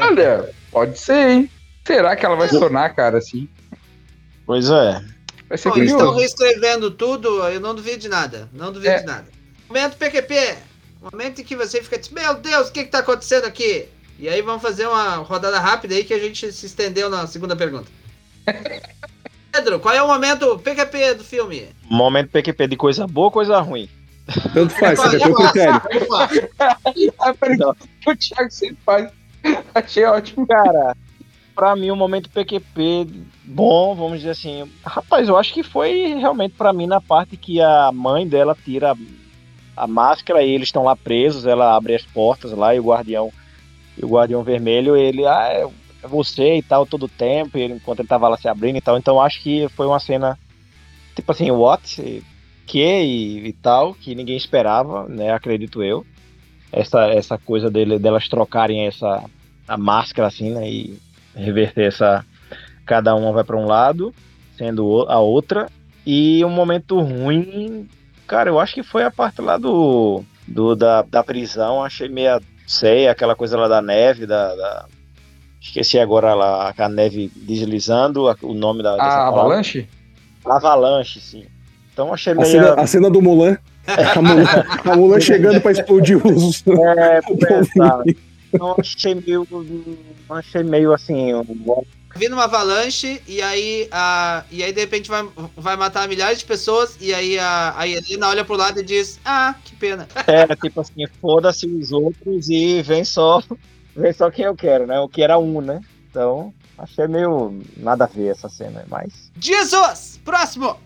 Olha, 0.00 0.48
pode 0.72 0.98
ser, 0.98 1.30
hein? 1.30 1.50
Será 1.84 2.16
que 2.16 2.26
ela 2.26 2.34
vai 2.34 2.48
se 2.48 2.58
tornar, 2.58 2.88
cara, 2.94 3.18
assim? 3.18 3.48
Pois 4.46 4.68
é. 4.70 5.00
Vai 5.54 5.58
ser 5.58 5.68
Bom, 5.68 5.76
eles 5.76 5.92
estão 5.92 6.12
reescrevendo 6.12 6.90
tudo, 6.90 7.28
eu 7.48 7.60
não 7.60 7.76
duvido 7.76 7.98
de 7.98 8.08
nada. 8.08 8.48
Não 8.52 8.72
duvido 8.72 8.92
É. 8.92 8.98
de 8.98 9.06
nada. 9.06 9.26
Momento 9.68 9.96
PQP. 9.96 10.56
Momento 11.12 11.40
em 11.40 11.44
que 11.44 11.54
você 11.54 11.80
fica 11.80 11.96
tipo, 11.96 12.16
meu 12.16 12.34
Deus, 12.34 12.68
o 12.68 12.72
que, 12.72 12.82
que 12.82 12.90
tá 12.90 12.98
acontecendo 12.98 13.44
aqui? 13.44 13.86
E 14.18 14.28
aí 14.28 14.42
vamos 14.42 14.60
fazer 14.60 14.88
uma 14.88 15.14
rodada 15.18 15.60
rápida 15.60 15.94
aí 15.94 16.02
que 16.02 16.12
a 16.12 16.18
gente 16.18 16.50
se 16.50 16.66
estendeu 16.66 17.08
na 17.08 17.28
segunda 17.28 17.54
pergunta. 17.54 17.88
Pedro, 19.52 19.78
qual 19.78 19.94
é 19.94 20.02
o 20.02 20.08
momento 20.08 20.58
PQP 20.58 21.14
do 21.14 21.24
filme? 21.24 21.68
Momento 21.84 22.30
PQP 22.30 22.66
de 22.66 22.76
coisa 22.76 23.06
boa 23.06 23.26
ou 23.26 23.30
coisa 23.30 23.60
ruim? 23.60 23.88
Tanto 24.52 24.74
faz, 24.74 24.98
você 24.98 25.16
Eu 25.16 25.20
tem 25.20 25.32
o 25.32 25.36
faço, 25.36 25.52
critério. 25.52 25.82
Ah, 26.58 27.32
que 28.02 28.10
o 28.10 28.16
Thiago 28.16 28.50
sempre 28.50 28.78
faz. 28.84 29.08
Achei 29.72 30.04
ótimo. 30.04 30.48
Cara, 30.48 30.96
pra 31.54 31.76
mim 31.76 31.92
o 31.92 31.96
momento 31.96 32.28
PQP 32.30 33.06
bom, 33.44 33.94
vamos 33.94 34.18
dizer 34.18 34.30
assim. 34.30 34.70
Rapaz, 34.84 35.28
eu 35.28 35.36
acho 35.36 35.52
que 35.52 35.62
foi 35.62 36.14
realmente 36.14 36.54
pra 36.56 36.72
mim 36.72 36.86
na 36.86 37.00
parte 37.00 37.36
que 37.36 37.60
a 37.60 37.90
mãe 37.92 38.26
dela 38.26 38.56
tira 38.64 38.94
a 39.76 39.86
máscara 39.86 40.42
e 40.42 40.50
eles 40.50 40.68
estão 40.68 40.84
lá 40.84 40.94
presos, 40.96 41.46
ela 41.46 41.76
abre 41.76 41.94
as 41.94 42.04
portas 42.04 42.52
lá 42.52 42.74
e 42.74 42.80
o 42.80 42.84
guardião 42.84 43.32
e 43.96 44.04
o 44.04 44.08
guardião 44.08 44.42
vermelho, 44.42 44.96
ele 44.96 45.26
ah, 45.26 45.48
é- 45.52 45.68
é 46.02 46.08
você 46.08 46.56
e 46.56 46.62
tal, 46.62 46.84
todo 46.84 47.04
o 47.04 47.08
tempo, 47.08 47.56
e 47.56 47.62
ele, 47.62 47.74
enquanto 47.74 48.00
ele 48.00 48.08
tava 48.08 48.28
lá 48.28 48.36
se 48.36 48.48
abrindo 48.48 48.76
e 48.76 48.80
tal. 48.80 48.98
Então 48.98 49.20
acho 49.20 49.40
que 49.42 49.68
foi 49.70 49.86
uma 49.86 50.00
cena, 50.00 50.38
tipo 51.14 51.30
assim, 51.30 51.50
what? 51.50 52.22
Que 52.66 53.02
e, 53.02 53.48
e 53.48 53.52
tal, 53.52 53.94
que 53.94 54.14
ninguém 54.14 54.36
esperava, 54.36 55.08
né? 55.08 55.32
Acredito 55.32 55.82
eu. 55.82 56.04
Essa, 56.72 57.06
essa 57.06 57.38
coisa 57.38 57.70
dele, 57.70 57.98
delas 57.98 58.28
trocarem 58.28 58.86
essa 58.86 59.22
a 59.66 59.78
máscara 59.78 60.28
assim, 60.28 60.50
né? 60.50 60.68
E 60.68 60.98
reverter 61.34 61.86
essa. 61.86 62.24
Cada 62.84 63.14
uma 63.14 63.32
vai 63.32 63.44
para 63.44 63.56
um 63.56 63.66
lado, 63.66 64.14
sendo 64.56 65.06
a 65.08 65.18
outra. 65.18 65.68
E 66.06 66.44
um 66.44 66.50
momento 66.50 67.00
ruim, 67.00 67.88
cara, 68.26 68.50
eu 68.50 68.60
acho 68.60 68.74
que 68.74 68.82
foi 68.82 69.02
a 69.04 69.10
parte 69.10 69.40
lá 69.40 69.56
do, 69.56 70.22
do 70.46 70.74
da, 70.76 71.02
da 71.02 71.24
prisão. 71.24 71.82
Achei 71.82 72.08
meio, 72.08 72.40
sei, 72.66 73.08
aquela 73.08 73.34
coisa 73.34 73.56
lá 73.58 73.68
da 73.68 73.80
neve, 73.80 74.26
da, 74.26 74.54
da 74.54 74.86
esqueci 75.60 75.98
agora 75.98 76.34
lá 76.34 76.74
a 76.76 76.88
neve 76.88 77.30
deslizando, 77.34 78.24
o 78.42 78.54
nome 78.54 78.82
da. 78.82 78.96
A 78.96 79.28
Avalanche? 79.28 79.88
Avalanche, 80.44 81.20
sim. 81.20 81.46
Então 81.92 82.12
achei 82.12 82.32
A 82.32 82.36
meio. 82.36 82.48
cena, 82.50 82.74
a 82.74 82.86
cena 82.86 83.10
do 83.10 83.22
Mulan. 83.22 83.56
A 83.86 84.20
Mulan, 84.20 84.44
a 84.84 84.96
Mulan 84.96 85.20
chegando 85.20 85.60
pra 85.60 85.72
explodir 85.72 86.20
os. 86.26 86.62
É, 86.66 87.20
pensar. 87.20 88.02
Então 88.54 88.76
achei 88.78 89.16
meio. 89.16 89.44
Achei 90.30 90.62
meio 90.62 90.92
assim. 90.92 91.34
um- 91.34 91.44
Vindo 92.16 92.34
uma 92.34 92.44
avalanche 92.44 93.20
e 93.26 93.42
aí, 93.42 93.88
a, 93.90 94.44
e 94.50 94.62
aí 94.62 94.72
de 94.72 94.80
repente 94.80 95.08
vai, 95.08 95.26
vai 95.56 95.76
matar 95.76 96.08
milhares 96.08 96.38
de 96.38 96.44
pessoas 96.44 96.96
e 97.00 97.12
aí 97.12 97.38
a, 97.38 97.74
a 97.76 97.88
Helena 97.88 98.28
olha 98.28 98.44
pro 98.44 98.56
lado 98.56 98.80
e 98.80 98.84
diz, 98.84 99.18
ah, 99.24 99.54
que 99.64 99.74
pena. 99.76 100.06
É, 100.26 100.54
tipo 100.56 100.80
assim, 100.80 101.06
foda-se 101.20 101.66
os 101.66 101.92
outros 101.92 102.48
e 102.48 102.82
vem 102.82 103.04
só. 103.04 103.42
Vem 103.96 104.12
só 104.12 104.28
quem 104.28 104.44
eu 104.44 104.56
quero, 104.56 104.88
né? 104.88 104.98
O 104.98 105.08
que 105.08 105.22
era 105.22 105.38
um, 105.38 105.60
né? 105.60 105.80
Então, 106.10 106.52
achei 106.76 107.06
meio 107.06 107.60
nada 107.76 108.04
a 108.04 108.08
ver 108.08 108.26
essa 108.26 108.48
cena, 108.48 108.84
mas. 108.88 109.30
Jesus! 109.38 110.20
Próximo! 110.24 110.76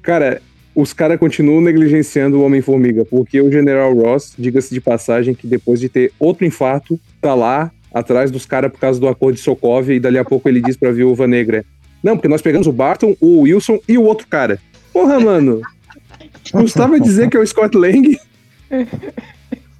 Cara, 0.00 0.40
os 0.74 0.92
caras 0.92 1.20
continuam 1.20 1.60
negligenciando 1.60 2.38
o 2.38 2.42
Homem-Formiga, 2.42 3.04
porque 3.04 3.40
o 3.40 3.52
General 3.52 3.94
Ross, 3.94 4.32
diga-se 4.38 4.72
de 4.72 4.80
passagem, 4.80 5.34
que 5.34 5.46
depois 5.46 5.78
de 5.78 5.88
ter 5.88 6.12
outro 6.18 6.44
infarto, 6.44 6.98
tá 7.20 7.34
lá 7.34 7.70
atrás 7.94 8.30
dos 8.32 8.44
caras 8.44 8.72
por 8.72 8.80
causa 8.80 8.98
do 8.98 9.06
acordo 9.06 9.36
de 9.36 9.40
Sokovia, 9.40 9.94
e 9.94 10.00
dali 10.00 10.18
a 10.18 10.24
pouco 10.24 10.48
ele 10.48 10.60
diz 10.60 10.76
pra 10.76 10.90
Viúva 10.90 11.28
Negra: 11.28 11.64
Não, 12.02 12.16
porque 12.16 12.28
nós 12.28 12.42
pegamos 12.42 12.66
o 12.66 12.72
Barton, 12.72 13.16
o 13.20 13.42
Wilson 13.42 13.78
e 13.88 13.96
o 13.96 14.02
outro 14.02 14.26
cara. 14.26 14.60
Porra, 14.92 15.20
mano. 15.20 15.62
Custava 16.50 16.98
dizer 17.00 17.30
que 17.30 17.36
é 17.36 17.40
o 17.40 17.46
Scott 17.46 17.76
Lang? 17.76 18.18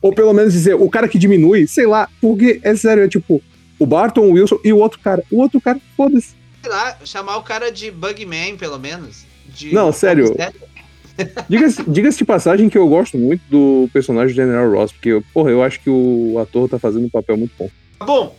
Ou 0.01 0.12
pelo 0.12 0.33
menos 0.33 0.53
dizer, 0.53 0.75
o 0.75 0.89
cara 0.89 1.09
que 1.09 1.19
diminui, 1.19 1.67
sei 1.67 1.87
lá, 1.87 2.09
porque 2.21 2.61
é 2.62 2.77
sério, 2.77 3.03
é 3.03 3.09
tipo, 3.09 3.43
o 3.79 3.87
Barton, 3.87 4.23
o 4.23 4.33
Wilson 4.33 4.59
e 4.65 4.73
o 4.73 4.79
outro 4.79 4.99
cara. 5.01 5.23
O 5.31 5.41
outro 5.41 5.61
cara, 5.61 5.81
foda-se. 5.97 6.35
Sei 6.62 6.71
lá, 6.71 6.97
chamar 7.05 7.37
o 7.39 7.43
cara 7.43 7.71
de 7.71 7.91
Bugman, 7.91 8.57
pelo 8.57 8.79
menos. 8.79 9.25
De 9.49 9.75
Não, 9.75 9.93
sério. 9.93 10.35
Diga-se 11.49 11.83
diga 11.87 12.11
de 12.11 12.25
passagem 12.25 12.69
que 12.69 12.77
eu 12.77 12.89
gosto 12.89 13.17
muito 13.17 13.41
do 13.49 13.89
personagem 13.93 14.35
do 14.35 14.37
General 14.37 14.69
Ross, 14.69 14.91
porque, 14.91 15.23
porra, 15.33 15.51
eu 15.51 15.62
acho 15.62 15.81
que 15.81 15.89
o 15.89 16.39
ator 16.41 16.69
tá 16.69 16.77
fazendo 16.77 17.07
um 17.07 17.11
papel 17.11 17.37
muito 17.37 17.53
bom. 17.57 17.71
Tá 17.99 18.05
bom, 18.05 18.37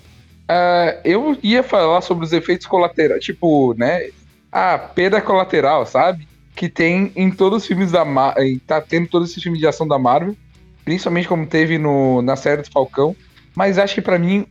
Ah, 0.47 0.97
eu 1.03 1.37
ia 1.41 1.63
falar 1.63 2.01
sobre 2.01 2.25
os 2.25 2.33
efeitos 2.33 2.67
colaterais, 2.67 3.23
tipo, 3.23 3.73
né? 3.77 4.09
A 4.51 4.77
perda 4.77 5.21
colateral, 5.21 5.85
sabe? 5.85 6.27
Que 6.55 6.69
tem 6.69 7.11
em 7.15 7.31
todos 7.31 7.63
os 7.63 7.67
filmes 7.67 7.91
da 7.91 8.05
Marvel. 8.05 8.59
Tá 8.65 8.79
tendo 8.79 9.07
todos 9.07 9.29
esses 9.31 9.41
filmes 9.41 9.59
de 9.59 9.67
ação 9.67 9.87
da 9.87 9.99
Marvel. 9.99 10.35
Principalmente 10.83 11.27
como 11.27 11.47
teve 11.47 11.77
no, 11.77 12.21
na 12.21 12.35
série 12.35 12.61
do 12.61 12.71
Falcão. 12.71 13.15
Mas 13.55 13.77
acho 13.77 13.95
que 13.95 14.01
pra 14.01 14.19
mim 14.19 14.45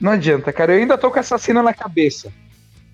não 0.00 0.12
adianta, 0.12 0.52
cara. 0.52 0.72
Eu 0.72 0.80
ainda 0.80 0.96
tô 0.96 1.10
com 1.10 1.18
essa 1.18 1.36
cena 1.38 1.62
na 1.62 1.74
cabeça. 1.74 2.32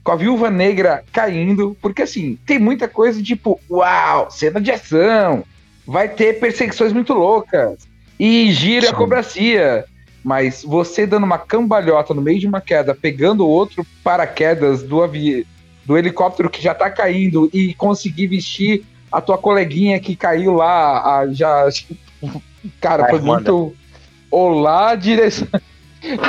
Com 0.03 0.13
a 0.13 0.17
viúva 0.17 0.51
negra 0.51 1.05
caindo. 1.13 1.77
Porque 1.81 2.03
assim, 2.03 2.39
tem 2.47 2.59
muita 2.59 2.89
coisa 2.89 3.23
tipo, 3.23 3.61
uau, 3.71 4.31
cena 4.31 4.61
de 4.61 4.71
ação. 4.71 5.45
Vai 5.87 6.09
ter 6.09 6.41
perseguições 6.41 6.93
muito 6.93 7.13
loucas. 7.15 7.87
E 8.19 8.51
gira 8.53 8.91
a 8.91 8.95
cobracia. 8.95 9.85
Mas 10.29 10.62
você 10.62 11.07
dando 11.07 11.24
uma 11.24 11.39
cambalhota 11.39 12.12
no 12.12 12.20
meio 12.20 12.39
de 12.39 12.47
uma 12.47 12.61
queda, 12.61 12.95
pegando 12.95 13.49
outro 13.49 13.83
paraquedas 14.05 14.83
do 14.83 15.03
avi... 15.03 15.47
do 15.87 15.97
helicóptero 15.97 16.51
que 16.51 16.61
já 16.61 16.74
tá 16.74 16.91
caindo 16.91 17.49
e 17.51 17.72
conseguir 17.72 18.26
vestir 18.26 18.85
a 19.11 19.22
tua 19.22 19.39
coleguinha 19.39 19.99
que 19.99 20.14
caiu 20.14 20.53
lá, 20.53 21.20
a- 21.20 21.33
já. 21.33 21.66
Cara, 22.79 23.09
foi 23.09 23.20
muito. 23.20 23.74
Olá, 24.31 24.95
direção. 24.95 25.49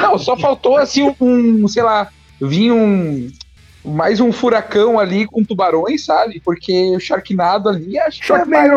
Não, 0.01 0.17
só 0.17 0.37
faltou 0.37 0.77
assim 0.77 1.03
um, 1.03 1.15
um, 1.19 1.67
sei 1.67 1.83
lá, 1.83 2.07
vir 2.39 2.71
um. 2.71 3.29
Mais 3.83 4.21
um 4.21 4.31
furacão 4.31 4.97
ali 4.97 5.25
com 5.25 5.43
tubarões, 5.43 6.05
sabe? 6.05 6.41
Porque 6.45 6.95
o 6.95 6.99
Sharknado 7.01 7.67
ali 7.67 7.99
acho 7.99 8.21
que 8.21 8.31
é 8.31 8.45
mais- 8.45 8.71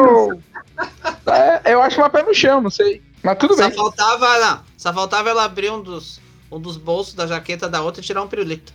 é, 1.64 1.75
eu 1.75 1.81
acho 1.81 2.01
uma 2.01 2.11
pé 2.11 2.25
no 2.25 2.35
chão, 2.35 2.61
não 2.61 2.70
sei. 2.70 3.01
Mas 3.23 3.39
tudo 3.39 3.55
só 3.55 3.68
bem. 3.68 3.77
faltava, 3.77 4.39
não, 4.39 4.61
só 4.77 4.93
faltava 4.93 5.31
ela 5.31 5.45
abrir 5.45 5.70
um 5.70 5.81
dos, 5.81 6.20
um 6.51 6.59
dos 6.59 6.77
bolsos 6.77 7.14
da 7.14 7.27
jaqueta 7.27 7.68
da 7.68 7.81
outra 7.83 8.01
e 8.01 8.05
tirar 8.05 8.23
um 8.23 8.29
pirulito. 8.29 8.73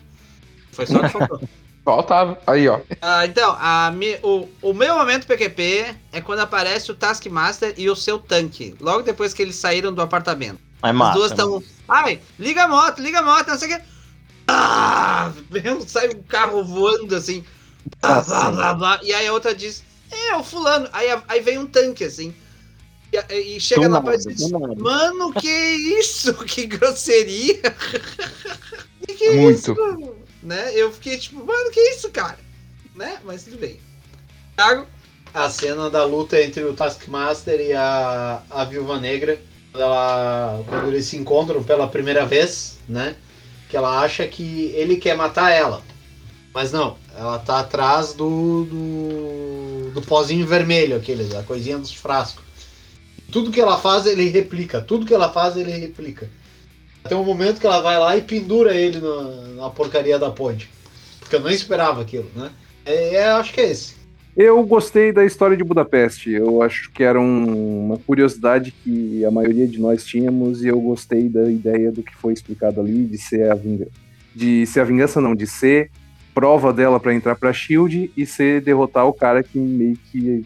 Foi 0.72 0.86
só 0.86 0.98
o 0.98 1.02
que 1.02 1.10
faltou. 1.10 1.42
Faltava. 1.88 2.38
Aí, 2.46 2.68
ó. 2.68 2.82
Ah, 3.02 3.26
então, 3.26 3.56
a 3.58 3.94
o, 4.22 4.50
o 4.62 4.74
meu 4.74 4.96
momento 4.96 5.26
PQP 5.26 5.96
é 6.12 6.20
quando 6.20 6.40
aparece 6.40 6.92
o 6.92 6.96
Taskmaster 6.96 7.74
e 7.78 7.90
o 7.90 7.96
seu 7.96 8.20
tanque. 8.20 8.76
Logo 8.82 9.04
depois 9.04 9.34
que 9.34 9.42
eles 9.42 9.56
saíram 9.56 9.94
do 9.94 10.02
apartamento. 10.02 10.60
As 10.82 10.94
massa. 10.94 11.18
duas 11.18 11.32
estão. 11.32 11.64
Ai, 11.88 12.20
liga 12.38 12.66
a 12.66 12.68
moto, 12.68 13.02
liga 13.02 13.20
a 13.20 13.22
moto, 13.22 13.48
não 13.48 13.58
sei 13.58 13.74
o 13.74 13.78
que. 13.78 13.84
Ah, 14.50 15.32
sai 15.88 16.10
um 16.10 16.22
carro 16.24 16.62
voando 16.62 17.16
assim. 17.16 17.42
Blá, 18.02 18.22
blá, 18.22 18.52
blá, 18.52 18.74
blá. 18.74 19.00
E 19.02 19.14
aí 19.14 19.26
a 19.26 19.32
outra 19.32 19.56
diz: 19.56 19.82
É, 20.12 20.36
o 20.36 20.44
fulano. 20.44 20.90
Aí, 20.92 21.08
aí 21.26 21.40
vem 21.40 21.58
um 21.58 21.66
tanque 21.66 22.04
assim. 22.04 22.36
E, 23.12 23.56
e 23.56 23.60
chega 23.60 23.82
Do 23.82 23.90
na 23.90 24.02
parte 24.02 24.30
e 24.30 24.34
diz: 24.34 24.50
nada. 24.52 24.76
Mano, 24.76 25.34
que 25.34 25.48
isso? 25.48 26.34
Que 26.46 26.66
grosseria. 26.66 27.62
que 29.08 29.14
que 29.14 29.24
é 29.26 29.34
Muito. 29.36 29.72
isso? 29.72 30.16
Né? 30.44 30.72
Eu 30.74 30.92
fiquei 30.92 31.18
tipo, 31.18 31.44
mano, 31.46 31.72
que 31.72 31.80
isso, 31.80 32.10
cara? 32.10 32.38
Né? 32.96 33.20
Mas 33.24 33.44
tudo 33.44 33.58
bem. 33.58 33.80
Thiago? 34.56 34.86
A 35.34 35.50
cena 35.50 35.90
da 35.90 36.04
luta 36.06 36.42
entre 36.42 36.64
o 36.64 36.74
Taskmaster 36.74 37.60
e 37.60 37.74
a, 37.74 38.42
a 38.50 38.66
Viúva 38.66 39.00
Negra, 39.00 39.40
quando, 39.72 39.84
ela, 39.84 40.64
quando 40.68 40.88
eles 40.88 41.06
se 41.06 41.18
encontram 41.18 41.64
pela 41.64 41.88
primeira 41.88 42.26
vez, 42.26 42.80
né? 42.88 43.16
Que 43.70 43.78
ela 43.78 44.00
acha 44.00 44.26
que 44.28 44.72
ele 44.74 44.98
quer 44.98 45.16
matar 45.16 45.52
ela. 45.52 45.84
Mas 46.54 46.72
não, 46.72 46.98
ela 47.16 47.38
tá 47.38 47.60
atrás 47.60 48.14
do, 48.14 48.66
do, 48.66 49.92
do 49.92 50.02
pozinho 50.02 50.48
vermelho, 50.48 50.96
aquele, 50.96 51.26
da 51.26 51.44
coisinha 51.44 51.78
dos 51.78 51.94
frascos. 51.94 52.47
Tudo 53.32 53.52
que 53.52 53.60
ela 53.60 53.78
faz, 53.78 54.06
ele 54.06 54.30
replica. 54.30 54.82
Tudo 54.82 55.06
que 55.06 55.14
ela 55.14 55.30
faz, 55.30 55.58
ele 55.58 55.72
replica. 55.72 56.30
Tem 57.08 57.18
um 57.18 57.24
momento 57.24 57.60
que 57.60 57.66
ela 57.68 57.82
vai 57.82 57.98
lá 58.00 58.16
e 58.18 58.22
pendura 58.22 58.74
ele 58.74 59.00
na, 59.00 59.64
na 59.64 59.70
porcaria 59.70 60.18
da 60.20 60.30
ponte. 60.30 60.70
Porque 61.20 61.36
eu 61.36 61.42
não 61.42 61.50
esperava 61.50 62.02
aquilo, 62.02 62.30
né? 62.36 62.52
É, 62.86 63.16
é, 63.16 63.28
acho 63.30 63.54
que 63.54 63.62
é 63.62 63.72
esse. 63.72 63.96
Eu 64.36 64.64
gostei 64.64 65.12
da 65.12 65.26
história 65.26 65.58
de 65.58 65.64
Budapeste. 65.64 66.32
Eu 66.32 66.62
acho 66.62 66.92
que 66.92 67.04
era 67.04 67.20
um- 67.20 67.86
uma 67.88 67.98
curiosidade 67.98 68.72
que 68.72 69.26
a 69.26 69.32
maioria 69.32 69.68
de 69.68 69.80
nós 69.80 70.06
tínhamos 70.06 70.64
e 70.64 70.68
eu 70.68 70.80
gostei 70.80 71.28
da 71.28 71.50
ideia 71.50 71.92
do 71.92 72.04
que 72.04 72.16
foi 72.16 72.34
explicado 72.34 72.80
ali 72.80 73.06
de 73.06 73.18
ser 73.18 73.52
a 73.52 73.56
vingança, 73.56 73.92
de 74.36 74.66
ser 74.68 74.82
a 74.82 74.84
vingança 74.84 75.20
não, 75.20 75.34
de 75.36 75.48
ser 75.48 75.90
prova 76.36 76.72
dela 76.72 77.00
para 77.00 77.16
entrar 77.16 77.36
para 77.36 77.52
Shield 77.52 78.12
e 78.16 78.26
ser 78.26 78.62
derrotar 78.62 79.08
o 79.08 79.14
cara 79.14 79.42
que 79.42 79.58
meio 79.58 79.98
que 80.12 80.46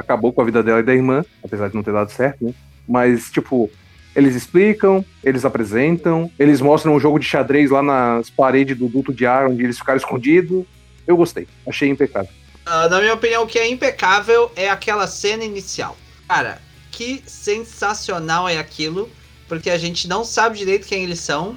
acabou 0.00 0.32
com 0.32 0.42
a 0.42 0.44
vida 0.44 0.62
dela 0.62 0.80
e 0.80 0.82
da 0.82 0.94
irmã, 0.94 1.24
apesar 1.42 1.68
de 1.68 1.74
não 1.74 1.82
ter 1.82 1.92
dado 1.92 2.10
certo, 2.10 2.44
né? 2.44 2.54
Mas 2.88 3.30
tipo, 3.30 3.70
eles 4.14 4.34
explicam, 4.34 5.04
eles 5.22 5.44
apresentam, 5.44 6.30
eles 6.38 6.60
mostram 6.60 6.94
um 6.94 7.00
jogo 7.00 7.18
de 7.18 7.26
xadrez 7.26 7.70
lá 7.70 7.82
nas 7.82 8.28
paredes 8.28 8.76
do 8.76 8.88
duto 8.88 9.12
de 9.12 9.26
ar 9.26 9.46
onde 9.46 9.62
eles 9.62 9.78
ficaram 9.78 9.98
escondidos. 9.98 10.64
Eu 11.06 11.16
gostei, 11.16 11.46
achei 11.66 11.88
impecável. 11.88 12.30
Ah, 12.66 12.88
na 12.88 13.00
minha 13.00 13.14
opinião, 13.14 13.44
o 13.44 13.46
que 13.46 13.58
é 13.58 13.68
impecável 13.68 14.50
é 14.54 14.68
aquela 14.68 15.06
cena 15.06 15.44
inicial. 15.44 15.96
Cara, 16.28 16.60
que 16.90 17.22
sensacional 17.26 18.48
é 18.48 18.58
aquilo, 18.58 19.08
porque 19.48 19.70
a 19.70 19.78
gente 19.78 20.06
não 20.06 20.24
sabe 20.24 20.58
direito 20.58 20.86
quem 20.86 21.02
eles 21.04 21.20
são. 21.20 21.56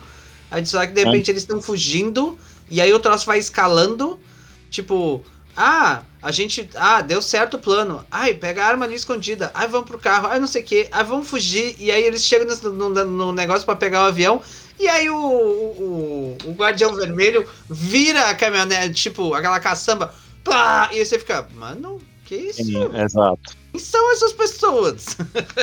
A 0.49 0.57
gente 0.57 0.69
só 0.69 0.85
que 0.85 0.93
de 0.93 1.03
repente 1.03 1.29
eles 1.29 1.43
estão 1.43 1.61
fugindo, 1.61 2.37
e 2.69 2.79
aí 2.79 2.93
o 2.93 2.99
troço 2.99 3.25
vai 3.25 3.39
escalando. 3.39 4.19
Tipo, 4.69 5.23
ah, 5.55 6.01
a 6.21 6.31
gente. 6.31 6.69
Ah, 6.75 7.01
deu 7.01 7.21
certo 7.21 7.55
o 7.55 7.59
plano. 7.59 8.05
Ai, 8.09 8.33
pega 8.33 8.63
a 8.63 8.67
arma 8.67 8.85
ali 8.85 8.95
escondida. 8.95 9.51
Ai, 9.53 9.67
vamos 9.67 9.87
pro 9.87 9.99
carro. 9.99 10.27
Ai, 10.27 10.39
não 10.39 10.47
sei 10.47 10.61
o 10.61 10.65
que. 10.65 10.87
Ai, 10.91 11.03
vamos 11.03 11.27
fugir. 11.29 11.75
E 11.79 11.91
aí 11.91 12.03
eles 12.03 12.23
chegam 12.25 12.47
no, 12.63 12.89
no- 12.89 13.05
no 13.05 13.31
negócio 13.31 13.65
pra 13.65 13.75
pegar 13.75 14.03
o 14.03 14.07
avião. 14.07 14.41
E 14.79 14.87
aí 14.87 15.09
o, 15.09 15.15
o, 15.15 16.37
o 16.45 16.51
Guardião 16.53 16.95
Vermelho 16.95 17.47
vira 17.69 18.29
a 18.29 18.35
caminhonete, 18.35 18.93
tipo, 18.95 19.33
aquela 19.33 19.59
caçamba. 19.59 20.13
Pá! 20.43 20.89
E 20.91 20.99
aí 20.99 21.05
você 21.05 21.19
fica, 21.19 21.47
mano, 21.53 22.01
que 22.25 22.35
isso? 22.35 22.63
Sim, 22.63 22.89
exato. 22.95 23.55
Quem 23.71 23.79
são 23.79 24.11
essas 24.11 24.33
pessoas? 24.33 25.15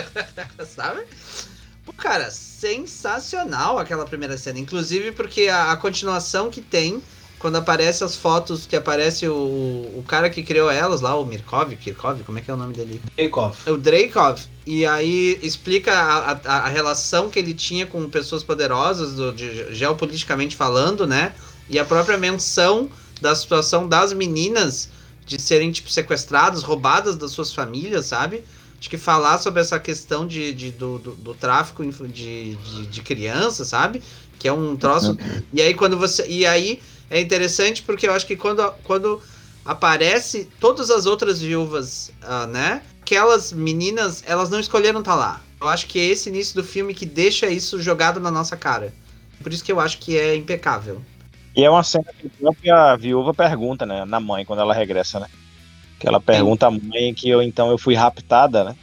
Sabe? 0.75 1.03
Cara, 1.99 2.31
sensacional 2.31 3.79
aquela 3.79 4.07
primeira 4.07 4.39
cena. 4.39 4.59
Inclusive 4.59 5.13
porque 5.13 5.49
a, 5.49 5.73
a 5.73 5.77
continuação 5.77 6.49
que 6.51 6.61
tem, 6.61 7.03
quando 7.41 7.57
aparece 7.57 8.05
as 8.05 8.15
fotos, 8.15 8.67
que 8.67 8.77
aparece 8.77 9.27
o, 9.27 9.35
o 9.35 10.05
cara 10.07 10.29
que 10.29 10.43
criou 10.43 10.71
elas 10.71 11.01
lá, 11.01 11.19
o 11.19 11.25
Mirkov, 11.25 11.75
Kirkov, 11.75 12.23
como 12.23 12.39
é 12.39 12.43
que 12.43 12.51
é 12.51 12.55
o 12.55 12.57
nome 12.57 12.75
dele? 12.75 13.01
Dreykov. 13.17 13.57
o 13.67 13.79
Dreykov, 13.79 14.43
e 14.67 14.85
aí 14.85 15.41
explica 15.43 15.91
a, 15.91 16.33
a, 16.33 16.57
a 16.59 16.69
relação 16.69 17.31
que 17.31 17.39
ele 17.39 17.55
tinha 17.55 17.87
com 17.87 18.09
pessoas 18.11 18.45
poderosas, 18.45 19.15
do, 19.15 19.33
de, 19.33 19.75
geopoliticamente 19.75 20.55
falando, 20.55 21.07
né? 21.07 21.33
E 21.71 21.79
a 21.79 21.85
própria 21.85 22.19
menção 22.19 22.91
da 23.23 23.35
situação 23.35 23.89
das 23.89 24.13
meninas 24.13 24.91
de 25.25 25.41
serem, 25.41 25.73
tipo, 25.73 25.91
sequestradas, 25.91 26.63
roubadas 26.63 27.17
das 27.17 27.31
suas 27.31 27.55
famílias, 27.55 28.05
sabe? 28.05 28.45
Acho 28.79 28.91
que 28.91 28.99
falar 28.99 29.39
sobre 29.39 29.63
essa 29.63 29.81
questão 29.81 30.27
de, 30.27 30.53
de 30.53 30.71
do, 30.73 30.99
do, 30.99 31.13
do 31.13 31.35
tráfico 31.35 31.83
de, 32.07 32.55
de, 32.55 32.87
de 32.87 33.01
crianças, 33.03 33.69
sabe? 33.69 34.03
Que 34.39 34.47
é 34.47 34.53
um 34.53 34.77
troço. 34.77 35.17
E 35.53 35.63
aí 35.63 35.73
quando 35.73 35.97
você. 35.97 36.27
E 36.27 36.45
aí 36.45 36.81
é 37.11 37.21
interessante 37.21 37.83
porque 37.83 38.07
eu 38.07 38.13
acho 38.13 38.27
que 38.27 38.37
quando, 38.37 38.73
quando 38.85 39.21
aparece 39.65 40.49
todas 40.61 40.91
as 40.91 41.05
outras 41.05 41.41
viúvas, 41.41 42.13
ah, 42.23 42.47
né? 42.47 42.83
Aquelas 43.03 43.53
meninas, 43.53 44.23
elas 44.27 44.49
não 44.49 44.61
escolheram 44.61 45.01
estar 45.01 45.17
lá. 45.17 45.43
Eu 45.61 45.69
acho 45.69 45.87
que 45.89 45.99
é 45.99 46.05
esse 46.05 46.29
início 46.29 46.55
do 46.55 46.65
filme 46.65 46.95
que 46.95 47.05
deixa 47.05 47.49
isso 47.49 47.83
jogado 47.83 48.21
na 48.21 48.31
nossa 48.31 48.57
cara. 48.57 48.95
Por 49.43 49.53
isso 49.53 49.65
que 49.65 49.73
eu 49.73 49.81
acho 49.81 49.99
que 49.99 50.17
é 50.17 50.37
impecável. 50.37 51.03
E 51.57 51.65
é 51.65 51.71
uma 51.71 51.83
cena 51.83 52.07
que 52.19 52.29
a 52.29 52.31
própria 52.41 52.97
viúva 52.97 53.35
pergunta, 53.35 53.85
né, 53.85 54.05
na 54.05 54.21
mãe, 54.21 54.45
quando 54.45 54.61
ela 54.61 54.73
regressa, 54.73 55.19
né? 55.19 55.27
Que 55.99 56.09
ela 56.09 56.21
pergunta 56.21 56.67
à 56.67 56.71
mãe 56.71 57.13
que 57.13 57.29
eu 57.29 57.43
então 57.43 57.71
eu 57.71 57.77
fui 57.77 57.95
raptada, 57.95 58.65
né? 58.65 58.77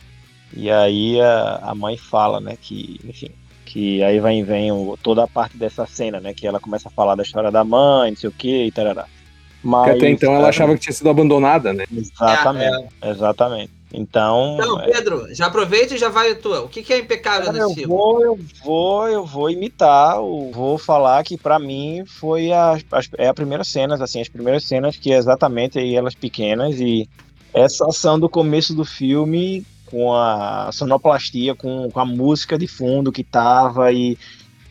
E 0.53 0.69
aí 0.69 1.19
a, 1.21 1.59
a 1.63 1.75
mãe 1.75 1.97
fala, 1.97 2.39
né, 2.39 2.57
que, 2.61 2.99
enfim, 3.05 3.31
que 3.67 4.01
aí 4.03 4.19
vem, 4.19 4.43
vem 4.43 4.71
o- 4.71 4.97
toda 5.01 5.23
a 5.23 5.27
parte 5.27 5.57
dessa 5.57 5.85
cena, 5.85 6.19
né? 6.19 6.33
Que 6.33 6.47
ela 6.47 6.59
começa 6.59 6.87
a 6.87 6.91
falar 6.91 7.15
da 7.15 7.23
história 7.23 7.51
da 7.51 7.63
mãe, 7.63 8.11
não 8.11 8.17
sei 8.17 8.29
o 8.29 8.33
que, 8.33 8.65
e 8.65 8.71
tarará. 8.71 9.05
Mas, 9.63 9.85
Porque 9.91 10.05
até 10.05 10.09
então 10.09 10.33
ela 10.33 10.47
é, 10.47 10.49
achava 10.49 10.73
que 10.73 10.79
tinha 10.81 10.93
sido 10.93 11.09
abandonada, 11.09 11.73
né? 11.73 11.83
Exatamente, 11.95 12.87
exatamente. 13.03 13.71
Então, 13.93 14.57
Então, 14.59 14.81
Pedro, 14.85 15.33
já 15.33 15.45
aproveita 15.47 15.95
e 15.95 15.97
já 15.97 16.09
vai 16.09 16.31
a 16.31 16.35
tua. 16.35 16.61
O 16.61 16.67
que, 16.69 16.83
que 16.83 16.93
é 16.93 16.99
impecável 16.99 17.45
Cara, 17.45 17.53
nesse 17.57 17.69
eu 17.71 17.75
filme? 17.75 17.87
vou, 17.93 18.21
eu 18.23 18.39
vou, 18.63 19.07
eu 19.07 19.25
vou 19.25 19.49
imitar, 19.49 20.17
eu 20.17 20.51
vou 20.53 20.77
falar 20.77 21.23
que 21.23 21.37
pra 21.37 21.57
mim 21.57 22.03
foi 22.05 22.51
a, 22.51 22.77
as, 22.91 23.09
é 23.17 23.27
a 23.27 23.33
primeira 23.33 23.63
cenas, 23.63 24.01
assim, 24.01 24.21
as 24.21 24.27
primeiras 24.29 24.63
cenas 24.65 24.97
que 24.97 25.11
é 25.11 25.17
exatamente 25.17 25.79
aí 25.79 25.95
elas 25.95 26.15
pequenas 26.15 26.79
e 26.79 27.07
essa 27.53 27.85
ação 27.87 28.19
do 28.19 28.29
começo 28.29 28.73
do 28.75 28.83
filme 28.85 29.65
com 29.87 30.13
a 30.13 30.69
sonoplastia, 30.71 31.55
com, 31.55 31.89
com 31.89 31.99
a 31.99 32.05
música 32.05 32.57
de 32.57 32.67
fundo 32.67 33.11
que 33.11 33.23
tava 33.23 33.91
e 33.91 34.17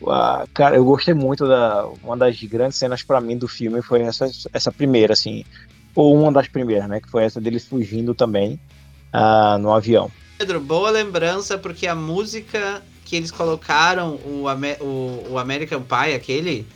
ah, 0.07 0.45
cara, 0.53 0.75
eu 0.75 0.85
gostei 0.85 1.13
muito 1.13 1.47
da 1.47 1.87
uma 2.03 2.15
das 2.15 2.41
grandes 2.43 2.77
cenas 2.77 3.01
pra 3.01 3.19
mim 3.19 3.37
do 3.37 3.47
filme 3.47 3.81
foi 3.81 4.01
essa 4.01 4.29
essa 4.53 4.71
primeira 4.71 5.13
assim, 5.13 5.43
ou 5.95 6.15
uma 6.15 6.31
das 6.31 6.47
primeiras, 6.47 6.87
né, 6.87 7.01
que 7.01 7.09
foi 7.09 7.23
essa 7.23 7.41
deles 7.41 7.65
fugindo 7.65 8.13
também 8.13 8.59
ah, 9.11 9.57
no 9.59 9.73
avião. 9.73 10.11
Pedro, 10.37 10.59
boa 10.59 10.91
lembrança, 10.91 11.57
porque 11.57 11.87
a 11.87 11.95
música 11.95 12.83
que 13.03 13.15
eles 13.15 13.31
colocaram, 13.31 14.15
o, 14.15 14.45
o, 14.81 15.31
o 15.31 15.39
American 15.39 15.81
Pie, 15.81 16.13
aquele, 16.13 16.67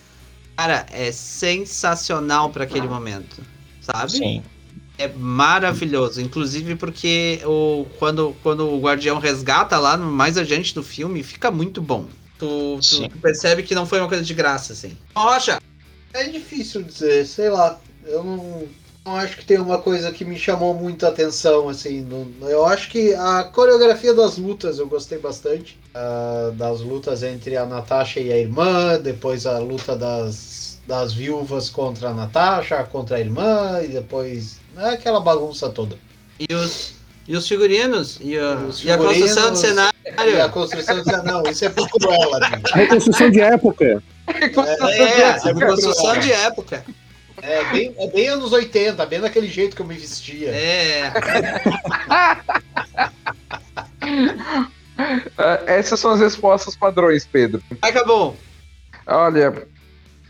cara, 0.56 0.86
é 0.92 1.12
sensacional 1.12 2.50
para 2.50 2.64
aquele 2.64 2.88
momento, 2.88 3.44
sabe? 3.82 4.12
Sim. 4.12 4.44
É 5.04 5.08
maravilhoso, 5.18 6.22
inclusive 6.22 6.76
porque 6.76 7.42
o, 7.46 7.86
quando, 7.98 8.36
quando 8.44 8.68
o 8.70 8.80
Guardião 8.80 9.18
resgata 9.20 9.78
lá 9.80 9.98
mais 9.98 10.38
adiante 10.38 10.76
do 10.76 10.84
filme, 10.84 11.24
fica 11.24 11.50
muito 11.50 11.82
bom. 11.82 12.06
Tu, 12.38 12.80
tu- 12.90 13.08
tu 13.10 13.18
percebe 13.20 13.64
que 13.64 13.74
não 13.76 13.86
foi 13.86 14.00
uma 14.00 14.08
coisa 14.08 14.24
de 14.24 14.34
graça, 14.34 14.74
assim. 14.74 14.98
Rocha, 15.16 15.60
É 16.14 16.24
difícil 16.26 16.84
dizer, 16.84 17.26
sei 17.26 17.50
lá. 17.50 17.80
Eu 18.06 18.24
não, 18.24 18.64
não 19.06 19.16
acho 19.16 19.38
que 19.38 19.46
tem 19.46 19.60
uma 19.60 19.78
coisa 19.80 20.12
que 20.12 20.26
me 20.26 20.38
chamou 20.38 20.74
muita 20.74 21.08
atenção, 21.08 21.70
assim. 21.70 22.02
não- 22.02 22.50
eu 22.50 22.66
acho 22.66 22.90
que 22.90 23.14
a 23.16 23.44
coreografia 23.44 24.14
das 24.14 24.38
lutas 24.38 24.78
eu 24.80 24.88
gostei 24.88 25.18
bastante. 25.18 25.80
ah, 25.94 26.52
das 26.56 26.80
lutas 26.82 27.22
entre 27.24 27.58
a 27.58 27.66
Natasha 27.66 28.20
e 28.22 28.32
a 28.32 28.38
irmã, 28.38 28.98
depois 29.00 29.46
a 29.46 29.60
luta 29.60 29.96
das, 29.96 30.80
das 30.88 31.14
viúvas 31.14 31.70
contra 31.70 32.10
a 32.10 32.14
Natasha, 32.14 32.84
contra 32.84 33.18
a 33.18 33.20
irmã, 33.20 33.82
e 33.84 33.88
depois. 33.90 34.61
É 34.78 34.90
aquela 34.90 35.20
bagunça 35.20 35.70
toda. 35.70 35.98
e 36.40 36.54
os, 36.54 36.94
e 37.28 37.36
os 37.36 37.48
figurinos? 37.48 38.18
E 38.22 38.38
a, 38.38 38.56
Os 38.56 38.84
e 38.84 38.92
a 38.92 38.98
construção 38.98 39.52
de 39.52 39.60
figurinos- 39.60 39.60
cenário? 39.60 39.94
E 40.38 40.42
a 40.42 40.50
construção 40.50 41.04
de. 41.04 41.12
Não, 41.24 41.44
isso 41.44 41.66
é 41.66 41.70
pro 41.70 41.88
Cruella, 41.88 42.40
gente. 42.50 42.72
Reconstrução 42.74 43.30
de 43.30 43.42
época. 43.42 44.04
É, 44.28 44.46
é 44.46 45.50
é 45.50 45.54
construção 45.66 46.18
de 46.20 46.32
época. 46.32 46.86
É 47.42 47.64
bem, 47.72 47.96
é 47.98 48.08
bem 48.08 48.28
anos 48.28 48.52
80, 48.52 49.04
bem 49.08 49.20
daquele 49.20 49.48
jeito 49.48 49.76
que 49.76 49.82
eu 49.82 49.86
me 49.86 49.96
vestia. 49.96 50.52
É. 50.54 51.12
Essas 55.80 56.00
são 56.00 56.12
as 56.12 56.20
respostas 56.20 56.76
padrões, 56.76 57.26
Pedro. 57.26 57.62
Acabou. 57.82 58.36
Olha, 59.08 59.68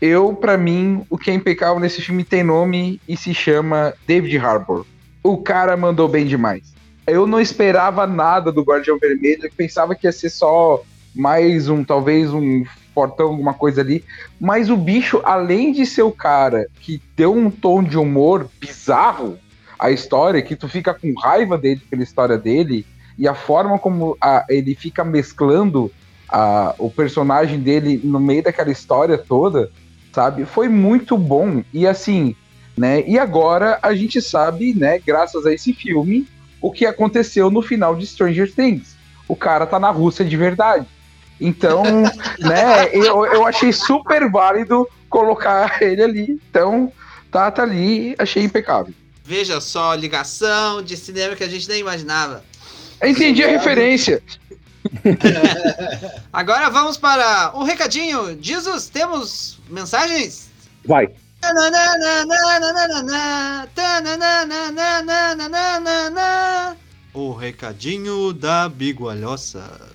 eu, 0.02 0.34
pra 0.34 0.58
mim, 0.58 1.06
o 1.08 1.16
que 1.16 1.30
é 1.30 1.34
impecável 1.34 1.78
nesse 1.78 2.02
filme 2.02 2.24
tem 2.24 2.42
nome 2.42 3.00
e 3.08 3.16
se 3.16 3.32
chama 3.32 3.94
David 4.04 4.36
Harbour. 4.36 4.84
O 5.22 5.36
cara 5.36 5.76
mandou 5.76 6.08
bem 6.08 6.26
demais. 6.26 6.74
Eu 7.06 7.24
não 7.24 7.40
esperava 7.40 8.04
nada 8.04 8.50
do 8.50 8.62
Guardião 8.64 8.98
Vermelho, 8.98 9.48
pensava 9.56 9.94
que 9.94 10.08
ia 10.08 10.10
ser 10.12 10.30
só 10.30 10.82
mais 11.14 11.68
um, 11.68 11.84
talvez 11.84 12.32
um 12.34 12.64
fortão, 12.92 13.28
alguma 13.28 13.54
coisa 13.54 13.80
ali. 13.80 14.04
Mas 14.40 14.70
o 14.70 14.76
bicho, 14.76 15.20
além 15.22 15.72
de 15.72 15.86
ser 15.86 16.02
o 16.02 16.10
cara 16.10 16.66
que 16.80 17.00
deu 17.16 17.32
um 17.32 17.48
tom 17.48 17.80
de 17.80 17.96
humor 17.96 18.48
bizarro 18.60 19.38
à 19.78 19.92
história, 19.92 20.42
que 20.42 20.56
tu 20.56 20.68
fica 20.68 20.92
com 20.92 21.14
raiva 21.14 21.56
dele 21.56 21.80
pela 21.88 22.02
história 22.02 22.36
dele, 22.36 22.84
e 23.16 23.28
a 23.28 23.34
forma 23.34 23.78
como 23.78 24.16
a- 24.20 24.44
ele 24.48 24.74
fica 24.74 25.04
mesclando 25.04 25.92
a- 26.28 26.74
o 26.76 26.90
personagem 26.90 27.60
dele 27.60 28.00
no 28.02 28.18
meio 28.18 28.42
daquela 28.42 28.72
história 28.72 29.16
toda, 29.16 29.70
sabe? 30.12 30.44
Foi 30.44 30.68
muito 30.68 31.16
bom. 31.16 31.62
E 31.72 31.86
assim, 31.86 32.36
né? 32.76 33.02
E 33.06 33.18
agora 33.18 33.78
a 33.82 33.94
gente 33.94 34.20
sabe, 34.20 34.74
né, 34.74 34.98
graças 34.98 35.46
a 35.46 35.52
esse 35.52 35.72
filme, 35.72 36.28
o 36.60 36.70
que 36.70 36.86
aconteceu 36.86 37.50
no 37.50 37.62
final 37.62 37.96
de 37.96 38.06
Stranger 38.06 38.52
Things. 38.52 38.96
O 39.26 39.34
cara 39.34 39.66
tá 39.66 39.78
na 39.80 39.90
Rússia 39.90 40.24
de 40.24 40.36
verdade. 40.36 40.86
Então, 41.40 41.82
né, 42.38 42.88
eu, 42.92 43.24
eu 43.26 43.46
achei 43.46 43.72
super 43.72 44.30
válido 44.30 44.88
colocar 45.08 45.82
ele 45.82 46.02
ali. 46.02 46.40
Então, 46.50 46.92
tá, 47.30 47.50
tá 47.50 47.62
ali, 47.62 48.14
achei 48.18 48.44
impecável. 48.44 48.94
Veja 49.24 49.60
só, 49.60 49.94
ligação 49.94 50.82
de 50.82 50.96
cinema 50.96 51.34
que 51.36 51.44
a 51.44 51.48
gente 51.48 51.68
nem 51.68 51.80
imaginava. 51.80 52.44
Eu 53.00 53.08
entendi 53.08 53.42
a 53.42 53.48
referência. 53.48 54.22
Agora 56.32 56.70
vamos 56.70 56.96
para 56.96 57.52
um 57.54 57.62
recadinho. 57.62 58.38
Jesus, 58.40 58.88
temos 58.88 59.60
mensagens? 59.68 60.50
Vai. 60.84 61.08
O 67.12 67.32
recadinho 67.32 68.32
da 68.32 68.68
bigualhoça. 68.68 69.92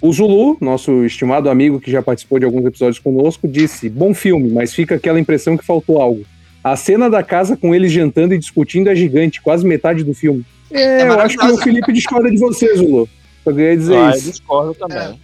O 0.00 0.12
Zulu, 0.12 0.56
nosso 0.60 1.04
estimado 1.04 1.50
amigo 1.50 1.80
que 1.80 1.90
já 1.90 2.02
participou 2.02 2.38
de 2.38 2.44
alguns 2.44 2.64
episódios 2.64 2.98
conosco, 2.98 3.48
disse: 3.48 3.88
Bom 3.88 4.14
filme, 4.14 4.50
mas 4.50 4.72
fica 4.72 4.94
aquela 4.94 5.20
impressão 5.20 5.56
que 5.56 5.64
faltou 5.64 6.00
algo. 6.00 6.24
A 6.62 6.76
cena 6.76 7.08
da 7.08 7.22
casa 7.22 7.56
com 7.56 7.74
eles 7.74 7.90
jantando 7.90 8.34
e 8.34 8.38
discutindo 8.38 8.88
é 8.88 8.94
gigante, 8.94 9.40
quase 9.40 9.66
metade 9.66 10.04
do 10.04 10.14
filme. 10.14 10.44
É, 10.70 11.02
É 11.02 11.08
eu 11.08 11.12
acho 11.14 11.36
que 11.36 11.44
o 11.44 11.48
maravilhosa. 11.48 11.62
Felipe 11.64 11.92
discorda 11.92 12.30
de 12.30 12.38
você, 12.38 12.76
Zulu. 12.76 13.08
Eu 13.46 13.54
queria 13.54 13.76
dizer 13.76 13.96
Ah, 13.96 14.10
eu 14.10 14.16
isso. 14.16 14.30
discordo 14.32 14.74
também. 14.74 15.08
O 15.10 15.16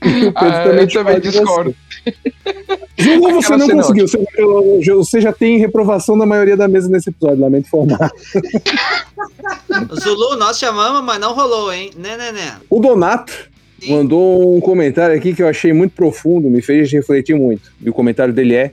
Pedro 0.02 0.32
Ah, 0.36 0.64
eu 0.66 0.88
também 0.92 1.20
de 1.20 1.30
você. 1.30 1.38
discordo. 1.40 1.74
Zulu, 3.00 3.32
você 3.42 3.56
não 3.56 3.68
conseguiu. 3.68 4.08
Você, 4.08 4.26
eu- 4.36 4.80
eu- 4.84 5.04
você 5.04 5.20
já 5.20 5.32
tem 5.32 5.58
reprovação 5.58 6.16
da 6.16 6.24
maioria 6.26 6.56
da 6.56 6.66
mesa 6.68 6.88
nesse 6.88 7.10
episódio, 7.10 7.40
lamento 7.40 7.66
informar. 7.66 8.10
Zulu, 10.00 10.36
nós 10.36 10.58
chamamos, 10.58 11.02
mas 11.02 11.18
não 11.20 11.34
rolou, 11.34 11.72
hein? 11.72 11.90
Né, 11.96 12.16
né, 12.16 12.32
né. 12.32 12.56
O 12.70 12.80
Donato 12.80 13.32
Sim. 13.80 13.92
mandou 13.96 14.56
um 14.56 14.60
comentário 14.60 15.16
aqui 15.16 15.34
que 15.34 15.42
eu 15.42 15.48
achei 15.48 15.72
muito 15.72 15.92
profundo, 15.92 16.48
me 16.48 16.62
fez 16.62 16.90
refletir 16.90 17.36
muito. 17.36 17.72
E 17.80 17.88
o 17.90 17.92
comentário 17.92 18.32
dele 18.32 18.54
é 18.54 18.72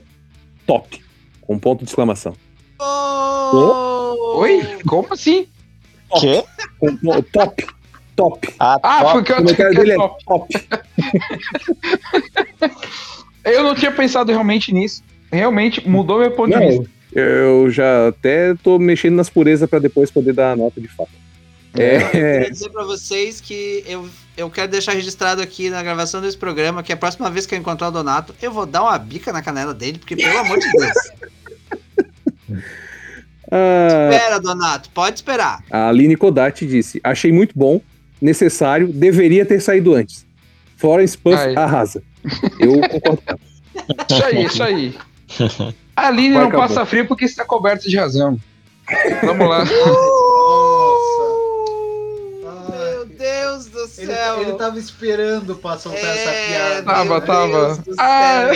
top, 0.66 1.02
com 1.40 1.58
ponto 1.58 1.84
de 1.84 1.90
exclamação. 1.90 2.34
Oh! 2.80 4.38
Oi? 4.38 4.62
Como 4.86 5.12
assim? 5.12 5.46
Quê? 6.20 6.44
Com, 6.78 6.96
top, 7.32 7.66
top. 8.16 8.48
Ah, 8.58 8.78
Ah, 8.82 9.00
top. 9.02 9.12
porque 9.14 9.32
O 9.32 9.34
eu 9.34 9.38
comentário 9.42 9.74
dele 9.76 9.92
é 9.92 9.96
top. 9.96 10.24
top. 10.24 10.54
Eu 13.44 13.62
não 13.62 13.74
tinha 13.74 13.92
pensado 13.92 14.32
realmente 14.32 14.72
nisso. 14.72 15.02
Realmente 15.30 15.86
mudou 15.86 16.20
meu 16.20 16.30
ponto 16.30 16.58
de 16.58 16.66
vista. 16.66 16.82
Não, 16.82 17.22
eu 17.22 17.70
já 17.70 18.08
até 18.08 18.54
tô 18.54 18.78
mexendo 18.78 19.14
nas 19.16 19.28
purezas 19.28 19.68
pra 19.68 19.78
depois 19.78 20.10
poder 20.10 20.32
dar 20.32 20.52
a 20.52 20.56
nota 20.56 20.80
de 20.80 20.88
fato. 20.88 21.10
Eu 21.74 21.82
É, 21.84 22.08
queria 22.08 22.50
dizer 22.50 22.70
pra 22.70 22.84
vocês 22.84 23.40
que 23.40 23.84
eu 23.86 24.08
eu 24.36 24.50
quero 24.50 24.70
deixar 24.70 24.92
registrado 24.92 25.40
aqui 25.42 25.70
na 25.70 25.80
gravação 25.82 26.20
desse 26.20 26.36
programa 26.36 26.82
que 26.82 26.92
a 26.92 26.96
próxima 26.96 27.30
vez 27.30 27.46
que 27.46 27.54
eu 27.54 27.58
encontrar 27.58 27.88
o 27.88 27.92
Donato, 27.92 28.34
eu 28.42 28.50
vou 28.50 28.66
dar 28.66 28.82
uma 28.82 28.98
bica 28.98 29.32
na 29.32 29.42
canela 29.42 29.72
dele, 29.74 29.98
porque 29.98 30.16
pelo 30.16 30.38
amor 30.38 30.58
de 30.58 30.70
Deus. 30.72 30.92
Ah, 33.50 34.08
Espera, 34.10 34.40
Donato, 34.40 34.88
pode 34.90 35.16
esperar. 35.18 35.62
a 35.70 35.88
Aline 35.88 36.16
Kodati 36.16 36.66
disse: 36.66 36.98
Achei 37.04 37.30
muito 37.30 37.52
bom, 37.56 37.80
necessário, 38.24 38.88
deveria 38.88 39.44
ter 39.44 39.60
saído 39.60 39.94
antes. 39.94 40.24
Florence 40.76 41.16
Puff 41.16 41.36
Ai. 41.36 41.54
arrasa. 41.54 42.02
Eu 42.58 42.80
concordo 42.88 43.22
com. 43.26 43.38
Isso 44.14 44.24
aí, 44.24 44.44
isso 44.46 44.62
aí. 44.62 44.94
A 45.96 46.08
Aline 46.08 46.32
Vai, 46.34 46.42
não 46.42 46.48
acabou. 46.48 46.66
passa 46.68 46.86
frio 46.86 47.06
porque 47.06 47.24
está 47.26 47.44
coberta 47.44 47.88
de 47.88 47.96
razão. 47.96 48.38
Vamos 49.22 49.48
lá. 49.48 49.64
Meu 52.70 53.06
Deus 53.06 53.66
do 53.66 53.78
Ele, 53.80 53.88
céu. 54.12 54.40
ele 54.42 54.52
tava 54.54 54.78
esperando 54.78 55.54
pra 55.56 55.76
soltar 55.78 56.00
essa 56.04 56.30
É, 56.30 56.46
piada. 56.48 56.82
Tava, 56.82 57.20
tava. 57.20 57.84
Ah. 57.98 58.46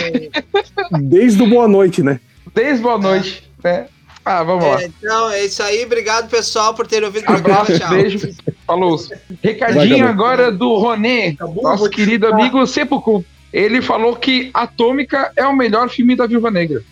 Desde 1.01 1.41
o 1.43 1.47
boa 1.47 1.67
noite, 1.67 2.01
né? 2.03 2.19
Desde 2.53 2.81
boa 2.81 2.97
noite. 2.97 3.49
Né? 3.63 3.87
Ah, 4.25 4.43
vamos 4.43 4.65
lá. 4.65 4.81
É, 4.81 4.85
então, 4.85 5.29
é 5.31 5.45
isso 5.45 5.63
aí. 5.63 5.83
Obrigado, 5.85 6.29
pessoal, 6.29 6.73
por 6.73 6.85
terem 6.87 7.05
ouvido 7.05 7.23
o 7.23 7.25
programa. 7.27 7.61
Abraço, 7.61 7.79
Tchau. 7.79 7.89
beijo. 7.89 8.29
Falou. 8.69 8.99
Recadinho 9.43 10.07
agora 10.07 10.51
do 10.51 10.77
Ronê, 10.77 11.29
Acabou, 11.29 11.63
nosso 11.63 11.89
querido 11.89 12.27
chutar. 12.27 12.39
amigo 12.39 12.67
Sepulcro. 12.67 13.25
Ele 13.51 13.81
falou 13.81 14.15
que 14.15 14.51
Atômica 14.53 15.31
é 15.35 15.43
o 15.47 15.55
melhor 15.55 15.89
filme 15.89 16.15
da 16.15 16.27
Viúva 16.27 16.51
Negra. 16.51 16.83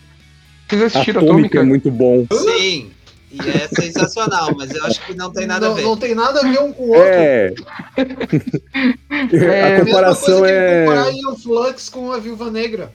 Vocês 0.67 0.82
assistiram 0.82 1.21
Atômica 1.21 1.59
Atômica? 1.59 1.59
é 1.59 1.63
muito 1.63 1.91
bom. 1.91 2.25
Sim. 2.34 2.89
E 3.32 3.39
é 3.47 3.67
sensacional, 3.67 4.55
mas 4.57 4.71
eu 4.73 4.84
acho 4.86 5.05
que 5.05 5.13
não 5.13 5.32
tem 5.32 5.45
nada 5.45 5.67
não, 5.67 5.73
a 5.73 5.75
ver. 5.75 5.84
não 5.84 5.97
tem 5.97 6.15
nada 6.15 6.39
a 6.39 6.43
ver 6.49 6.59
um 6.61 6.73
com 6.73 6.84
o 6.84 6.89
outro. 6.89 7.03
É. 7.03 7.53
É, 9.32 9.78
a 9.78 9.86
comparação 9.86 10.45
é. 10.45 10.86
comparar 10.86 11.09
o 11.09 11.38
Flux 11.38 11.89
com 11.89 12.11
a 12.11 12.17
Viúva 12.17 12.49
Negra. 12.49 12.91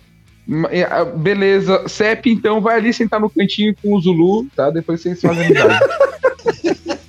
É, 0.70 1.04
Beleza. 1.04 1.86
Cep, 1.86 2.28
então, 2.28 2.60
vai 2.60 2.78
ali 2.78 2.92
sentar 2.92 3.20
no 3.20 3.30
cantinho 3.30 3.74
com 3.80 3.94
o 3.94 4.00
Zulu, 4.00 4.46
tá? 4.56 4.70
Depois 4.70 5.00
vocês 5.00 5.20
fazem 5.20 5.46
amizade. 5.46 5.84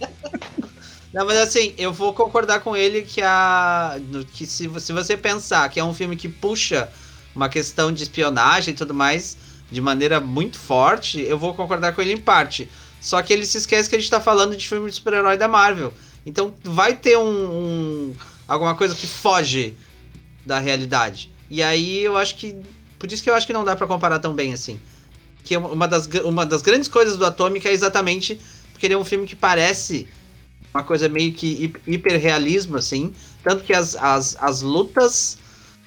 Não, 1.14 1.26
mas 1.26 1.38
assim, 1.38 1.74
eu 1.78 1.94
vou 1.94 2.14
concordar 2.14 2.62
com 2.62 2.76
ele 2.76 3.04
que 3.04 3.22
a. 3.22 4.00
que 4.34 4.46
se, 4.48 4.70
se 4.80 4.92
você 4.94 5.16
pensar 5.16 5.70
que 5.70 5.80
é 5.80 5.84
um 5.84 5.94
filme 5.94 6.16
que 6.16 6.28
puxa 6.28 6.90
uma 7.36 7.50
questão 7.50 7.92
de 7.92 8.04
espionagem 8.04 8.74
e 8.74 8.78
tudo 8.78 8.94
mais 8.94 9.38
de 9.72 9.80
maneira 9.82 10.20
muito 10.20 10.58
forte, 10.58 11.20
eu 11.22 11.38
vou 11.38 11.54
concordar 11.54 11.94
com 11.94 12.02
ele 12.02 12.14
em 12.14 12.18
parte. 12.18 12.70
Só 13.02 13.22
que 13.22 13.34
ele 13.34 13.46
se 13.46 13.58
esquece 13.58 13.90
que 13.90 13.96
a 13.96 14.00
gente 14.00 14.10
tá 14.10 14.20
falando 14.22 14.56
de 14.56 14.68
filme 14.68 14.90
de 14.90 14.96
super-herói 14.96 15.38
da 15.38 15.48
Marvel. 15.48 15.94
Então 16.26 16.54
vai 16.64 16.96
ter 16.96 17.18
um, 17.18 17.24
um- 18.12 18.16
alguma 18.48 18.76
coisa 18.76 18.96
que 18.96 19.06
foge 19.08 19.76
da 20.46 20.60
realidade. 20.60 21.32
E 21.50 21.62
aí 21.62 22.00
eu 22.04 22.18
acho 22.18 22.36
que. 22.36 22.56
Por 22.98 23.12
isso 23.12 23.22
que 23.24 23.30
eu 23.30 23.36
acho 23.36 23.46
que 23.48 23.54
não 23.54 23.66
dá 23.66 23.76
pra 23.76 23.88
comparar 23.88 24.20
tão 24.20 24.34
bem 24.34 24.54
assim. 24.54 24.80
Que 25.44 25.58
uma 25.58 25.88
das, 25.88 26.08
uma 26.24 26.46
das 26.46 26.62
grandes 26.62 26.88
coisas 26.88 27.18
do 27.18 27.26
Atômica 27.26 27.70
é 27.70 27.74
exatamente 27.74 28.40
porque 28.72 28.88
ele 28.88 28.94
é 28.94 28.98
um 28.98 29.06
filme 29.06 29.28
que 29.28 29.36
parece 29.36 30.08
uma 30.74 30.84
coisa 30.84 31.08
meio 31.08 31.34
que 31.34 31.48
hi- 31.66 31.74
hiperrealismo, 31.94 32.78
assim. 32.78 33.14
Tanto 33.44 33.64
que 33.64 33.74
as, 33.74 33.96
as, 33.96 34.36
as 34.40 34.62
lutas 34.62 35.38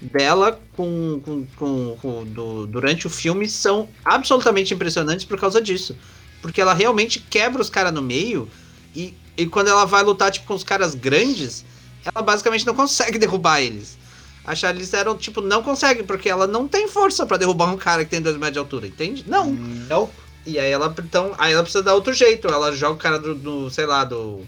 dela 0.00 0.60
com, 0.76 1.20
com, 1.24 1.46
com, 1.56 1.96
com- 2.00 2.24
do- 2.24 2.66
durante 2.66 3.06
o 3.06 3.10
filme 3.10 3.48
são 3.48 3.88
absolutamente 4.04 4.74
impressionantes 4.74 5.24
por 5.24 5.38
causa 5.38 5.60
disso. 5.60 5.96
Porque 6.42 6.60
ela 6.60 6.74
realmente 6.74 7.18
quebra 7.18 7.60
os 7.62 7.70
caras 7.70 7.92
no 7.92 8.02
meio 8.02 8.48
e, 8.94 9.14
e 9.36 9.46
quando 9.46 9.68
ela 9.68 9.84
vai 9.84 10.02
lutar 10.02 10.30
tipo, 10.30 10.46
com 10.46 10.54
os 10.54 10.62
caras 10.62 10.94
grandes, 10.94 11.64
ela 12.04 12.22
basicamente 12.22 12.66
não 12.66 12.74
consegue 12.74 13.18
derrubar 13.18 13.60
eles. 13.60 13.98
A 14.44 14.54
Charlize 14.54 14.92
Theron, 14.92 15.16
tipo, 15.16 15.40
não 15.40 15.60
consegue, 15.60 16.04
porque 16.04 16.28
ela 16.28 16.46
não 16.46 16.68
tem 16.68 16.86
força 16.86 17.26
pra 17.26 17.36
derrubar 17.36 17.72
um 17.72 17.76
cara 17.76 18.04
que 18.04 18.10
tem 18.10 18.20
2 18.22 18.36
metros 18.36 18.52
de 18.52 18.58
altura, 18.60 18.86
entende? 18.86 19.24
Não. 19.26 19.50
Não. 19.50 20.08
E 20.46 20.56
aí 20.60 20.70
ela, 20.70 20.94
então, 21.04 21.34
aí 21.36 21.52
ela 21.52 21.64
precisa 21.64 21.82
dar 21.82 21.94
outro 21.94 22.12
jeito. 22.12 22.46
Ela 22.46 22.70
joga 22.72 22.92
o 22.94 22.96
cara 22.96 23.18
do, 23.18 23.34
do, 23.34 23.70
sei 23.70 23.86
lá, 23.86 24.04
do, 24.04 24.46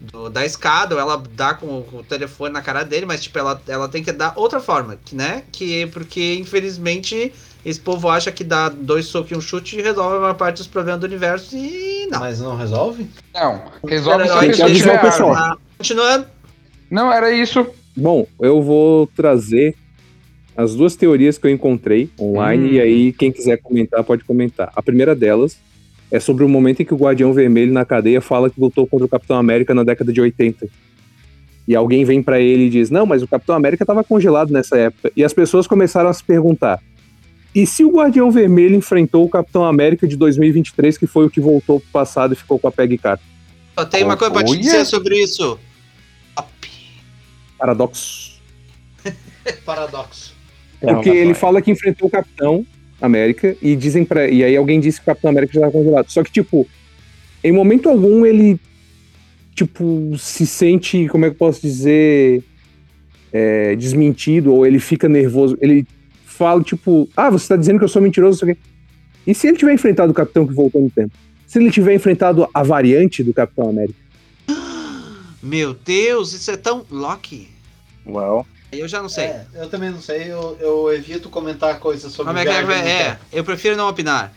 do- 0.00 0.28
da 0.30 0.44
escada, 0.46 0.94
ou 0.94 1.00
ela 1.00 1.22
dá 1.34 1.54
com, 1.54 1.82
com 1.82 1.98
o 1.98 2.02
telefone 2.04 2.52
na 2.52 2.62
cara 2.62 2.84
dele, 2.84 3.06
mas 3.06 3.22
tipo, 3.22 3.38
ela, 3.38 3.60
ela 3.68 3.88
tem 3.88 4.02
que 4.02 4.12
dar 4.12 4.32
outra 4.36 4.60
forma, 4.60 4.96
que, 5.04 5.14
né? 5.16 5.42
Que 5.50 5.82
é 5.82 5.86
porque, 5.86 6.34
infelizmente, 6.34 7.32
esse 7.64 7.80
povo 7.80 8.08
acha 8.08 8.30
que 8.30 8.44
dá 8.44 8.68
dois 8.68 9.06
socos 9.06 9.32
e 9.32 9.34
um 9.34 9.40
chute 9.40 9.78
e 9.78 9.82
resolve 9.82 10.16
a 10.16 10.20
maior 10.20 10.34
parte 10.34 10.58
dos 10.58 10.66
problemas 10.66 11.00
do 11.00 11.06
universo 11.06 11.56
e 11.56 12.06
não. 12.10 12.20
Mas 12.20 12.40
não 12.40 12.56
resolve? 12.56 13.08
Não, 13.34 13.62
resolve 13.86 14.24
se 14.24 14.30
a 14.30 14.34
Super-herói 14.34 14.72
Tem 14.72 14.82
que 14.82 14.88
o 14.88 15.00
pessoal. 15.00 15.34
Ah, 15.34 15.56
Continuando. 15.76 16.26
Não, 16.90 17.12
era 17.12 17.30
isso. 17.32 17.66
Bom, 17.96 18.26
eu 18.40 18.62
vou 18.62 19.06
trazer 19.08 19.74
as 20.56 20.74
duas 20.74 20.96
teorias 20.96 21.36
que 21.38 21.46
eu 21.46 21.50
encontrei 21.50 22.10
online 22.18 22.68
Hum. 22.70 22.72
e 22.72 22.80
aí 22.80 23.12
quem 23.12 23.30
quiser 23.30 23.58
comentar 23.58 24.02
pode 24.04 24.24
comentar. 24.24 24.72
A 24.74 24.82
primeira 24.82 25.14
delas 25.14 25.56
é 26.10 26.18
sobre 26.18 26.44
o 26.44 26.48
momento 26.48 26.80
em 26.80 26.84
que 26.84 26.94
o 26.94 26.96
Guardião 26.96 27.32
Vermelho 27.32 27.72
na 27.72 27.84
cadeia 27.84 28.20
fala 28.20 28.48
que 28.48 28.60
lutou 28.60 28.86
contra 28.86 29.06
o 29.06 29.08
Capitão 29.08 29.36
América 29.36 29.74
na 29.74 29.84
década 29.84 30.12
de 30.12 30.20
80. 30.20 30.66
E 31.66 31.76
alguém 31.76 32.04
vem 32.04 32.22
pra 32.22 32.40
ele 32.40 32.64
e 32.64 32.70
diz: 32.70 32.90
"Não, 32.90 33.04
mas 33.04 33.22
o 33.22 33.28
Capitão 33.28 33.54
América 33.54 33.82
estava 33.82 34.02
congelado 34.02 34.50
nessa 34.50 34.76
época". 34.78 35.12
E 35.14 35.22
as 35.22 35.32
pessoas 35.32 35.66
começaram 35.66 36.08
a 36.08 36.12
se 36.12 36.24
perguntar: 36.24 36.80
e 37.54 37.66
se 37.66 37.84
o 37.84 37.90
Guardião 37.90 38.30
Vermelho 38.30 38.76
enfrentou 38.76 39.24
o 39.24 39.28
Capitão 39.28 39.64
América 39.64 40.06
de 40.06 40.16
2023, 40.16 40.96
que 40.98 41.06
foi 41.06 41.26
o 41.26 41.30
que 41.30 41.40
voltou 41.40 41.80
pro 41.80 41.88
passado 41.90 42.32
e 42.32 42.36
ficou 42.36 42.58
com 42.58 42.68
a 42.68 42.72
Peggy 42.72 42.98
Carter? 42.98 43.26
Só 43.76 43.84
tem 43.84 44.04
uma 44.04 44.16
coisa 44.16 44.32
pra 44.32 44.44
te 44.44 44.56
dizer 44.56 44.84
sobre 44.84 45.20
isso. 45.20 45.58
Top. 46.34 46.48
Paradoxo. 47.58 48.40
Paradoxo. 49.64 50.34
Porque 50.80 51.08
ele 51.08 51.34
fala 51.34 51.60
que 51.60 51.70
enfrentou 51.70 52.08
o 52.08 52.10
Capitão 52.10 52.64
América 53.00 53.56
e 53.62 53.76
dizem 53.76 54.04
para 54.04 54.28
e 54.28 54.42
aí 54.42 54.56
alguém 54.56 54.80
disse 54.80 54.98
que 54.98 55.04
o 55.04 55.06
Capitão 55.06 55.30
América 55.30 55.52
já 55.52 55.60
estava 55.60 55.72
congelado. 55.72 56.10
Só 56.10 56.22
que 56.22 56.30
tipo, 56.30 56.66
em 57.42 57.52
momento 57.52 57.88
algum 57.88 58.26
ele 58.26 58.58
tipo 59.54 60.16
se 60.18 60.46
sente, 60.46 61.08
como 61.08 61.24
é 61.24 61.28
que 61.28 61.34
eu 61.34 61.38
posso 61.38 61.60
dizer, 61.60 62.42
é, 63.32 63.74
desmentido 63.76 64.52
ou 64.52 64.66
ele 64.66 64.78
fica 64.78 65.08
nervoso. 65.08 65.56
Ele 65.60 65.86
fala 66.24 66.62
tipo, 66.62 67.08
ah, 67.16 67.30
você 67.30 67.48
tá 67.48 67.56
dizendo 67.56 67.78
que 67.78 67.84
eu 67.84 67.88
sou 67.88 68.02
mentiroso, 68.02 68.32
não 68.32 68.38
sei 68.38 68.52
o 68.52 68.56
quê. 68.56 68.62
E 69.26 69.34
se 69.34 69.48
ele 69.48 69.58
tiver 69.58 69.74
enfrentado 69.74 70.10
o 70.10 70.14
Capitão 70.14 70.46
que 70.46 70.54
voltou 70.54 70.80
no 70.80 70.90
tempo? 70.90 71.12
Se 71.46 71.58
ele 71.58 71.70
tiver 71.70 71.94
enfrentado 71.94 72.48
a 72.52 72.62
variante 72.62 73.22
do 73.22 73.34
Capitão 73.34 73.68
América? 73.68 73.98
Meu 75.42 75.74
Deus, 75.74 76.32
isso 76.32 76.50
é 76.50 76.56
tão 76.56 76.84
Loki. 76.90 77.48
Uau. 78.06 78.46
Eu 78.70 78.86
já 78.86 79.00
não 79.00 79.08
sei. 79.08 79.24
É, 79.24 79.46
eu 79.54 79.68
também 79.70 79.90
não 79.90 80.00
sei, 80.00 80.30
eu, 80.30 80.56
eu 80.60 80.92
evito 80.92 81.30
comentar 81.30 81.78
coisas 81.78 82.12
sobre 82.12 82.26
Como 82.32 82.38
é 82.38 82.44
que 82.44 82.72
é? 82.72 82.90
É, 82.90 83.18
eu 83.32 83.42
prefiro 83.42 83.76
não 83.76 83.88
opinar. 83.88 84.32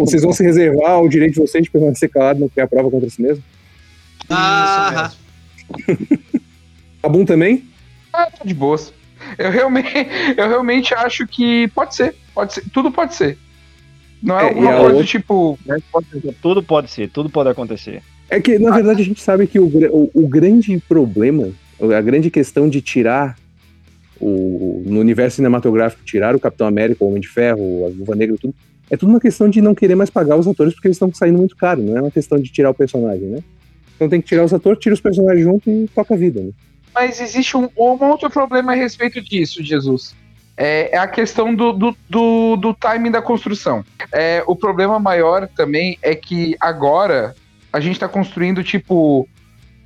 Vocês 0.00 0.22
vão 0.22 0.32
se 0.32 0.42
reservar 0.42 1.00
o 1.00 1.08
direito 1.08 1.34
de 1.34 1.40
vocês 1.40 1.64
de 1.64 1.70
permanecer 1.70 2.10
calado 2.10 2.40
no 2.40 2.50
que 2.50 2.60
é 2.60 2.64
a 2.64 2.66
prova 2.68 2.90
contra 2.90 3.08
si 3.08 3.22
mesmo? 3.22 3.42
Ah, 4.28 5.10
Isso 5.78 5.86
mesmo. 5.86 6.18
Cabum 7.02 7.24
também? 7.24 7.64
Ah, 8.12 8.26
tá 8.30 8.44
de 8.44 8.54
boas. 8.54 8.92
Eu 9.38 9.50
realmente, 9.50 9.88
eu 10.36 10.48
realmente 10.48 10.94
acho 10.94 11.26
que 11.26 11.68
pode 11.68 11.94
ser. 11.94 12.14
Pode 12.34 12.54
ser. 12.54 12.64
Tudo 12.72 12.90
pode 12.90 13.14
ser. 13.14 13.38
Não 14.22 14.38
é, 14.38 14.44
É, 14.44 14.48
alguma 14.48 14.70
coisa 14.72 14.86
outra- 14.88 15.04
tipo. 15.04 15.58
Tudo 16.40 16.62
pode 16.62 16.90
ser, 16.90 17.08
tudo 17.10 17.28
pode 17.30 17.48
acontecer. 17.48 18.02
É 18.30 18.40
que, 18.40 18.58
na 18.58 18.70
verdade, 18.70 19.02
a 19.02 19.04
gente 19.04 19.20
sabe 19.20 19.46
que 19.46 19.58
o, 19.58 19.66
o, 19.66 20.10
o 20.14 20.28
grande 20.28 20.78
problema, 20.88 21.50
a 21.90 22.00
grande 22.00 22.30
questão 22.30 22.68
de 22.68 22.80
tirar 22.80 23.36
o, 24.20 24.82
no 24.86 25.00
universo 25.00 25.36
cinematográfico, 25.36 26.04
tirar 26.04 26.36
o 26.36 26.40
Capitão 26.40 26.66
América, 26.66 27.04
o 27.04 27.08
Homem 27.08 27.20
de 27.20 27.28
Ferro, 27.28 27.86
a 27.86 27.90
Viúva 27.90 28.14
Negra, 28.14 28.36
tudo, 28.40 28.54
é 28.88 28.96
tudo 28.96 29.10
uma 29.10 29.20
questão 29.20 29.48
de 29.48 29.60
não 29.60 29.74
querer 29.74 29.94
mais 29.94 30.10
pagar 30.10 30.36
os 30.36 30.46
atores 30.46 30.74
porque 30.74 30.88
eles 30.88 30.96
estão 30.96 31.12
saindo 31.12 31.38
muito 31.38 31.56
caro, 31.56 31.82
não 31.82 31.96
é 31.96 32.00
uma 32.00 32.10
questão 32.10 32.38
de 32.38 32.50
tirar 32.50 32.70
o 32.70 32.74
personagem, 32.74 33.26
né? 33.26 33.42
Então 33.96 34.08
tem 34.08 34.20
que 34.20 34.28
tirar 34.28 34.44
os 34.44 34.54
atores, 34.54 34.78
tira 34.78 34.94
os 34.94 35.00
personagens 35.00 35.42
junto 35.42 35.68
e 35.68 35.88
toca 35.94 36.14
a 36.14 36.16
vida, 36.16 36.40
né? 36.40 36.50
Mas 36.94 37.20
existe 37.20 37.56
um, 37.56 37.68
um 37.76 38.04
outro 38.10 38.28
problema 38.28 38.72
a 38.72 38.74
respeito 38.74 39.20
disso, 39.20 39.62
Jesus. 39.64 40.14
É, 40.56 40.94
é 40.94 40.98
a 40.98 41.06
questão 41.06 41.54
do, 41.54 41.72
do, 41.72 41.96
do, 42.08 42.56
do 42.56 42.74
timing 42.74 43.10
da 43.10 43.22
construção. 43.22 43.84
É, 44.12 44.42
o 44.46 44.54
problema 44.54 44.98
maior 44.98 45.48
também 45.48 45.98
é 46.02 46.14
que 46.14 46.54
agora 46.60 47.34
a 47.72 47.80
gente 47.80 47.98
tá 47.98 48.06
construindo, 48.06 48.62
tipo, 48.62 49.26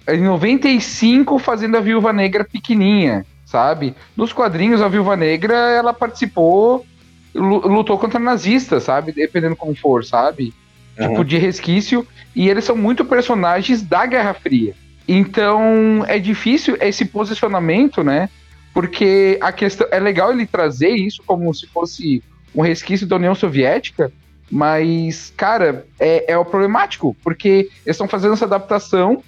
em 0.09 0.21
95 0.21 1.39
fazendo 1.39 1.77
a 1.77 1.81
Viúva 1.81 2.13
Negra 2.13 2.45
pequenininha, 2.45 3.25
sabe? 3.45 3.95
Nos 4.17 4.33
quadrinhos, 4.33 4.81
a 4.81 4.89
Viúva 4.89 5.17
Negra, 5.17 5.55
ela 5.55 5.93
participou, 5.93 6.87
lu- 7.35 7.67
lutou 7.67 7.99
contra 7.99 8.19
nazistas, 8.21 8.85
sabe? 8.85 9.13
Dependendo 9.13 9.57
como 9.57 9.75
for, 9.75 10.05
sabe? 10.05 10.55
Tipo, 10.97 11.15
Aham. 11.17 11.25
de 11.25 11.39
resquício. 11.39 12.07
E 12.35 12.49
eles 12.49 12.65
são 12.65 12.77
muito 12.77 13.05
personagens 13.05 13.83
da 13.83 14.07
Guerra 14.07 14.35
Fria. 14.35 14.75
Então 15.09 16.05
é 16.07 16.19
difícil 16.19 16.77
esse 16.81 17.05
posicionamento, 17.05 18.03
né? 18.03 18.29
Porque 18.75 19.39
a 19.41 19.53
questão 19.53 19.87
é 19.91 19.99
legal 19.99 20.33
ele 20.33 20.47
trazer 20.47 20.91
isso 20.91 21.23
como 21.27 21.53
se 21.55 21.67
fosse 21.67 22.23
um 22.55 22.61
resquício 22.63 23.07
da 23.07 23.17
União 23.17 23.35
Soviética, 23.35 24.11
mas 24.51 25.33
cara, 25.37 25.87
é, 25.99 26.33
é 26.33 26.39
o 26.39 26.45
problemático, 26.45 27.17
porque 27.23 27.49
eles 27.85 27.97
estão 27.97 28.09
fazendo 28.09 28.35
essa 28.35 28.45
adaptação 28.45 29.23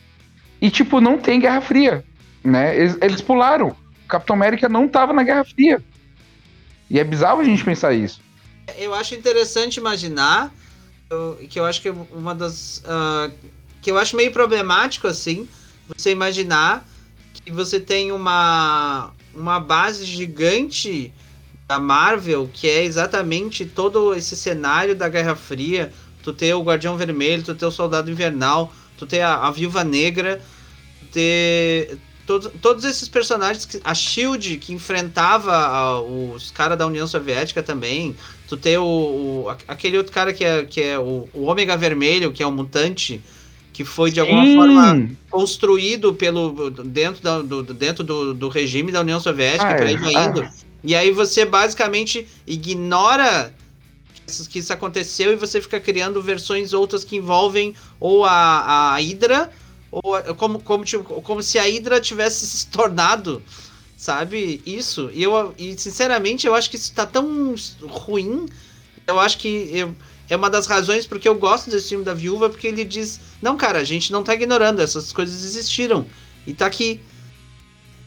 E, 0.61 0.71
tipo, 0.71 1.01
não 1.01 1.19
tem 1.19 1.41
Guerra 1.41 1.61
Fria, 1.61 2.05
né? 2.43 2.77
Eles, 2.77 2.99
eles 3.01 3.21
pularam. 3.21 3.69
O 4.05 4.09
Capitão 4.09 4.35
América 4.35 4.69
não 4.69 4.89
tava 4.89 5.13
na 5.13 5.23
Guerra 5.23 5.45
Fria. 5.45 5.83
E 6.91 6.99
é 6.99 7.05
bizarro 7.05 7.41
a 7.41 7.45
gente 7.45 7.65
pensar 7.65 7.93
isso. 7.93 8.21
Eu 8.77 8.95
acho 8.95 9.15
interessante 9.15 9.77
imaginar 9.77 10.53
que 11.49 11.59
eu 11.59 11.65
acho 11.65 11.81
que 11.81 11.91
uma 11.91 12.35
das. 12.35 12.83
ah, 12.87 13.31
que 13.81 13.91
eu 13.91 13.99
acho 13.99 14.17
meio 14.17 14.33
problemático, 14.33 15.07
assim, 15.07 15.49
você 15.97 16.11
imaginar 16.11 16.87
que 17.33 17.53
você 17.53 17.79
tem 17.79 18.11
uma, 18.13 19.13
uma 19.35 19.61
base 19.61 20.05
gigante 20.05 21.13
da 21.67 21.79
Marvel, 21.79 22.51
que 22.53 22.69
é 22.69 22.85
exatamente 22.85 23.65
todo 23.65 24.15
esse 24.15 24.37
cenário 24.37 24.95
da 24.95 25.09
Guerra 25.09 25.37
Fria. 25.37 25.93
Tu 26.23 26.33
ter 26.33 26.53
o 26.53 26.63
Guardião 26.63 26.97
Vermelho, 26.97 27.43
tu 27.43 27.55
ter 27.55 27.65
o 27.65 27.71
Soldado 27.71 28.11
Invernal, 28.11 28.73
tu 28.99 29.07
ter 29.07 29.20
a, 29.20 29.34
a 29.46 29.51
Viúva 29.51 29.84
Negra, 29.84 30.40
tu 31.01 31.07
ter 31.12 31.99
todo- 32.26 32.51
todos 32.61 32.84
esses 32.84 33.09
personagens, 33.09 33.64
que, 33.64 33.80
a 33.82 33.94
Shield 33.94 34.59
que 34.59 34.72
enfrentava 34.72 35.53
ah, 35.57 36.01
os 36.01 36.51
caras 36.51 36.76
da 36.76 36.86
União 36.86 37.07
Soviética 37.07 37.62
também, 37.62 38.14
tu 38.49 38.57
ter 38.57 38.78
o, 38.78 38.84
o- 38.84 39.49
a- 39.49 39.57
aquele 39.68 39.96
outro 39.96 40.12
cara 40.12 40.32
que 40.32 40.44
é, 40.44 40.64
que 40.64 40.82
é 40.82 40.99
o, 40.99 41.28
o 41.32 41.44
Ômega 41.44 41.76
Vermelho, 41.76 42.32
que 42.32 42.42
é 42.42 42.46
um 42.46 42.51
mutante, 42.53 43.20
que 43.72 43.84
foi 43.84 44.11
de 44.11 44.18
alguma 44.20 44.44
Sim. 44.44 44.57
forma 44.57 45.11
construído 45.30 46.12
pelo 46.12 46.68
dentro, 46.70 47.22
da- 47.22 47.40
do, 47.42 47.62
dentro 47.62 48.03
do, 48.05 48.34
do 48.34 48.49
regime 48.49 48.90
da 48.92 49.01
União 49.01 49.20
Soviética, 49.20 49.70
Ah, 49.70 49.74
pra 49.76 49.90
é. 49.90 49.92
ir 49.92 50.28
indo. 50.28 50.49
E 50.84 50.94
aí 50.94 51.11
você 51.12 51.44
basicamente 51.44 52.26
ignora 52.46 53.53
que 54.49 54.59
isso 54.59 54.72
aconteceu 54.72 55.33
e 55.33 55.37
você 55.37 55.61
fica 55.61 55.81
criando 55.81 56.20
versões 56.22 56.72
outras 56.72 57.05
que 57.05 57.16
envolvem 57.16 57.74
ou 57.99 58.24
a, 58.24 58.33
a 58.93 58.97
Hydra, 58.97 59.51
ou 59.91 60.14
a- 60.14 60.22
como, 60.35 60.61
como, 60.61 60.85
tipo, 60.85 61.05
como 61.22 61.43
se 61.43 61.59
a 61.59 61.62
Hydra 61.62 62.01
tivesse 62.01 62.47
se 62.47 62.66
tornado, 62.66 63.43
sabe, 63.97 64.61
isso. 64.66 65.11
E, 65.14 65.22
eu, 65.22 65.55
e 65.59 65.79
sinceramente 65.79 66.47
eu 66.47 66.55
acho 66.55 66.68
que 66.70 66.76
isso 66.76 66.93
tá 66.93 67.07
tão 67.07 67.55
ruim, 67.83 68.47
eu 69.07 69.18
acho 69.18 69.39
que 69.39 69.70
eu- 69.72 69.95
é 70.29 70.37
uma 70.37 70.51
das 70.51 70.66
razões 70.66 71.07
porque 71.07 71.26
eu 71.26 71.35
gosto 71.35 71.70
desse 71.70 71.89
filme 71.89 72.05
da 72.05 72.12
Viúva, 72.12 72.51
porque 72.51 72.66
ele 72.66 72.85
diz, 72.85 73.18
não 73.41 73.57
cara, 73.57 73.79
a 73.79 73.85
gente 73.85 74.12
não 74.12 74.22
tá 74.22 74.35
ignorando, 74.35 74.81
essas 74.83 75.11
coisas 75.11 75.43
existiram, 75.43 76.05
e 76.47 76.53
tá 76.53 76.66
aqui. 76.66 77.01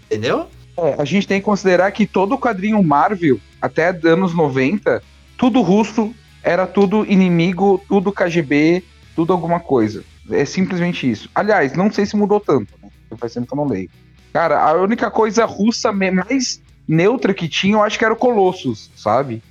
Entendeu? 0.06 0.48
É, 0.78 0.96
a 1.02 1.06
gente 1.06 1.28
tem 1.28 1.40
que 1.40 1.46
considerar 1.46 1.92
que 1.92 2.06
todo 2.06 2.36
o 2.36 2.40
quadrinho 2.40 2.82
Marvel, 2.84 3.40
até 3.62 3.90
anos 4.04 4.34
90, 4.34 5.02
tudo 5.42 5.60
russo, 5.62 6.14
era 6.44 6.68
tudo 6.68 7.04
inimigo, 7.12 7.84
tudo 7.88 8.12
KGB, 8.12 8.84
tudo 9.16 9.34
alguma 9.34 9.60
coisa. 9.60 10.04
É 10.30 10.46
simplesmente 10.46 11.10
isso. 11.10 11.28
Aliás, 11.34 11.74
não 11.74 11.92
sei 11.92 12.06
se 12.06 12.16
mudou 12.16 12.40
tanto, 12.40 12.72
né? 12.80 12.90
Faz 13.18 13.34
tempo 13.34 13.48
que 13.48 13.54
eu 13.54 13.58
não 13.58 13.68
leio. 13.68 13.90
Cara, 14.32 14.62
a 14.64 14.74
única 14.74 15.10
coisa 15.10 15.44
russa 15.46 15.92
mais 15.92 16.62
neutra 16.88 17.34
que 17.34 17.50
tinha, 17.50 17.74
eu 17.74 17.82
acho 17.82 17.98
que 17.98 18.06
era 18.06 18.14
o 18.14 18.18
Colossus, 18.18 18.92
sabe? 18.96 19.42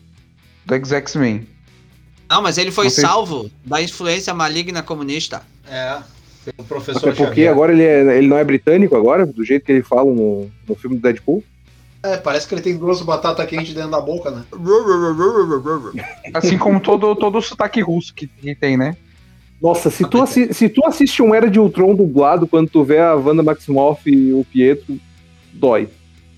Do 0.65 0.77
X-Men. 0.77 1.49
Não, 2.29 2.41
mas 2.41 2.57
ele 2.57 2.71
foi 2.71 2.85
Não 2.85 2.91
sei. 2.93 3.03
salvo 3.05 3.51
da 3.65 3.83
influência 3.83 4.33
maligna 4.33 4.85
comunista. 4.85 5.43
É, 5.69 5.99
o 6.57 6.63
professor 6.63 6.99
Até 7.09 7.11
porque 7.11 7.25
Xavier. 7.25 7.51
agora 7.51 7.73
ele, 7.73 7.83
é- 7.83 8.17
ele 8.17 8.29
não 8.29 8.39
é 8.39 8.45
britânico 8.45 8.95
agora, 8.95 9.27
do 9.27 9.45
jeito 9.45 9.65
que 9.67 9.73
ele 9.73 9.83
fala 9.83 10.05
no, 10.05 10.49
no 10.69 10.75
filme 10.77 10.95
do 10.97 11.03
Deadpool. 11.03 11.43
É, 12.03 12.17
parece 12.17 12.49
que 12.49 12.55
ele 12.55 12.63
tem 12.63 12.77
duas 12.79 13.03
batatas 13.03 13.47
quentes 13.47 13.75
dentro 13.75 13.91
da 13.91 14.01
boca, 14.01 14.31
né? 14.31 14.43
Assim 16.33 16.57
como 16.57 16.81
todo, 16.81 17.15
todo 17.15 17.37
o 17.39 17.43
sotaque 17.43 17.81
russo 17.83 18.15
que, 18.15 18.27
que 18.27 18.55
tem, 18.55 18.77
né? 18.77 18.97
Nossa, 19.61 19.91
se 19.91 20.09
tu, 20.09 20.23
assi- 20.23 20.55
se 20.55 20.71
tu 20.71 20.83
assiste 20.87 21.23
um 21.23 21.35
Era 21.35 21.51
de 21.51 21.61
Ultron 21.61 21.95
dublado, 21.95 22.47
quando 22.47 22.71
tu 22.71 22.83
vê 22.83 22.99
a 22.99 23.15
Wanda 23.15 23.43
Maximoff 23.43 24.09
e 24.11 24.33
o 24.33 24.43
Pietro, 24.51 24.99
dói. 25.53 25.89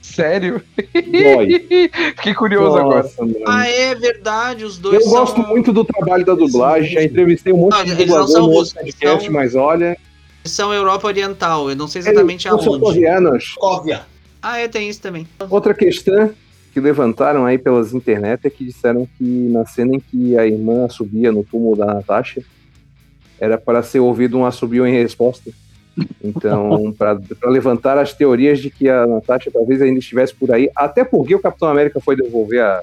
Sério? 0.00 0.60
Dói. 0.92 1.88
Fiquei 2.16 2.34
curioso 2.34 2.76
agora. 2.76 3.04
Nossa, 3.04 3.22
mano. 3.24 3.36
Ah, 3.46 3.68
é 3.68 3.94
verdade, 3.94 4.64
os 4.64 4.76
dois 4.78 4.96
Eu 4.96 5.02
são... 5.02 5.12
gosto 5.12 5.40
muito 5.42 5.72
do 5.72 5.84
trabalho 5.84 6.24
da 6.26 6.34
dublagem, 6.34 6.90
já 6.90 7.04
entrevistei 7.04 7.52
um 7.52 7.58
monte 7.58 7.74
Não, 7.76 7.84
de 7.84 7.90
eles 7.92 7.98
não 8.08 8.26
dublador 8.26 8.28
são 8.32 8.40
no 8.40 8.46
russos, 8.48 8.74
outro 8.74 8.80
eles 8.80 8.94
podcast, 8.96 9.24
são- 9.26 9.32
mas 9.32 9.54
olha... 9.54 9.96
são 10.44 10.74
Europa 10.74 11.06
Oriental, 11.06 11.70
eu 11.70 11.76
não 11.76 11.86
sei 11.86 12.00
exatamente 12.00 12.48
eles 12.48 12.64
são 12.64 12.72
aonde. 12.72 12.84
coreanos. 12.84 13.54
Óbvia. 13.60 14.02
Ah, 14.42 14.58
é, 14.58 14.66
tem 14.66 14.88
isso 14.88 15.00
também. 15.00 15.26
Outra 15.48 15.72
questão 15.72 16.34
que 16.72 16.80
levantaram 16.80 17.44
aí 17.44 17.58
pelas 17.58 17.92
internet 17.92 18.46
é 18.46 18.50
que 18.50 18.64
disseram 18.64 19.06
que 19.16 19.24
na 19.24 19.64
cena 19.66 19.94
em 19.94 20.00
que 20.00 20.36
a 20.36 20.46
irmã 20.46 20.88
subia 20.88 21.30
no 21.30 21.44
túmulo 21.44 21.76
da 21.76 21.86
Natasha, 21.86 22.42
era 23.38 23.58
para 23.58 23.82
ser 23.82 24.00
ouvido 24.00 24.38
um 24.38 24.46
assobio 24.46 24.86
em 24.86 24.92
resposta. 24.92 25.50
Então, 26.22 26.92
para 26.96 27.20
levantar 27.44 27.98
as 27.98 28.14
teorias 28.14 28.58
de 28.60 28.70
que 28.70 28.88
a 28.88 29.06
Natasha 29.06 29.50
talvez 29.52 29.82
ainda 29.82 29.98
estivesse 29.98 30.34
por 30.34 30.50
aí, 30.50 30.70
até 30.74 31.04
porque 31.04 31.34
o 31.34 31.40
Capitão 31.40 31.68
América 31.68 32.00
foi 32.00 32.16
devolver 32.16 32.62
a, 32.62 32.82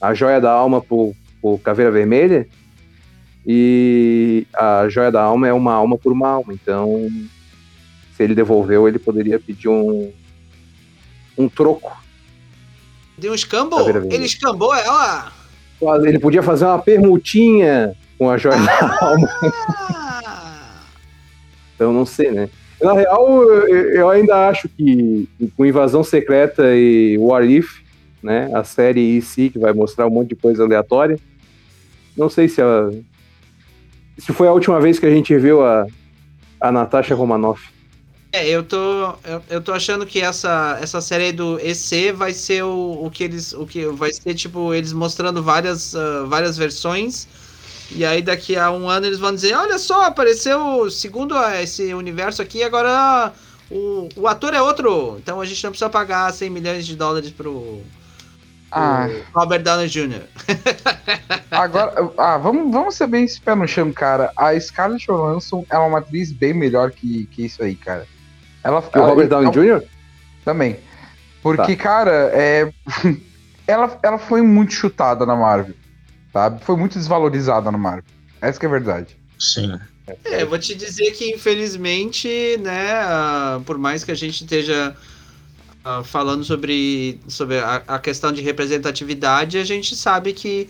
a 0.00 0.12
joia 0.12 0.40
da 0.40 0.50
alma 0.50 0.80
pro, 0.82 1.14
pro 1.40 1.56
Caveira 1.58 1.90
Vermelha, 1.90 2.46
e 3.46 4.46
a 4.52 4.86
joia 4.88 5.10
da 5.10 5.22
alma 5.22 5.48
é 5.48 5.52
uma 5.52 5.72
alma 5.72 5.96
por 5.96 6.12
uma 6.12 6.28
alma, 6.28 6.52
então 6.52 7.08
se 8.14 8.22
ele 8.22 8.34
devolveu, 8.34 8.86
ele 8.86 8.98
poderia 8.98 9.40
pedir 9.40 9.68
um, 9.68 10.12
um 11.40 11.48
troco 11.48 12.00
Deu 13.20 13.32
um 13.32 13.34
escambo? 13.34 13.76
Caveira 13.76 14.00
Vermelha. 14.00 14.16
Ele 14.16 14.24
escambou 14.24 14.74
ela? 14.74 15.30
Ele 16.06 16.18
podia 16.18 16.42
fazer 16.42 16.64
uma 16.64 16.78
permutinha 16.78 17.94
com 18.18 18.30
a 18.30 18.38
joia 18.38 18.58
da 18.58 18.98
alma, 19.00 19.28
Ah, 19.94 20.82
então 21.74 21.92
não 21.92 22.06
sei, 22.06 22.30
né? 22.30 22.48
Na 22.80 22.94
real, 22.94 23.42
eu, 23.68 24.08
ainda 24.08 24.48
acho 24.48 24.68
que 24.70 25.28
com 25.54 25.66
Invasão 25.66 26.02
Secreta 26.02 26.74
e 26.74 27.18
What 27.18 27.46
If, 27.46 27.80
né? 28.22 28.50
A 28.54 28.64
série 28.64 29.18
EC, 29.18 29.52
que 29.52 29.58
vai 29.58 29.72
mostrar 29.74 30.06
um 30.06 30.10
monte 30.10 30.30
de 30.30 30.36
coisa 30.36 30.64
aleatória. 30.64 31.18
Não 32.16 32.30
sei 32.30 32.48
se 32.48 32.62
a, 32.62 32.90
se 34.16 34.32
foi 34.32 34.48
a 34.48 34.52
última 34.52 34.80
vez 34.80 34.98
que 34.98 35.06
a 35.06 35.10
gente 35.10 35.36
viu 35.36 35.64
a, 35.64 35.86
a 36.58 36.72
Natasha 36.72 37.14
Romanoff. 37.14 37.68
É, 38.32 38.48
eu 38.48 38.62
tô, 38.62 38.78
eu, 39.24 39.42
eu 39.48 39.60
tô 39.60 39.72
achando 39.72 40.06
que 40.06 40.20
essa, 40.20 40.78
essa 40.80 41.00
série 41.00 41.32
do 41.32 41.58
EC 41.58 42.12
vai 42.14 42.32
ser 42.32 42.62
o, 42.62 43.04
o 43.04 43.10
que 43.10 43.24
eles, 43.24 43.52
o 43.52 43.66
que 43.66 43.86
vai 43.86 44.12
ser 44.12 44.34
tipo 44.34 44.72
eles 44.72 44.92
mostrando 44.92 45.42
várias, 45.42 45.96
ah, 45.96 46.24
várias 46.28 46.56
versões 46.56 47.26
e 47.90 48.04
aí 48.04 48.22
daqui 48.22 48.56
a 48.56 48.70
um 48.70 48.88
ano 48.88 49.06
eles 49.06 49.18
vão 49.18 49.34
dizer, 49.34 49.54
olha 49.54 49.78
só, 49.78 50.04
apareceu 50.04 50.88
segundo 50.90 51.36
ah, 51.36 51.60
esse 51.60 51.92
universo 51.92 52.40
aqui, 52.40 52.62
agora 52.62 53.32
o, 53.68 54.08
o 54.14 54.28
ator 54.28 54.54
é 54.54 54.62
outro, 54.62 55.16
então 55.18 55.40
a 55.40 55.44
gente 55.44 55.62
não 55.64 55.70
precisa 55.72 55.90
pagar 55.90 56.32
100 56.32 56.50
milhões 56.50 56.86
de 56.86 56.94
dólares 56.94 57.30
pro, 57.30 57.82
Ah, 58.70 59.08
Robert 59.34 59.64
Downey 59.64 59.88
Jr. 59.88 60.22
agora, 61.50 61.92
ah, 62.16 62.38
vamos, 62.38 62.72
vamos 62.72 62.94
ser 62.94 63.08
bem 63.08 63.24
esse 63.24 63.40
pé 63.40 63.56
no 63.56 63.66
chão, 63.66 63.92
cara. 63.92 64.32
A 64.36 64.58
Scarlett 64.58 65.04
Johansson 65.06 65.64
é 65.68 65.76
uma 65.78 65.98
atriz 65.98 66.30
bem 66.30 66.54
melhor 66.54 66.92
que, 66.92 67.26
que 67.26 67.46
isso 67.46 67.62
aí, 67.62 67.74
cara. 67.74 68.06
Ela, 68.62 68.80
E 68.80 68.98
o 68.98 69.00
ela- 69.00 69.08
Robert 69.08 69.28
Downey 69.28 69.46
ela- 69.46 69.78
Jr.? 69.80 69.88
Também. 70.44 70.76
Porque, 71.42 71.76
cara, 71.76 72.30
é... 72.34 72.70
ela, 73.66 73.98
ela 74.02 74.18
foi 74.18 74.42
muito 74.42 74.72
chutada 74.72 75.24
na 75.24 75.34
Marvel, 75.36 75.74
sabe? 76.32 76.62
Foi 76.64 76.76
muito 76.76 76.98
desvalorizada 76.98 77.70
na 77.70 77.78
Marvel. 77.78 78.04
Essa 78.40 78.58
que 78.58 78.66
é 78.66 78.68
a 78.68 78.72
verdade. 78.72 79.16
Sim. 79.38 79.78
É, 80.24 80.42
eu 80.42 80.48
vou 80.48 80.58
te 80.58 80.74
dizer 80.74 81.12
que 81.12 81.30
infelizmente, 81.32 82.58
né, 82.60 82.90
ah, 82.94 83.60
por 83.64 83.78
mais 83.78 84.02
que 84.02 84.10
a 84.10 84.14
gente 84.14 84.42
esteja 84.42 84.94
ah, 85.84 86.02
falando 86.02 86.42
sobre, 86.44 87.20
sobre 87.28 87.58
a, 87.58 87.82
a 87.86 87.98
questão 87.98 88.32
de 88.32 88.42
representatividade, 88.42 89.56
a 89.56 89.64
gente 89.64 89.94
sabe 89.94 90.32
que 90.32 90.68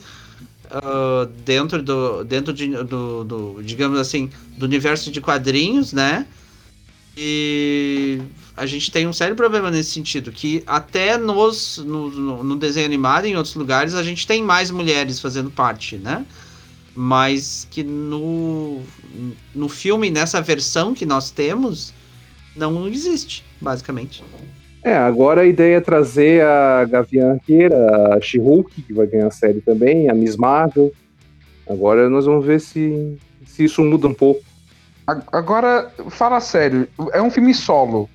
ah, 0.71 1.27
dentro 1.45 1.83
do 1.83 2.23
dentro 2.23 2.53
de, 2.53 2.69
do, 2.85 3.25
do, 3.25 3.63
digamos 3.63 3.99
assim, 3.99 4.31
do 4.59 4.67
universo 4.67 5.11
de 5.11 5.21
quadrinhos, 5.21 5.93
né, 5.93 6.27
e 7.17 8.21
a 8.57 8.67
gente 8.67 8.91
tem 8.91 9.07
um 9.07 9.13
sério 9.13 9.35
problema 9.35 9.71
nesse 9.71 9.91
sentido, 9.91 10.31
que 10.31 10.63
até 10.67 11.17
nos, 11.17 11.79
no, 11.79 12.43
no, 12.43 12.57
desenho 12.57 12.87
animado, 12.87 13.27
em 13.27 13.37
outros 13.37 13.55
lugares, 13.55 13.95
a 13.95 14.03
gente 14.03 14.27
tem 14.27 14.43
mais 14.43 14.71
mulheres 14.71 15.21
fazendo 15.21 15.51
parte, 15.51 15.97
né? 15.97 16.25
Mas 16.95 17.67
que 17.71 17.83
no, 17.83 18.81
no 19.55 19.69
filme, 19.69 20.11
nessa 20.11 20.41
versão 20.41 20.95
que 20.95 21.07
nós 21.07 21.31
temos, 21.31 21.93
não 22.57 22.87
existe, 22.89 23.45
basicamente. 23.61 24.23
É, 24.83 24.97
agora 24.97 25.43
a 25.43 25.47
ideia 25.47 25.77
é 25.77 25.81
trazer 25.81 26.43
a 26.43 26.85
Gavião 26.85 27.33
Arqueira, 27.33 28.15
a 28.15 28.21
She-Hulk, 28.21 28.83
que 28.83 28.93
vai 28.93 29.07
ganhar 29.07 29.27
a 29.27 29.31
série 29.31 29.61
também, 29.61 30.09
a 30.09 30.15
Miss 30.15 30.37
Marvel. 30.37 30.93
Agora 31.69 32.09
nós 32.09 32.25
vamos 32.25 32.45
ver 32.45 32.61
se, 32.61 33.19
se 33.47 33.65
isso 33.65 33.83
muda 33.85 34.09
um 34.09 34.15
pouco. 34.15 34.50
Agora, 35.33 35.91
fala 36.11 36.41
sério, 36.41 36.89
é 37.13 37.21
um 37.21 37.31
filme 37.31 37.55
solo. 37.55 38.09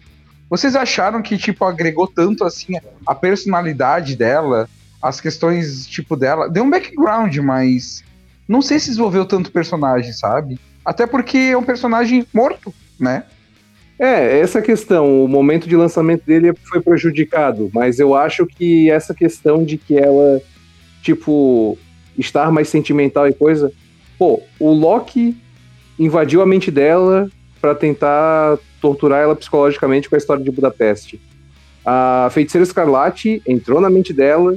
Vocês 0.50 0.76
acharam 0.76 1.22
que, 1.22 1.38
tipo, 1.38 1.66
agregou 1.66 2.08
tanto, 2.08 2.44
assim, 2.44 2.76
a 3.06 3.16
personalidade 3.16 4.16
dela, 4.16 4.70
as 5.02 5.20
questões, 5.20 5.88
tipo, 5.88 6.16
dela? 6.16 6.50
Deu 6.50 6.64
um 6.64 6.70
background, 6.70 7.36
mas 7.38 8.04
não 8.48 8.62
sei 8.62 8.80
se 8.80 8.88
desenvolveu 8.88 9.26
tanto 9.26 9.52
personagem, 9.52 10.14
sabe? 10.14 10.60
Até 10.84 11.08
porque 11.08 11.38
é 11.38 11.58
um 11.58 11.64
personagem 11.64 12.26
morto, 12.34 12.74
né? 13.00 13.24
É, 13.98 14.40
essa 14.40 14.62
questão, 14.62 15.24
o 15.24 15.28
momento 15.28 15.68
de 15.68 15.76
lançamento 15.76 16.26
dele 16.26 16.54
foi 16.66 16.82
prejudicado, 16.82 17.72
mas 17.74 17.98
eu 17.98 18.14
acho 18.14 18.46
que 18.46 18.92
essa 18.92 19.14
questão 19.14 19.64
de 19.64 19.78
que 19.78 19.98
ela, 19.98 20.42
tipo, 21.02 21.78
estar 22.18 22.52
mais 22.52 22.68
sentimental 22.68 23.28
e 23.28 23.34
coisa. 23.34 23.72
Pô, 24.18 24.42
o 24.60 24.72
Loki 24.72 25.36
invadiu 25.98 26.42
a 26.42 26.46
mente 26.46 26.70
dela 26.70 27.30
para 27.62 27.74
tentar 27.74 28.58
torturar 28.82 29.24
ela 29.24 29.36
psicologicamente 29.36 30.10
com 30.10 30.16
a 30.16 30.18
história 30.18 30.44
de 30.44 30.52
Budapeste. 30.52 31.20
A 31.86 32.30
feiticeira 32.32 32.64
Escarlate 32.64 33.42
entrou 33.48 33.80
na 33.80 33.90
mente 33.90 34.14
dela 34.14 34.56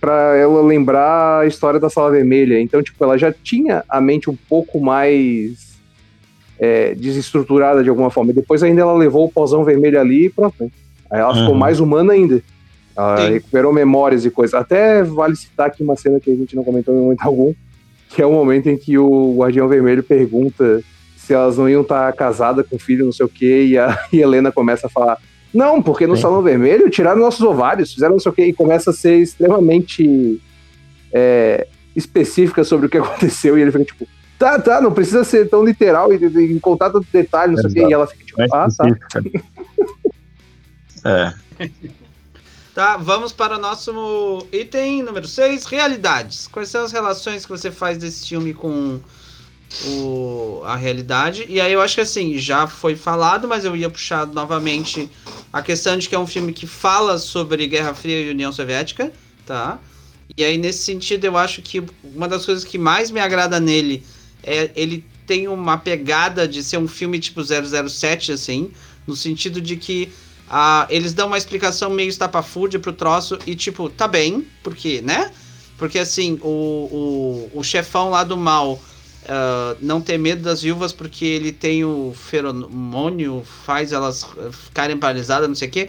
para 0.00 0.36
ela 0.36 0.60
lembrar 0.62 1.40
a 1.40 1.46
história 1.46 1.78
da 1.78 1.88
Sala 1.88 2.10
Vermelha. 2.10 2.60
Então, 2.60 2.82
tipo, 2.82 3.02
ela 3.04 3.16
já 3.16 3.32
tinha 3.32 3.84
a 3.88 4.00
mente 4.00 4.28
um 4.28 4.36
pouco 4.48 4.80
mais 4.80 5.72
é, 6.58 6.94
desestruturada 6.94 7.82
de 7.82 7.88
alguma 7.88 8.10
forma. 8.10 8.32
E 8.32 8.34
depois 8.34 8.62
ainda 8.62 8.82
ela 8.82 8.94
levou 8.94 9.26
o 9.26 9.30
pozão 9.30 9.64
vermelho 9.64 10.00
ali 10.00 10.26
e 10.26 10.30
pronto. 10.30 10.54
Né? 10.60 10.70
Aí 11.10 11.20
ela 11.20 11.32
uhum. 11.32 11.40
ficou 11.40 11.54
mais 11.54 11.80
humana 11.80 12.12
ainda. 12.12 12.42
Ela 12.96 13.16
Sim. 13.16 13.32
recuperou 13.32 13.72
memórias 13.72 14.24
e 14.24 14.30
coisas. 14.30 14.54
Até 14.54 15.02
vale 15.02 15.36
citar 15.36 15.68
aqui 15.68 15.82
uma 15.82 15.96
cena 15.96 16.20
que 16.20 16.30
a 16.30 16.34
gente 16.34 16.56
não 16.56 16.64
comentou 16.64 16.94
em 16.94 17.00
momento 17.00 17.22
algum, 17.22 17.54
que 18.14 18.22
é 18.22 18.26
o 18.26 18.32
momento 18.32 18.68
em 18.68 18.76
que 18.76 18.98
o 18.98 19.34
Guardião 19.36 19.68
Vermelho 19.68 20.02
pergunta 20.02 20.82
se 21.16 21.32
elas 21.32 21.56
não 21.56 21.68
iam 21.68 21.82
estar 21.82 22.10
tá 22.10 22.16
casadas 22.16 22.66
com 22.68 22.78
filho, 22.78 23.04
não 23.04 23.12
sei 23.12 23.26
o 23.26 23.28
quê, 23.28 23.64
e 23.64 23.78
a 23.78 24.06
e 24.12 24.20
Helena 24.20 24.50
começa 24.50 24.86
a 24.86 24.90
falar 24.90 25.18
não, 25.52 25.82
porque 25.82 26.06
no 26.06 26.16
Sim. 26.16 26.22
Salão 26.22 26.42
Vermelho 26.42 26.88
tiraram 26.88 27.20
nossos 27.20 27.42
ovários, 27.42 27.92
fizeram 27.92 28.14
não 28.14 28.20
sei 28.20 28.32
o 28.32 28.34
quê, 28.34 28.46
e 28.46 28.52
começa 28.52 28.90
a 28.90 28.92
ser 28.92 29.18
extremamente 29.18 30.40
é, 31.12 31.66
específica 31.94 32.64
sobre 32.64 32.86
o 32.86 32.88
que 32.88 32.96
aconteceu, 32.98 33.58
e 33.58 33.62
ele 33.62 33.70
fica 33.70 33.84
tipo, 33.84 34.08
tá, 34.38 34.58
tá, 34.58 34.80
não 34.80 34.92
precisa 34.92 35.24
ser 35.24 35.48
tão 35.48 35.64
literal 35.64 36.12
e, 36.12 36.16
e, 36.16 36.56
e 36.56 36.60
contar 36.60 36.90
tanto 36.90 37.06
detalhe, 37.12 37.52
não 37.52 37.60
sei 37.60 37.70
o 37.70 37.74
quê, 37.74 37.86
e 37.86 37.92
ela 37.92 38.06
fica 38.06 38.24
tipo, 38.24 38.42
ah, 38.42 38.68
tá. 38.76 38.86
é. 41.60 41.68
Tá, 42.74 42.96
vamos 42.96 43.32
para 43.32 43.58
o 43.58 43.60
nosso 43.60 44.46
item 44.50 45.02
número 45.02 45.28
6, 45.28 45.66
realidades. 45.66 46.48
Quais 46.48 46.70
são 46.70 46.82
as 46.82 46.90
relações 46.90 47.44
que 47.44 47.50
você 47.50 47.70
faz 47.70 47.98
desse 47.98 48.26
filme 48.26 48.54
com 48.54 48.98
o, 49.84 50.62
a 50.64 50.74
realidade? 50.74 51.44
E 51.50 51.60
aí 51.60 51.70
eu 51.70 51.82
acho 51.82 51.96
que 51.96 52.00
assim, 52.00 52.38
já 52.38 52.66
foi 52.66 52.96
falado, 52.96 53.46
mas 53.46 53.66
eu 53.66 53.76
ia 53.76 53.90
puxar 53.90 54.26
novamente 54.26 55.10
a 55.52 55.60
questão 55.60 55.98
de 55.98 56.08
que 56.08 56.14
é 56.14 56.18
um 56.18 56.26
filme 56.26 56.50
que 56.54 56.66
fala 56.66 57.18
sobre 57.18 57.66
Guerra 57.66 57.92
Fria 57.92 58.22
e 58.22 58.30
União 58.30 58.50
Soviética, 58.50 59.12
tá? 59.44 59.78
E 60.34 60.42
aí 60.42 60.56
nesse 60.56 60.82
sentido 60.82 61.26
eu 61.26 61.36
acho 61.36 61.60
que 61.60 61.84
uma 62.02 62.26
das 62.26 62.46
coisas 62.46 62.64
que 62.64 62.78
mais 62.78 63.10
me 63.10 63.20
agrada 63.20 63.60
nele 63.60 64.02
é 64.42 64.70
ele 64.74 65.04
tem 65.26 65.46
uma 65.46 65.76
pegada 65.76 66.48
de 66.48 66.64
ser 66.64 66.78
um 66.78 66.88
filme 66.88 67.20
tipo 67.20 67.42
007 67.44 68.32
assim, 68.32 68.70
no 69.06 69.14
sentido 69.14 69.60
de 69.60 69.76
que 69.76 70.10
ah, 70.54 70.86
eles 70.90 71.14
dão 71.14 71.28
uma 71.28 71.38
explicação 71.38 71.88
meio 71.88 72.10
estapafúrdia 72.10 72.78
pro 72.78 72.92
troço 72.92 73.38
e, 73.46 73.54
tipo, 73.54 73.88
tá 73.88 74.06
bem, 74.06 74.46
porque, 74.62 75.00
né? 75.00 75.30
Porque, 75.78 75.98
assim, 75.98 76.38
o, 76.42 77.48
o, 77.54 77.58
o 77.60 77.64
chefão 77.64 78.10
lá 78.10 78.22
do 78.22 78.36
mal 78.36 78.74
uh, 78.74 79.78
não 79.80 79.98
tem 79.98 80.18
medo 80.18 80.42
das 80.42 80.60
viúvas 80.60 80.92
porque 80.92 81.24
ele 81.24 81.52
tem 81.52 81.86
o 81.86 82.14
feromônio, 82.14 83.42
faz 83.64 83.92
elas 83.92 84.26
ficarem 84.66 84.98
paralisadas, 84.98 85.48
não 85.48 85.54
sei 85.54 85.68
o 85.68 85.70
quê. 85.70 85.88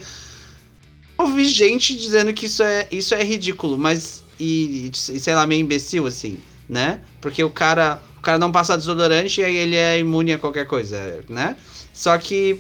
Ouvi 1.18 1.46
gente 1.50 1.94
dizendo 1.98 2.34
que 2.34 2.46
isso 2.46 2.64
é, 2.64 2.88
isso 2.90 3.14
é 3.14 3.22
ridículo, 3.22 3.78
mas. 3.78 4.24
E, 4.40 4.90
e 4.94 5.20
sei 5.20 5.36
lá, 5.36 5.46
meio 5.46 5.60
imbecil, 5.60 6.08
assim, 6.08 6.38
né? 6.70 7.02
Porque 7.20 7.44
o 7.44 7.50
cara, 7.50 8.02
o 8.18 8.22
cara 8.22 8.40
não 8.40 8.52
passa 8.52 8.78
desodorante 8.78 9.42
e 9.42 9.44
aí 9.44 9.58
ele 9.58 9.76
é 9.76 10.00
imune 10.00 10.32
a 10.32 10.40
qualquer 10.40 10.66
coisa, 10.66 11.22
né? 11.28 11.58
Só 11.94 12.18
que 12.18 12.60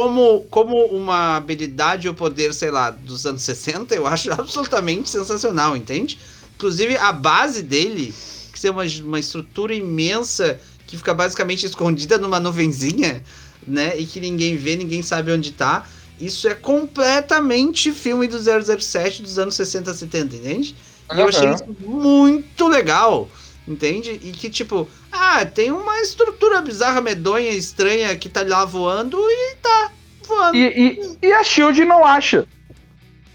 como, 0.00 0.46
como 0.48 0.86
uma 0.86 1.36
habilidade 1.36 2.08
ou 2.08 2.14
poder, 2.14 2.54
sei 2.54 2.70
lá, 2.70 2.90
dos 2.90 3.26
anos 3.26 3.42
60, 3.42 3.94
eu 3.94 4.06
acho 4.06 4.32
absolutamente 4.32 5.10
sensacional, 5.10 5.76
entende? 5.76 6.18
Inclusive, 6.56 6.96
a 6.96 7.12
base 7.12 7.62
dele, 7.62 8.14
que 8.54 8.66
é 8.66 8.70
uma, 8.70 8.84
uma 9.04 9.20
estrutura 9.20 9.74
imensa 9.74 10.58
que 10.86 10.96
fica 10.96 11.12
basicamente 11.12 11.66
escondida 11.66 12.16
numa 12.16 12.40
nuvenzinha, 12.40 13.22
né? 13.66 13.94
E 13.98 14.06
que 14.06 14.20
ninguém 14.20 14.56
vê, 14.56 14.74
ninguém 14.74 15.02
sabe 15.02 15.32
onde 15.32 15.52
tá. 15.52 15.86
Isso 16.18 16.48
é 16.48 16.54
completamente 16.54 17.92
filme 17.92 18.26
do 18.26 18.38
007 18.38 19.20
dos 19.20 19.38
anos 19.38 19.54
60, 19.54 19.92
70, 19.92 20.36
entende? 20.36 20.74
E 21.10 21.14
uhum. 21.14 21.20
eu 21.20 21.28
achei 21.28 21.50
isso 21.50 21.64
muito 21.78 22.66
legal, 22.68 23.28
entende? 23.70 24.20
E 24.22 24.32
que, 24.32 24.50
tipo, 24.50 24.88
ah, 25.12 25.44
tem 25.46 25.70
uma 25.70 26.00
estrutura 26.00 26.60
bizarra, 26.60 27.00
medonha, 27.00 27.50
estranha 27.50 28.16
que 28.16 28.28
tá 28.28 28.42
lá 28.42 28.64
voando 28.64 29.16
e 29.18 29.56
tá 29.56 29.92
voando. 30.26 30.56
E, 30.56 31.18
e, 31.22 31.26
e 31.28 31.32
a 31.32 31.44
Shield 31.44 31.84
não 31.84 32.04
acha. 32.04 32.46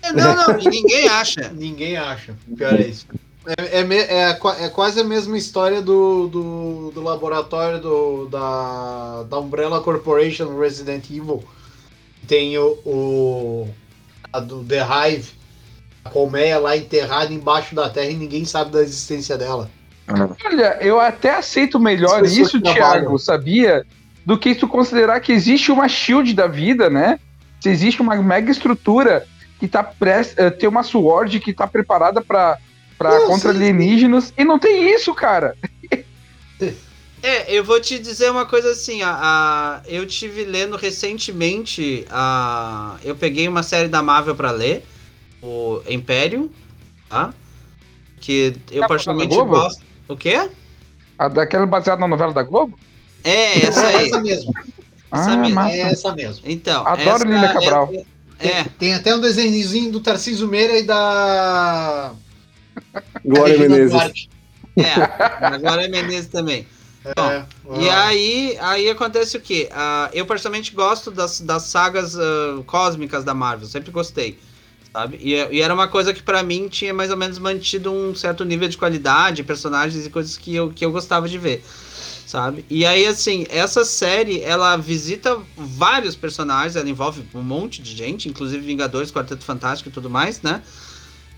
É, 0.01 0.11
não, 0.11 0.35
não, 0.35 0.59
e 0.59 0.67
ninguém 0.69 1.07
acha. 1.07 1.51
ninguém 1.53 1.97
acha. 1.97 2.35
Pior 2.55 2.73
é 2.73 2.87
isso. 2.87 3.07
É, 3.45 3.79
é, 3.79 3.81
é, 3.81 4.65
é, 4.65 4.69
quase 4.69 4.99
a 4.99 5.03
mesma 5.03 5.37
história 5.37 5.81
do, 5.81 6.27
do, 6.27 6.91
do 6.93 7.01
laboratório 7.01 7.79
do, 7.79 8.27
da, 8.27 9.23
da 9.23 9.39
Umbrella 9.39 9.81
Corporation 9.81 10.57
Resident 10.57 11.09
Evil. 11.09 11.43
Tem 12.27 12.57
o, 12.57 12.79
o 12.83 13.69
a 14.33 14.39
do 14.39 14.63
The 14.63 14.81
Hive, 14.81 15.31
a 16.03 16.09
colmeia 16.09 16.57
lá 16.57 16.75
enterrada 16.75 17.31
embaixo 17.31 17.75
da 17.75 17.87
terra 17.87 18.09
e 18.09 18.15
ninguém 18.15 18.45
sabe 18.45 18.71
da 18.71 18.81
existência 18.81 19.37
dela. 19.37 19.69
Olha, 20.07 20.77
eu 20.81 20.99
até 20.99 21.35
aceito 21.35 21.79
melhor 21.79 22.23
isso, 22.25 22.61
Thiago, 22.61 23.17
sabia? 23.17 23.85
Do 24.25 24.37
que 24.37 24.53
tu 24.55 24.67
considerar 24.67 25.19
que 25.19 25.31
existe 25.31 25.71
uma 25.71 25.87
shield 25.87 26.33
da 26.33 26.47
vida, 26.47 26.89
né? 26.89 27.19
Se 27.59 27.69
existe 27.69 28.01
uma 28.01 28.15
mega 28.15 28.51
estrutura 28.51 29.25
que 29.59 29.67
tá 29.67 29.83
prestes, 29.83 30.35
uh, 30.37 30.51
tem 30.51 30.69
uma 30.69 30.83
sword 30.83 31.39
que 31.39 31.53
tá 31.53 31.65
preparada 31.65 32.21
para 32.21 32.57
para 32.97 33.25
contra 33.27 33.49
alienígenas 33.49 34.33
e 34.37 34.45
não 34.45 34.57
tem 34.57 34.93
isso, 34.93 35.13
cara. 35.13 35.55
É, 37.21 37.51
eu 37.51 37.63
vou 37.63 37.81
te 37.81 37.97
dizer 37.97 38.29
uma 38.29 38.45
coisa 38.45 38.71
assim, 38.71 39.01
a, 39.01 39.17
a, 39.19 39.81
eu 39.87 40.05
tive 40.05 40.45
lendo 40.45 40.77
recentemente, 40.77 42.05
a, 42.09 42.97
eu 43.03 43.15
peguei 43.15 43.47
uma 43.47 43.63
série 43.63 43.87
da 43.87 44.01
Marvel 44.01 44.35
para 44.35 44.51
ler, 44.51 44.85
o 45.41 45.81
Império, 45.89 46.51
tá? 47.09 47.33
Que 48.21 48.55
eu 48.71 48.81
tá 48.81 48.87
particularmente 48.87 49.35
gosto. 49.35 49.84
O 50.07 50.15
quê? 50.15 50.49
A 51.17 51.27
daquela 51.27 51.65
baseada 51.65 52.01
na 52.01 52.07
novela 52.07 52.33
da 52.33 52.43
Globo? 52.43 52.77
É, 53.23 53.65
essa 53.65 53.87
aí. 53.87 54.07
essa 54.07 54.21
mesmo. 54.21 54.53
Essa 55.11 55.31
ah, 55.31 55.37
mesmo. 55.37 55.59
É 55.61 55.79
essa 55.79 56.15
mesmo. 56.15 56.43
Então. 56.45 56.85
Adoro 56.85 57.23
Lília 57.23 57.53
Cabral. 57.53 57.89
É, 58.39 58.47
é. 58.47 58.63
Tem, 58.63 58.71
tem, 58.77 58.93
até 58.93 59.15
um 59.15 59.21
desenhozinho 59.21 59.91
do 59.91 59.99
Tarcísio 59.99 60.47
Meira 60.47 60.77
e 60.77 60.83
da. 60.83 62.13
Glória 63.25 63.57
Menezes. 63.57 64.27
É, 64.77 65.45
a 65.45 65.57
Glória 65.57 65.87
Menezes 65.87 66.27
também. 66.27 66.67
É, 67.05 67.13
Bom, 67.63 67.79
e 67.81 67.89
aí, 67.89 68.57
aí 68.59 68.89
acontece 68.89 69.37
o 69.37 69.41
quê? 69.41 69.69
Uh, 69.71 70.09
eu 70.11 70.25
personalmente 70.25 70.73
gosto 70.73 71.11
das, 71.11 71.39
das 71.39 71.63
sagas 71.63 72.15
uh, 72.15 72.63
cósmicas 72.65 73.23
da 73.23 73.33
Marvel, 73.33 73.67
sempre 73.67 73.91
gostei 73.91 74.39
sabe? 74.95 75.19
E, 75.21 75.33
e, 75.33 75.61
era 75.61 75.73
uma 75.73 75.89
coisa 75.89 76.13
que 76.13 76.23
para 76.23 76.41
mim 76.41 76.69
tinha 76.69 76.93
mais 76.93 77.11
ou 77.11 77.17
menos 77.17 77.37
mantido 77.37 77.91
um 77.91 78.15
certo 78.15 78.45
nível 78.45 78.69
de 78.69 78.77
qualidade, 78.77 79.43
personagens 79.43 80.05
e 80.05 80.09
coisas 80.09 80.37
que 80.37 80.55
eu, 80.55 80.71
que 80.71 80.85
eu 80.85 80.91
gostava 80.91 81.27
de 81.27 81.37
ver, 81.37 81.65
sabe? 82.25 82.63
E 82.69 82.85
aí, 82.85 83.05
assim, 83.05 83.45
essa 83.49 83.83
série, 83.83 84.39
ela 84.39 84.77
visita 84.77 85.37
vários 85.57 86.15
personagens, 86.15 86.77
ela 86.77 86.89
envolve 86.89 87.25
um 87.33 87.41
monte 87.41 87.81
de 87.81 87.93
gente, 87.93 88.29
inclusive 88.29 88.65
Vingadores, 88.65 89.11
Quarteto 89.11 89.43
Fantástico 89.43 89.89
e 89.89 89.91
tudo 89.91 90.09
mais, 90.09 90.41
né? 90.41 90.61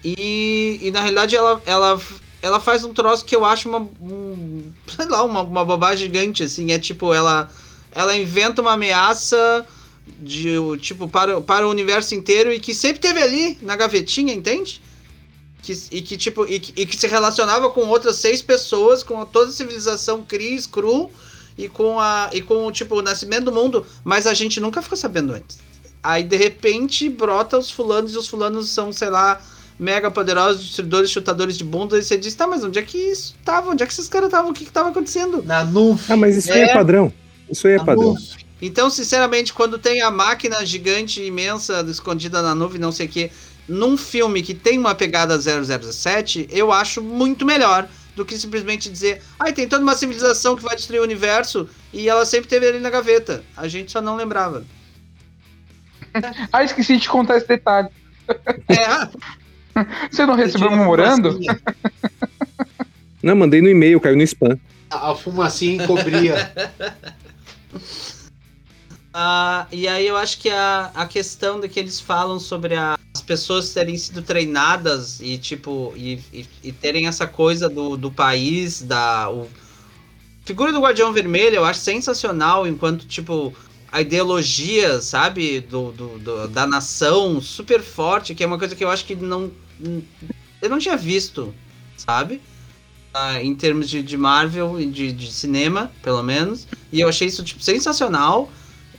E, 0.06 0.80
e 0.80 0.92
na 0.92 1.00
realidade 1.00 1.36
ela, 1.36 1.60
ela, 1.66 2.00
ela 2.44 2.60
faz 2.60 2.84
um 2.84 2.94
troço 2.94 3.26
que 3.26 3.36
eu 3.36 3.44
acho 3.44 3.68
uma, 3.68 3.80
um, 4.00 4.72
sei 4.96 5.08
lá, 5.08 5.24
uma, 5.24 5.42
uma 5.42 5.66
bobagem 5.66 6.06
gigante, 6.06 6.44
assim, 6.44 6.72
é 6.72 6.78
tipo, 6.78 7.12
ela, 7.12 7.50
ela 7.92 8.16
inventa 8.16 8.62
uma 8.62 8.74
ameaça 8.74 9.66
de 10.20 10.56
tipo 10.80 11.08
para, 11.08 11.42
para 11.42 11.68
o 11.68 11.70
universo 11.70 12.16
inteiro 12.16 12.52
e 12.52 12.60
que 12.60 12.74
sempre 12.74 13.00
teve 13.00 13.22
ali 13.22 13.58
na 13.62 13.76
gavetinha, 13.76 14.34
entende? 14.34 14.82
Que, 15.62 15.74
e 15.92 16.02
que 16.02 16.18
tipo 16.18 16.46
e 16.46 16.60
que, 16.60 16.82
e 16.82 16.86
que, 16.86 16.96
se 16.96 17.08
relacionava 17.08 17.70
com 17.70 17.82
outras 17.88 18.18
seis 18.18 18.42
pessoas, 18.42 19.04
com 19.04 19.26
toda 19.26 19.50
a 19.50 19.54
civilização 19.54 20.24
Cris, 20.24 20.66
Cru 20.66 21.10
e 21.58 21.68
com 21.68 22.00
a 22.00 22.30
e 22.34 22.42
com 22.42 22.72
tipo 22.72 22.96
o 22.96 23.02
nascimento 23.02 23.46
do 23.46 23.52
mundo, 23.52 23.86
mas 24.04 24.26
a 24.28 24.34
gente 24.34 24.60
nunca 24.60 24.82
ficou 24.82 24.98
sabendo 24.98 25.34
antes. 25.34 25.60
Aí 26.02 26.24
de 26.24 26.38
repente 26.38 27.10
brota 27.10 27.58
os 27.58 27.70
fulanos 27.70 28.14
e 28.14 28.18
os 28.18 28.28
fulanos 28.28 28.70
são, 28.70 28.94
sei 28.94 29.10
lá, 29.10 29.42
mega 29.80 30.10
poderosos, 30.10 30.66
destruidores, 30.66 31.12
chutadores 31.12 31.58
de 31.58 31.64
bunda, 31.64 31.98
e 31.98 32.04
você 32.04 32.18
diz, 32.18 32.34
tá, 32.34 32.48
mas 32.48 32.64
onde 32.64 32.80
é 32.80 32.82
que 32.82 32.98
isso 32.98 33.36
tava? 33.44 33.72
Onde 33.72 33.84
é 33.84 33.86
que 33.86 33.94
esses 33.94 34.08
caras 34.08 34.28
estavam? 34.28 34.52
O 34.52 34.54
que 34.54 34.66
que 34.66 34.72
tava 34.72 34.90
acontecendo? 34.90 35.44
Na 35.44 35.64
nuvem. 35.64 36.06
Ah, 36.10 36.18
mas 36.18 36.38
isso 36.38 36.52
é, 36.52 36.56
aí 36.56 36.62
é 36.62 36.74
padrão. 36.74 37.12
Isso 37.50 37.68
aí 37.68 37.74
é 37.74 37.78
padrão. 37.78 38.14
Nuvem. 38.14 38.47
Então, 38.62 38.90
sinceramente, 38.90 39.54
quando 39.54 39.78
tem 39.78 40.02
a 40.02 40.10
máquina 40.10 40.66
gigante, 40.66 41.22
imensa, 41.22 41.86
escondida 41.88 42.42
na 42.42 42.56
nuvem, 42.56 42.80
não 42.80 42.92
sei 42.92 43.06
o 43.06 43.10
que, 43.10 43.32
num 43.68 43.98
filme 43.98 44.42
que 44.42 44.54
tem 44.54 44.78
uma 44.78 44.96
pegada 44.96 45.38
007, 45.40 46.48
eu 46.50 46.72
acho 46.72 47.02
muito 47.02 47.46
melhor 47.46 47.88
do 48.16 48.26
que 48.26 48.38
simplesmente 48.38 48.90
dizer, 48.90 49.22
ai, 49.40 49.54
tem 49.54 49.68
toda 49.68 49.84
uma 49.84 49.96
civilização 49.96 50.56
que 50.56 50.64
vai 50.64 50.76
destruir 50.76 51.00
o 51.00 51.04
universo 51.04 51.70
e 51.94 52.10
ela 52.10 52.26
sempre 52.26 52.50
teve 52.50 52.68
ali 52.68 52.80
na 52.80 52.90
gaveta. 52.90 53.44
A 53.56 53.68
gente 53.68 53.92
só 53.92 54.02
não 54.02 54.16
lembrava. 54.16 54.66
Ah, 56.52 56.64
esqueci 56.64 56.96
de 56.96 57.04
te 57.04 57.10
contar 57.10 57.38
esse 57.38 57.48
detalhe. 57.48 57.90
É, 58.70 59.08
Você 60.12 60.26
não 60.26 60.36
recebeu 60.36 60.70
um 60.70 60.76
memorando? 60.76 61.40
Não, 63.22 63.36
mandei 63.36 63.62
no 63.62 63.70
e-mail, 63.70 64.00
caiu 64.00 64.16
no 64.16 64.24
spam. 64.24 64.58
A 64.90 65.14
fumacinha 65.16 65.84
encobria. 65.84 66.52
Ah, 69.20 69.66
e 69.72 69.88
aí 69.88 70.06
eu 70.06 70.16
acho 70.16 70.38
que 70.38 70.48
a, 70.48 70.92
a 70.94 71.08
questão 71.08 71.60
de 71.60 71.68
que 71.68 71.80
eles 71.80 72.00
falam 72.00 72.40
sobre 72.40 72.76
a- 72.76 72.96
as 73.16 73.22
pessoas 73.24 73.74
terem 73.74 73.98
sido 73.98 74.22
treinadas 74.22 75.20
e 75.20 75.40
tipo 75.40 75.92
e, 75.98 76.20
e- 76.32 76.46
e 76.66 76.72
terem 76.72 77.08
essa 77.08 77.26
coisa 77.26 77.68
do, 77.68 77.98
do 77.98 78.12
país, 78.12 78.84
da 78.84 79.28
o, 79.32 79.50
figura 80.46 80.72
do 80.72 80.80
Guardião 80.80 81.12
Vermelho 81.12 81.56
eu 81.56 81.66
acho 81.66 81.80
sensacional 81.80 82.68
enquanto 82.68 83.08
tipo 83.08 83.52
a 83.92 84.02
ideologia, 84.02 85.02
sabe, 85.02 85.62
do, 85.62 85.92
do- 85.94 86.20
do- 86.20 86.48
da 86.50 86.68
nação 86.68 87.42
super 87.42 87.82
forte, 87.82 88.36
que 88.36 88.44
é 88.44 88.48
uma 88.48 88.60
coisa 88.60 88.76
que 88.76 88.84
eu 88.84 88.90
acho 88.92 89.04
que 89.04 89.16
não 89.16 89.50
eu 90.62 90.70
não 90.70 90.78
tinha 90.78 90.96
visto, 90.96 91.56
sabe? 91.98 92.40
Ah, 93.16 93.42
em 93.42 93.56
termos 93.56 93.90
de, 93.90 94.04
de 94.04 94.16
Marvel 94.16 94.80
e 94.80 94.86
de, 94.86 95.12
de 95.12 95.32
cinema, 95.32 95.92
pelo 96.04 96.22
menos. 96.22 96.68
E 96.92 97.00
eu 97.02 97.10
achei 97.10 97.28
isso 97.28 97.44
tipo, 97.44 97.64
sensacional. 97.64 98.52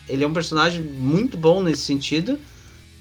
Ele 0.09 0.25
é 0.25 0.27
um 0.27 0.33
personagem 0.33 0.83
muito 0.83 1.37
bom 1.37 1.63
nesse 1.63 1.83
sentido. 1.83 2.39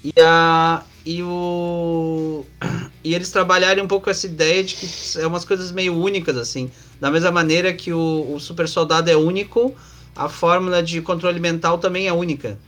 E, 0.04 0.12
a, 0.20 0.82
e 1.04 1.22
o. 1.22 2.44
E 3.04 3.14
eles 3.14 3.30
trabalharem 3.30 3.82
um 3.82 3.86
pouco 3.88 4.10
essa 4.10 4.26
ideia 4.26 4.62
de 4.62 4.74
que 4.74 4.86
é 5.18 5.26
umas 5.26 5.44
coisas 5.44 5.70
meio 5.72 5.96
únicas, 5.96 6.36
assim. 6.36 6.70
Da 7.00 7.10
mesma 7.10 7.30
maneira 7.30 7.72
que 7.72 7.92
o, 7.92 8.34
o 8.34 8.40
super 8.40 8.68
soldado 8.68 9.08
é 9.08 9.16
único, 9.16 9.74
a 10.14 10.28
fórmula 10.28 10.82
de 10.82 11.00
controle 11.00 11.38
mental 11.40 11.78
também 11.78 12.08
é 12.08 12.12
única. 12.12 12.58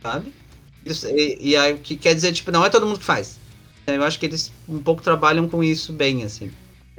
Sabe? 0.00 0.32
Isso- 0.86 1.08
e, 1.08 1.36
e 1.40 1.56
aí, 1.56 1.74
o 1.74 1.78
que 1.78 1.96
quer 1.96 2.14
dizer, 2.14 2.32
tipo, 2.32 2.50
não 2.52 2.64
é 2.64 2.70
todo 2.70 2.86
mundo 2.86 3.00
que 3.00 3.04
faz. 3.04 3.38
Eu 3.86 4.02
acho 4.04 4.18
que 4.18 4.26
eles 4.26 4.52
um 4.68 4.78
pouco 4.78 5.02
trabalham 5.02 5.48
com 5.48 5.62
isso 5.62 5.92
bem, 5.92 6.22
assim. 6.22 6.50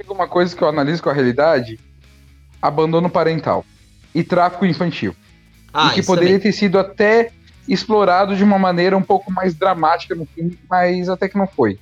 Uma 0.06 0.28
coisa 0.28 0.54
que 0.54 0.62
eu 0.62 0.68
analiso 0.68 1.02
com 1.02 1.08
a 1.08 1.14
realidade: 1.14 1.80
abandono 2.60 3.08
parental 3.10 3.64
e 4.14 4.22
tráfico 4.22 4.66
infantil. 4.66 5.16
Ah, 5.74 5.88
e 5.90 5.94
que 5.94 6.02
poderia 6.02 6.38
também. 6.38 6.40
ter 6.42 6.52
sido 6.52 6.78
até 6.78 7.30
explorado 7.68 8.36
de 8.36 8.44
uma 8.44 8.58
maneira 8.58 8.96
um 8.96 9.02
pouco 9.02 9.32
mais 9.32 9.54
dramática 9.54 10.14
no 10.14 10.24
filme, 10.26 10.56
mas 10.70 11.08
até 11.08 11.28
que 11.28 11.36
não 11.36 11.46
foi. 11.48 11.78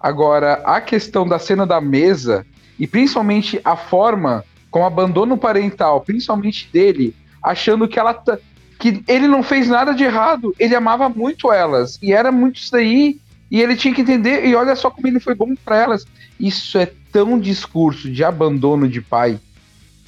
Agora, 0.00 0.54
a 0.64 0.80
questão 0.80 1.26
da 1.28 1.38
cena 1.38 1.66
da 1.66 1.80
mesa, 1.80 2.46
e 2.78 2.86
principalmente 2.86 3.60
a 3.64 3.76
forma 3.76 4.44
com 4.70 4.84
abandono 4.86 5.36
parental, 5.36 6.00
principalmente 6.00 6.68
dele, 6.72 7.14
achando 7.42 7.86
que 7.88 7.98
ela 7.98 8.14
tá- 8.14 8.38
que 8.78 9.02
ele 9.08 9.26
não 9.26 9.42
fez 9.42 9.68
nada 9.68 9.92
de 9.92 10.04
errado, 10.04 10.54
ele 10.58 10.74
amava 10.74 11.08
muito 11.08 11.52
elas, 11.52 11.98
e 12.00 12.12
era 12.12 12.30
muito 12.30 12.56
isso 12.60 12.70
daí, 12.72 13.18
e 13.50 13.60
ele 13.60 13.74
tinha 13.74 13.92
que 13.92 14.02
entender, 14.02 14.46
e 14.46 14.54
olha 14.54 14.76
só 14.76 14.88
como 14.88 15.06
ele 15.08 15.18
foi 15.18 15.34
bom 15.34 15.52
para 15.64 15.76
elas. 15.76 16.04
Isso 16.38 16.78
é 16.78 16.86
tão 17.12 17.38
discurso 17.40 18.08
de 18.10 18.22
abandono 18.22 18.88
de 18.88 19.00
pai, 19.00 19.40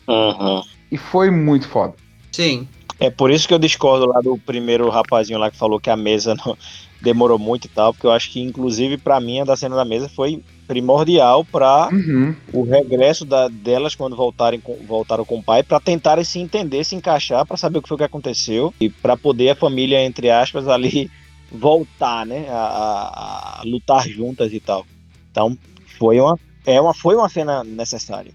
Uhum. 0.06 0.62
e 0.92 0.96
foi 0.96 1.30
muito 1.30 1.66
foda. 1.68 1.94
Sim. 2.30 2.68
É 3.01 3.09
por 3.11 3.30
isso 3.30 3.48
que 3.48 3.55
eu 3.55 3.59
discordo 3.59 4.07
lá 4.07 4.20
do 4.20 4.36
primeiro 4.38 4.88
rapazinho 4.90 5.38
lá 5.38 5.51
que 5.51 5.57
falou 5.57 5.80
que 5.80 5.88
a 5.90 5.96
mesa 5.96 6.34
não- 6.34 6.57
demorou 7.01 7.38
muito 7.38 7.64
e 7.64 7.68
tal, 7.68 7.94
porque 7.94 8.07
eu 8.07 8.12
acho 8.12 8.30
que 8.30 8.40
inclusive 8.40 8.98
pra 8.98 9.18
mim 9.18 9.40
a 9.40 9.44
da 9.44 9.57
cena 9.57 9.74
da 9.74 9.86
mesa 9.86 10.07
foi 10.07 10.42
primordial 10.68 11.42
pra 11.46 11.88
Uhum. 11.90 12.36
o 12.53 12.62
regresso 12.64 13.24
da- 13.24 13.48
delas 13.48 13.94
quando 13.94 14.14
voltarem 14.14 14.61
com, 14.61 14.76
voltaram 14.86 15.24
com 15.24 15.38
o 15.38 15.42
pai 15.42 15.62
pra 15.62 15.80
tentarem 15.80 16.22
se 16.24 16.38
entender, 16.38 16.84
se 16.84 16.94
encaixar, 16.94 17.46
pra 17.46 17.57
saber 17.57 17.78
o 17.78 17.82
que 17.82 17.88
foi 17.88 17.96
que 17.96 18.05
aconteceu 18.05 18.72
e 18.78 18.90
pra 18.90 19.16
poder 19.16 19.48
a 19.51 19.57
família 19.57 20.05
entre 20.05 20.30
aspas 20.30 20.68
ali 20.68 21.11
voltar, 21.51 22.26
né, 22.26 22.46
a, 22.51 22.55
a- 22.55 23.61
a 23.61 23.62
lutar 23.64 24.07
juntas 24.07 24.53
e 24.53 24.61
tal. 24.61 24.84
Então 25.30 25.57
foi 25.98 26.20
uma 26.20 26.38
é 26.66 26.78
uma 26.78 26.92
foi 26.92 27.16
uma 27.16 27.30
cena 27.30 27.64
necessária. 27.64 28.32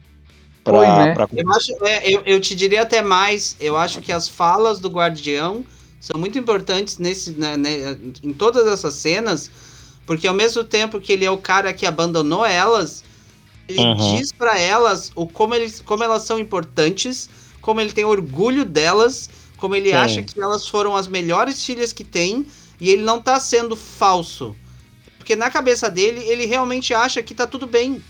Pra, 0.66 0.74
Foi, 0.80 0.88
né? 0.88 1.14
pra- 1.14 1.28
Eu 1.32 1.50
acho, 1.54 1.72
é, 1.86 2.12
eu, 2.12 2.24
eu 2.26 2.42
te 2.42 2.56
diria 2.56 2.82
até 2.82 3.00
mais, 3.04 3.56
eu 3.60 3.78
acho 3.78 4.02
que 4.02 4.12
as 4.12 4.28
falas 4.28 4.80
do 4.80 4.90
Guardião 4.90 5.64
são 6.00 6.20
muito 6.20 6.40
importantes 6.40 6.98
nesse, 6.98 7.32
né, 7.34 7.56
né, 7.56 7.96
em 8.24 8.34
todas 8.34 8.66
essas 8.66 8.96
cenas, 8.96 9.52
porque 10.08 10.28
ao 10.28 10.34
mesmo 10.34 10.64
tempo 10.64 11.00
que 11.00 11.14
ele 11.14 11.24
é 11.24 11.30
o 11.30 11.38
cara 11.38 11.72
que 11.72 11.86
abandonou 11.86 12.44
elas, 12.44 13.04
ele 13.70 13.80
Uhum. 13.84 13.96
diz 14.18 14.32
pra 14.32 14.60
elas 14.60 15.12
o 15.16 15.28
como, 15.28 15.54
eles, 15.54 15.82
como 15.86 16.04
elas 16.04 16.24
são 16.24 16.40
importantes, 16.40 17.30
como 17.62 17.80
ele 17.80 17.92
tem 17.94 18.04
orgulho 18.06 18.66
delas, 18.66 19.30
como 19.58 19.76
ele 19.76 19.90
Sim. 19.90 19.96
acha 19.96 20.24
que 20.24 20.42
elas 20.42 20.68
foram 20.68 20.96
as 20.96 21.08
melhores 21.08 21.64
filhas 21.64 21.94
que 21.94 22.04
tem, 22.04 22.44
e 22.82 22.90
ele 22.90 23.04
não 23.04 23.22
tá 23.22 23.40
sendo 23.40 23.76
falso. 23.76 24.56
Porque 25.20 25.36
na 25.36 25.52
cabeça 25.52 25.92
dele, 25.92 26.22
ele 26.28 26.48
realmente 26.48 26.92
acha 26.92 27.22
que 27.22 27.36
tá 27.36 27.46
tudo 27.46 27.68
bem. 27.68 28.02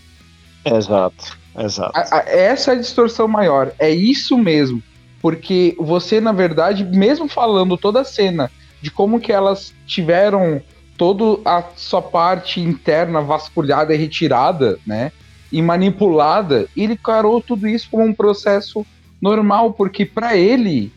Exato, 0.64 1.38
exato. 1.58 1.92
A- 1.98 2.18
a- 2.18 2.24
essa 2.28 2.72
é 2.72 2.74
a 2.74 2.78
distorção 2.78 3.26
maior. 3.28 3.72
É 3.78 3.90
isso 3.90 4.36
mesmo. 4.38 4.82
Porque 5.20 5.74
você, 5.78 6.20
na 6.20 6.32
verdade, 6.32 6.84
mesmo 6.84 7.28
falando 7.28 7.76
toda 7.76 8.00
a 8.00 8.04
cena 8.04 8.50
de 8.80 8.90
como 8.90 9.18
que 9.20 9.32
elas 9.32 9.72
tiveram 9.86 10.60
toda 10.96 11.40
a 11.44 11.64
sua 11.76 12.00
parte 12.00 12.60
interna 12.60 13.20
vasculhada 13.20 13.94
e 13.94 13.98
retirada, 13.98 14.78
né? 14.86 15.10
E 15.50 15.60
manipulada, 15.62 16.66
ele 16.76 16.94
encarou 16.94 17.40
tudo 17.40 17.66
isso 17.68 17.88
como 17.90 18.04
um 18.04 18.14
processo 18.14 18.84
normal, 19.20 19.72
porque 19.72 20.04
para 20.04 20.36
ele, 20.36 20.92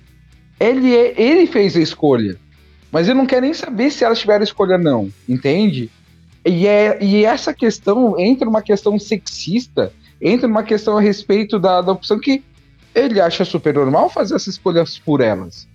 ele, 0.60 0.96
é- 0.96 1.14
ele 1.20 1.48
fez 1.48 1.76
a 1.76 1.80
escolha. 1.82 2.38
Mas 2.92 3.08
ele 3.08 3.18
não 3.18 3.26
quer 3.26 3.42
nem 3.42 3.54
saber 3.54 3.92
se 3.92 4.04
elas 4.04 4.20
tiveram 4.20 4.44
escolha 4.44 4.78
não, 4.78 5.10
entende? 5.28 5.90
E, 6.46 6.66
é, 6.68 6.98
e 7.04 7.24
essa 7.26 7.54
questão 7.54 8.20
entra 8.20 8.50
uma 8.50 8.62
questão 8.62 8.98
sexista, 8.98 9.92
entra 10.22 10.48
uma 10.48 10.64
questão 10.64 10.98
a 10.98 11.02
respeito 11.02 11.60
da, 11.60 11.82
da 11.82 11.92
opção 11.92 12.20
que 12.20 12.44
ele 12.94 13.22
acha 13.22 13.46
super 13.46 13.74
normal 13.74 14.10
fazer 14.10 14.36
essas 14.36 14.56
escolhas 14.56 14.98
por 14.98 15.22
elas. 15.22 15.68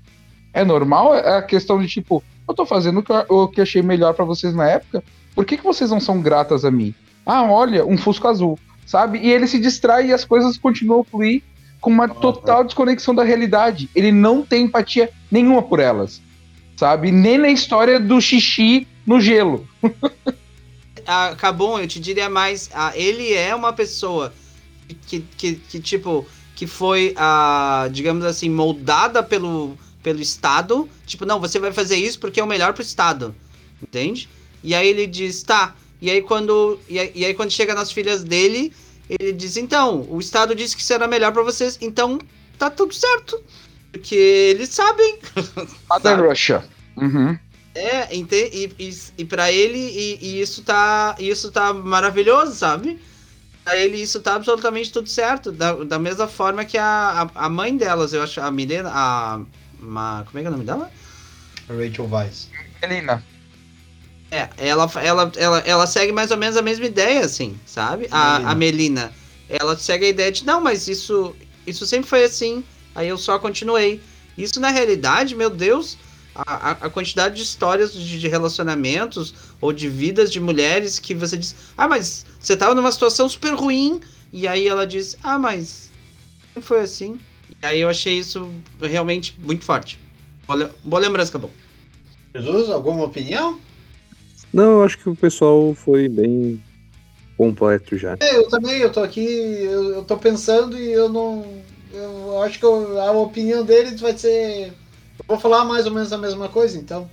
É 0.52 0.64
normal 0.64 1.14
é 1.14 1.36
a 1.38 1.42
questão 1.42 1.80
de 1.80 1.88
tipo, 1.88 2.22
eu 2.48 2.54
tô 2.54 2.64
fazendo 2.66 3.00
o 3.00 3.02
que, 3.02 3.12
eu- 3.12 3.24
o 3.28 3.48
que 3.48 3.60
achei 3.60 3.82
melhor 3.82 4.14
pra 4.14 4.24
vocês 4.24 4.54
na 4.54 4.68
época, 4.68 5.02
por 5.34 5.44
que, 5.44 5.56
que 5.56 5.64
vocês 5.64 5.90
não 5.90 6.00
são 6.00 6.20
gratas 6.20 6.64
a 6.64 6.70
mim? 6.70 6.94
Ah, 7.26 7.42
olha, 7.44 7.84
um 7.86 7.96
Fusco 7.96 8.28
azul, 8.28 8.58
sabe? 8.86 9.18
E 9.18 9.30
ele 9.30 9.46
se 9.46 9.58
distrai 9.58 10.08
e 10.08 10.12
as 10.12 10.24
coisas 10.24 10.56
continuam 10.58 11.00
a 11.00 11.04
fluir 11.04 11.42
com 11.80 11.90
uma 11.90 12.08
total 12.08 12.64
desconexão 12.64 13.14
da 13.14 13.24
realidade. 13.24 13.88
Ele 13.94 14.12
não 14.12 14.42
tem 14.42 14.64
empatia 14.64 15.10
nenhuma 15.30 15.62
por 15.62 15.80
elas, 15.80 16.20
sabe? 16.76 17.10
Nem 17.10 17.38
na 17.38 17.48
história 17.48 17.98
do 17.98 18.20
xixi 18.20 18.86
no 19.06 19.20
gelo. 19.20 19.66
a 21.06 21.34
Cabum, 21.36 21.78
eu 21.78 21.86
te 21.86 22.00
diria 22.00 22.28
mais, 22.28 22.70
a, 22.72 22.96
ele 22.96 23.32
é 23.32 23.54
uma 23.54 23.72
pessoa 23.72 24.32
que, 25.06 25.20
que, 25.36 25.54
que, 25.54 25.80
tipo, 25.80 26.26
que 26.54 26.66
foi, 26.66 27.14
a, 27.16 27.88
digamos 27.92 28.24
assim, 28.24 28.48
moldada 28.48 29.22
pelo, 29.22 29.76
pelo 30.02 30.20
Estado. 30.20 30.88
Tipo, 31.06 31.24
não, 31.24 31.40
você 31.40 31.58
vai 31.58 31.72
fazer 31.72 31.96
isso 31.96 32.18
porque 32.18 32.40
é 32.40 32.44
o 32.44 32.46
melhor 32.46 32.72
pro 32.72 32.82
Estado. 32.82 33.34
Entende? 33.82 34.28
E 34.62 34.74
aí 34.74 34.88
ele 34.88 35.06
diz, 35.06 35.42
tá. 35.42 35.74
E 36.00 36.10
aí 36.10 36.22
quando, 36.22 36.78
e 36.88 36.98
aí, 36.98 37.12
e 37.14 37.24
aí 37.24 37.34
quando 37.34 37.50
chega 37.50 37.74
nas 37.74 37.90
filhas 37.90 38.22
dele, 38.22 38.72
ele 39.08 39.32
diz, 39.32 39.56
então, 39.56 40.06
o 40.08 40.18
Estado 40.20 40.54
disse 40.54 40.76
que 40.76 40.82
será 40.82 41.06
melhor 41.06 41.32
pra 41.32 41.42
vocês, 41.42 41.78
então 41.80 42.18
tá 42.58 42.70
tudo 42.70 42.94
certo. 42.94 43.42
Porque 43.92 44.14
eles 44.14 44.70
sabem. 44.70 45.18
Mother? 45.88 46.20
Russia. 46.20 46.64
Uhum. 46.96 47.38
É, 47.74 48.14
ente- 48.14 48.50
e, 48.52 48.72
e, 48.78 48.96
e 49.18 49.24
para 49.24 49.50
ele, 49.50 49.78
e, 49.78 50.18
e 50.22 50.40
isso 50.40 50.62
tá 50.62 51.16
isso 51.18 51.50
tá 51.50 51.72
maravilhoso, 51.72 52.54
sabe? 52.54 53.00
Pra 53.64 53.76
ele 53.76 53.96
isso 53.96 54.20
tá 54.20 54.34
absolutamente 54.36 54.92
tudo 54.92 55.08
certo. 55.08 55.50
Da, 55.50 55.72
da 55.72 55.98
mesma 55.98 56.28
forma 56.28 56.64
que 56.64 56.78
a, 56.78 57.28
a, 57.34 57.46
a 57.46 57.48
mãe 57.48 57.76
delas, 57.76 58.12
eu 58.12 58.22
acho, 58.22 58.40
a 58.40 58.50
Milena, 58.50 58.90
a. 58.94 59.40
Ma, 59.80 60.24
como 60.26 60.38
é 60.38 60.42
que 60.42 60.46
é 60.46 60.50
o 60.50 60.52
nome 60.52 60.64
dela? 60.64 60.90
Rachel 61.68 62.08
Weisz. 62.10 62.48
Melina. 62.82 63.22
É, 64.30 64.48
ela, 64.58 64.90
ela, 65.02 65.32
ela, 65.36 65.58
ela 65.60 65.86
segue 65.86 66.12
mais 66.12 66.30
ou 66.30 66.36
menos 66.36 66.56
a 66.56 66.62
mesma 66.62 66.86
ideia, 66.86 67.20
assim, 67.24 67.58
sabe? 67.66 68.08
A, 68.10 68.32
Melina. 68.34 68.50
a 68.50 68.54
Melina. 68.54 69.12
Ela 69.48 69.76
segue 69.76 70.06
a 70.06 70.08
ideia 70.08 70.32
de, 70.32 70.44
não, 70.44 70.60
mas 70.60 70.88
isso, 70.88 71.34
isso 71.66 71.86
sempre 71.86 72.08
foi 72.08 72.24
assim. 72.24 72.64
Aí 72.94 73.08
eu 73.08 73.18
só 73.18 73.38
continuei. 73.38 74.00
Isso 74.36 74.58
na 74.60 74.70
realidade, 74.70 75.34
meu 75.34 75.50
Deus, 75.50 75.96
a, 76.34 76.70
a, 76.72 76.90
quantidade 76.90 77.36
de 77.36 77.42
histórias 77.42 77.92
de, 77.92 78.18
de 78.18 78.28
relacionamentos 78.28 79.34
ou 79.60 79.72
de 79.72 79.88
vidas 79.88 80.30
de 80.32 80.40
mulheres 80.40 80.98
que 80.98 81.14
você 81.14 81.36
diz, 81.36 81.54
ah, 81.76 81.86
mas 81.86 82.26
você 82.40 82.56
tava 82.56 82.74
numa 82.74 82.90
situação 82.90 83.28
super 83.28 83.54
ruim. 83.54 84.00
E 84.32 84.48
aí 84.48 84.66
ela 84.66 84.86
diz, 84.86 85.16
ah, 85.22 85.38
mas 85.38 85.90
foi 86.60 86.80
assim. 86.80 87.20
E 87.62 87.66
aí 87.66 87.80
eu 87.80 87.88
achei 87.88 88.18
isso 88.18 88.50
realmente 88.80 89.38
muito 89.40 89.64
forte. 89.64 89.98
Boa, 90.46 90.70
boa 90.82 91.00
lembrança, 91.00 91.30
acabou. 91.30 91.50
Jesus, 92.34 92.68
alguma 92.68 93.04
opinião? 93.04 93.60
Não, 94.52 94.72
eu 94.72 94.82
acho 94.84 94.98
que 94.98 95.08
o 95.08 95.16
pessoal 95.16 95.74
foi 95.74 96.08
bem, 96.08 96.60
completo 97.36 97.96
já. 97.96 98.16
É, 98.20 98.36
eu 98.36 98.48
também, 98.48 98.78
eu 98.78 98.90
tô 98.90 99.00
aqui, 99.00 99.24
eu, 99.24 99.94
eu 99.94 100.04
tô 100.04 100.16
pensando 100.16 100.78
e 100.78 100.92
eu 100.92 101.08
não. 101.08 101.44
Eu 101.92 102.42
acho 102.42 102.58
que 102.58 102.64
eu- 102.64 103.00
a 103.00 103.12
opinião 103.12 103.64
deles 103.64 104.00
vai 104.00 104.16
ser. 104.16 104.72
Eu 105.18 105.24
vou 105.28 105.38
falar 105.40 105.64
mais 105.64 105.86
ou 105.86 105.92
menos 105.92 106.12
a 106.12 106.18
mesma 106.18 106.48
coisa, 106.48 106.78
então. 106.78 107.10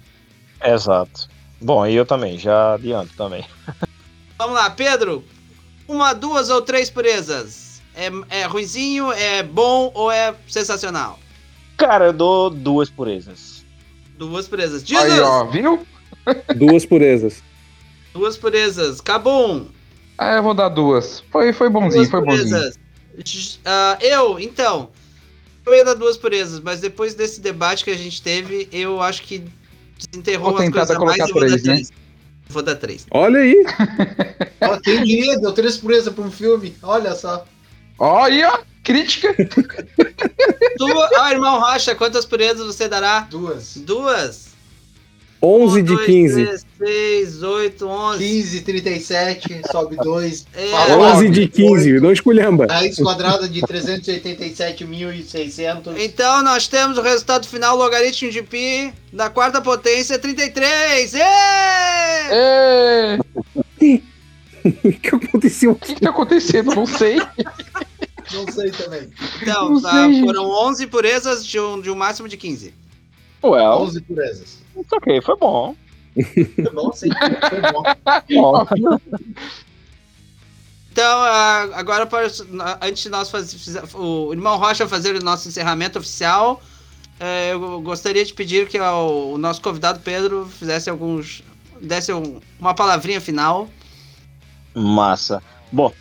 Exato. 0.63 1.29
Bom, 1.59 1.85
e 1.85 1.95
eu 1.95 2.05
também, 2.05 2.37
já 2.37 2.73
adianto 2.73 3.13
também. 3.15 3.45
Vamos 4.37 4.55
lá, 4.55 4.69
Pedro. 4.69 5.23
Uma, 5.87 6.13
duas 6.13 6.49
ou 6.49 6.61
três 6.61 6.89
purezas? 6.89 7.81
É, 7.93 8.09
é 8.41 8.45
ruizinho, 8.45 9.11
é 9.11 9.43
bom 9.43 9.91
ou 9.93 10.09
é 10.11 10.33
sensacional? 10.47 11.19
Cara, 11.77 12.05
eu 12.05 12.13
dou 12.13 12.49
duas 12.49 12.89
purezas. 12.89 13.65
Duas 14.17 14.47
purezas. 14.47 14.83
Jesus! 14.83 15.11
Aí, 15.11 15.19
ó, 15.19 15.45
viu? 15.45 15.85
Duas 16.55 16.85
purezas. 16.85 17.43
Duas 18.13 18.37
purezas. 18.37 19.01
Cabum. 19.01 19.67
Ah, 20.17 20.35
eu 20.35 20.43
vou 20.43 20.53
dar 20.53 20.69
duas. 20.69 21.23
Foi, 21.31 21.51
foi 21.51 21.69
bonzinho, 21.69 21.93
Duas 21.95 22.09
foi 22.09 22.21
bonzinho. 22.21 22.49
purezas. 22.49 22.79
J- 23.23 23.59
ah, 23.65 23.97
eu, 23.99 24.39
então. 24.39 24.89
Eu 25.65 25.73
ia 25.73 25.85
dar 25.85 25.93
duas 25.93 26.17
purezas, 26.17 26.59
mas 26.59 26.79
depois 26.79 27.13
desse 27.13 27.39
debate 27.39 27.83
que 27.83 27.91
a 27.91 27.97
gente 27.97 28.21
teve, 28.21 28.67
eu 28.71 29.01
acho 29.01 29.21
que 29.23 29.43
desenterrou 29.97 30.51
Vou 30.51 30.61
as 30.61 30.69
coisas 30.69 30.91
a 30.91 30.95
colocar 30.95 31.17
mais 31.17 31.29
e 31.29 31.33
vou 31.33 31.41
dar 31.41 31.47
três, 31.47 31.63
né? 31.63 31.73
três. 31.73 31.91
Vou 32.49 32.63
dar 32.63 32.75
três. 32.75 33.07
Olha 33.11 33.39
aí. 33.39 33.63
Ó, 34.61 34.77
quem 34.79 35.03
diria, 35.03 35.39
deu 35.39 35.53
três 35.53 35.77
purezas 35.77 36.13
pra 36.13 36.23
um 36.23 36.31
filme, 36.31 36.75
olha 36.81 37.15
só. 37.15 37.45
Ó, 37.99 38.23
aí, 38.23 38.43
ó, 38.43 38.59
crítica. 38.83 39.33
Tu, 40.77 41.01
ah, 41.17 41.31
irmão 41.31 41.59
Rocha, 41.59 41.93
quantas 41.93 42.25
purezas 42.25 42.65
você 42.65 42.87
dará? 42.87 43.21
Duas. 43.21 43.77
Duas. 43.77 44.50
11 45.43 45.79
Um, 45.79 45.83
de 45.83 45.95
dois, 45.95 46.05
15. 46.05 46.45
três, 46.45 46.65
seis, 46.77 47.41
oito, 47.43 47.87
onze. 47.87 48.19
15, 48.19 48.61
37, 48.61 49.61
sobe 49.71 49.95
2. 49.97 50.45
É, 50.53 50.67
Fala, 50.69 51.13
11 51.15 51.29
de 51.29 51.47
15, 51.47 51.99
não 51.99 52.11
esculhamba. 52.11 52.67
Raiz 52.69 52.95
quadrada 52.97 53.49
de 53.49 53.59
387.600. 53.61 55.95
Então 55.97 56.43
nós 56.43 56.67
temos 56.67 56.95
o 56.97 57.01
resultado 57.01 57.47
final, 57.47 57.75
logaritmo 57.75 58.29
de 58.31 58.43
pi 58.43 58.93
da 59.11 59.29
quarta 59.31 59.59
potência, 59.61 60.19
33! 60.19 61.15
Ê! 61.15 61.19
É, 62.33 63.17
O 63.43 63.53
que 65.01 65.15
aconteceu 65.15 65.71
O 65.71 65.75
que, 65.75 65.95
que 65.95 66.01
tá 66.01 66.11
acontecendo? 66.11 66.75
Não 66.75 66.85
sei. 66.85 67.19
Não 68.31 68.45
sei 68.51 68.69
também. 68.71 69.09
Então, 69.41 69.71
Não 69.71 69.81
tá, 69.81 70.05
sei, 70.07 70.21
foram 70.21 70.49
11 70.67 70.85
purezas 70.87 71.43
de 71.45 71.59
um, 71.59 71.81
de 71.81 71.89
um 71.89 71.95
máximo 71.95 72.29
de 72.29 72.37
15. 72.37 72.73
Well, 73.43 73.81
11 73.81 74.01
purezas. 74.01 74.60
Ok, 74.91 75.21
foi 75.21 75.37
bom. 75.37 75.75
Foi 76.55 76.71
bom, 76.73 76.91
sim. 76.93 77.09
Foi 77.49 77.61
bom. 77.71 77.83
Então, 80.91 81.19
ah, 81.21 81.69
agora, 81.75 82.05
para, 82.05 82.27
antes 82.81 83.03
de 83.03 83.09
nós 83.09 83.29
fazer, 83.29 83.81
o 83.95 84.33
irmão 84.33 84.57
Rocha 84.57 84.87
fazer 84.87 85.15
o 85.15 85.23
nosso 85.23 85.47
encerramento 85.47 85.97
oficial, 85.99 86.61
eh, 87.19 87.53
eu 87.53 87.79
gostaria 87.81 88.25
de 88.25 88.33
pedir 88.33 88.67
que 88.67 88.77
o, 88.77 89.37
nosso 89.37 89.61
convidado 89.61 90.01
Pedro 90.01 90.45
fizesse 90.47 90.89
alguns. 90.89 91.43
desse 91.81 92.11
um- 92.13 92.39
uma 92.59 92.73
palavrinha 92.75 93.21
final. 93.21 93.69
Massa. 94.75 95.41
Bom, 95.71 95.91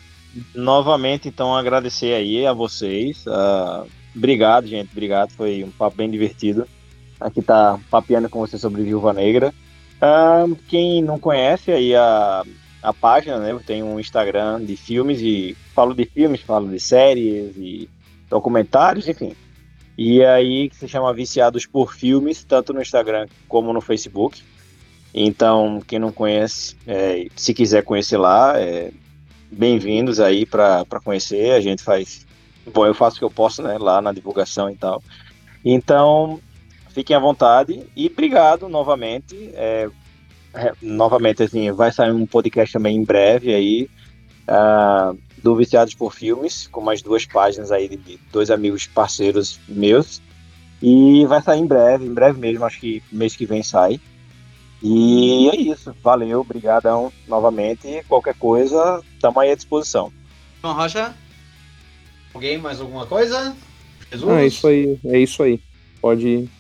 novamente, 0.55 1.29
então, 1.29 1.55
agradecer 1.57 2.13
aí 2.15 2.45
a 2.45 2.53
vocês. 2.53 3.25
ah, 3.29 3.85
obrigado, 4.15 4.67
gente. 4.67 4.91
Obrigado. 4.91 5.31
Foi 5.33 5.63
um 5.65 5.71
papo 5.71 5.97
bem 5.97 6.11
divertido. 6.11 6.67
Aqui 7.21 7.43
tá 7.43 7.79
papeando 7.91 8.31
com 8.31 8.41
você 8.41 8.57
sobre 8.57 8.83
Viúva 8.83 9.13
Negra. 9.13 9.53
Ah, 10.01 10.47
quem 10.69 11.03
não 11.03 11.19
conhece 11.19 11.71
aí 11.71 11.95
a, 11.95 12.43
a 12.83 12.93
página, 12.95 13.39
né? 13.39 13.59
Tenho 13.67 13.85
um 13.85 14.01
Instagram 14.01 14.65
de 14.65 14.75
filmes 14.77 15.21
e 15.21 15.55
falo 15.75 15.95
de 15.95 16.07
filmes, 16.07 16.41
falo 16.41 16.69
de 16.69 16.81
séries 16.81 17.55
e 17.57 17.89
documentários, 18.29 19.07
enfim. 19.07 19.35
E 19.99 20.25
aí 20.25 20.71
se 20.73 20.89
chama 20.89 21.13
Viciados 21.13 21.67
por 21.67 21.93
Filmes, 21.93 22.43
tanto 22.43 22.73
no 22.73 22.81
Instagram 22.81 23.27
como 23.47 23.71
no 23.73 23.83
Facebook. 23.83 24.43
Então, 25.13 25.83
quem 25.87 25.99
não 25.99 26.13
conhece, 26.13 26.77
é, 26.87 27.27
se 27.37 27.53
quiser 27.53 27.83
conhecer 27.83 28.17
lá, 28.17 28.59
é, 28.59 28.93
bem-vindos 29.51 30.21
aí 30.21 30.47
para 30.47 30.87
conhecer. 31.05 31.51
A 31.51 31.61
gente 31.61 31.83
faz. 31.83 32.27
Bom, 32.73 32.87
eu 32.87 32.95
faço 32.95 33.17
o 33.17 33.19
que 33.19 33.25
eu 33.25 33.31
posso, 33.31 33.63
né? 33.63 33.77
Lá 33.77 34.01
na 34.01 34.13
divulgação 34.13 34.71
e 34.71 34.77
tal. 34.77 35.03
Então, 35.63 36.41
fiquem 37.01 37.17
à 37.17 37.19
vontade 37.19 37.83
e 37.97 38.07
obrigado 38.07 38.69
novamente. 38.69 39.51
é, 39.55 39.89
é, 40.53 40.73
novamente, 40.83 41.43
assim, 41.43 41.71
vai 41.73 41.93
sair 41.93 42.13
um 42.13 42.27
podcast 42.27 42.73
também 42.73 42.97
em 42.97 43.05
breve 43.05 43.55
aí. 43.55 43.89
ah, 44.47 45.15
do 45.43 45.57
Viciados 45.57 45.95
por 45.95 46.13
Filmes, 46.13 46.67
com 46.67 46.83
mais 46.83 47.01
duas 47.01 47.25
páginas 47.25 47.73
aí 47.73 47.89
de 47.89 48.19
dois 48.31 48.51
amigos 48.51 48.87
parceiros 48.87 49.59
meus. 49.67 50.21
E 50.83 51.25
vai 51.27 51.41
sair 51.41 51.61
em 51.61 51.67
breve, 51.67 52.05
em 52.05 52.13
breve 52.13 52.39
mesmo, 52.39 52.65
acho 52.65 52.81
que 52.81 53.03
mês 53.11 53.35
que 53.35 53.47
vem 53.47 53.63
sai. 53.63 53.99
E 54.83 55.49
é 55.51 55.57
isso. 55.57 55.95
Valeu, 56.03 56.41
obrigadão 56.41 57.13
novamente. 57.27 58.05
Qualquer 58.09 58.35
coisa, 58.35 59.03
estamos 59.15 59.39
aí 59.39 59.53
à 59.53 59.55
disposição. 59.55 60.13
Irmão 60.59 60.75
Rocha? 60.75 61.15
Alguém 62.35 62.59
mais 62.59 62.81
alguma 62.81 63.07
coisa? 63.07 63.57
Jesus? 64.11 64.31
Ah, 64.31 64.43
é 64.43 64.47
isso 64.47 64.67
aí. 64.67 64.99
É 65.05 65.19
isso 65.19 65.43
aí. 65.43 65.61
Pode 66.01 66.27
ir. 66.27 66.60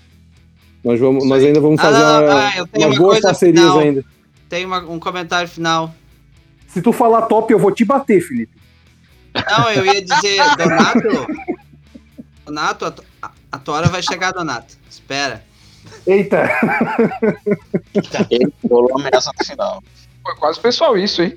Nós, 0.83 0.99
vamos, 0.99 1.27
nós 1.29 1.45
ainda 1.45 1.61
vamos 1.61 1.79
Ah, 1.81 1.83
fazer 1.83 1.99
não, 1.99 2.25
uma- 2.25 2.41
ah, 2.49 2.51
umas 2.55 2.67
uma 2.75 2.89
boas 2.97 2.99
coisa 2.99 3.29
parcerias 3.29 3.61
final. 3.61 3.79
ainda. 3.79 4.05
Tem 4.49 4.65
uma- 4.67 4.79
um 4.81 4.99
comentário 4.99 5.49
final. 5.49 5.95
Se 6.69 6.81
tu 6.81 6.93
falar 6.93 7.23
top, 7.23 7.53
eu 7.53 7.59
vou 7.59 7.71
te 7.73 7.85
bater, 7.85 8.21
Felipe. 8.21 8.53
Não, 9.35 9.71
eu 9.71 9.85
ia 9.87 10.03
dizer, 10.03 10.41
Donato. 10.57 11.27
Donato, 12.47 12.85
a, 12.87 12.95
a, 13.27 13.31
a 13.53 13.59
tua 13.59 13.77
hora 13.77 13.89
vai 13.89 14.03
chegar, 14.03 14.33
Donato. 14.33 14.75
Espera. 14.89 15.45
Eita! 16.07 16.49
Ele 18.31 18.53
rolou 18.69 18.91
a 18.97 19.01
ameaça 19.01 19.31
no 19.39 19.45
final. 19.45 19.83
Foi 20.23 20.35
quase 20.37 20.61
pessoal 20.61 20.97
isso, 20.99 21.23
hein? 21.23 21.37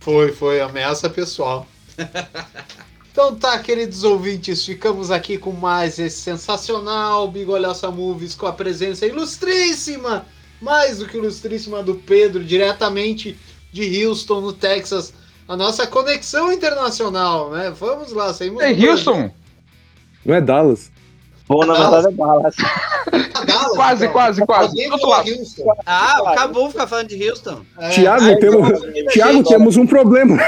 Foi, 0.00 0.32
foi, 0.32 0.60
ameaça 0.60 1.08
pessoal. 1.10 1.66
então 3.16 3.34
tá, 3.34 3.58
queridos 3.58 4.04
ouvintes, 4.04 4.62
ficamos 4.66 5.10
aqui 5.10 5.38
com 5.38 5.50
mais 5.50 5.98
esse 5.98 6.18
sensacional 6.18 7.26
Bigolhaça 7.26 7.90
Movies 7.90 8.34
com 8.34 8.46
a 8.46 8.52
presença 8.52 9.06
ilustríssima, 9.06 10.26
mais 10.60 10.98
do 10.98 11.06
que 11.06 11.16
ilustríssima 11.16 11.82
do 11.82 11.94
Pedro, 11.94 12.44
diretamente 12.44 13.34
de 13.72 14.04
Houston, 14.04 14.42
no 14.42 14.52
Texas. 14.52 15.14
A 15.48 15.56
nossa 15.56 15.86
conexão 15.86 16.52
internacional, 16.52 17.52
né? 17.52 17.70
Vamos 17.70 18.12
lá, 18.12 18.34
saímos 18.34 18.62
Ei, 18.62 18.74
do 18.74 18.86
Houston, 18.86 19.30
Não 20.22 20.34
é 20.34 20.40
Dallas. 20.42 20.92
Bom, 21.48 21.64
na 21.64 21.74
verdade 21.74 22.08
é 22.08 22.10
Dallas. 22.10 22.56
Dallas, 23.46 23.76
quase, 23.76 24.04
então. 24.04 24.12
quase, 24.12 24.44
quase. 24.44 24.74
Ah, 25.86 26.18
o 26.22 26.34
Cabo 26.34 26.68
fica 26.70 26.88
falando 26.88 27.08
de 27.08 27.28
Houston. 27.28 27.60
É, 27.78 27.90
Tiago, 27.90 28.24
aí, 28.24 28.38
temos, 28.40 28.68
então, 28.68 29.06
Tiago, 29.12 29.44
temos 29.44 29.76
um 29.76 29.86
problema. 29.86 30.36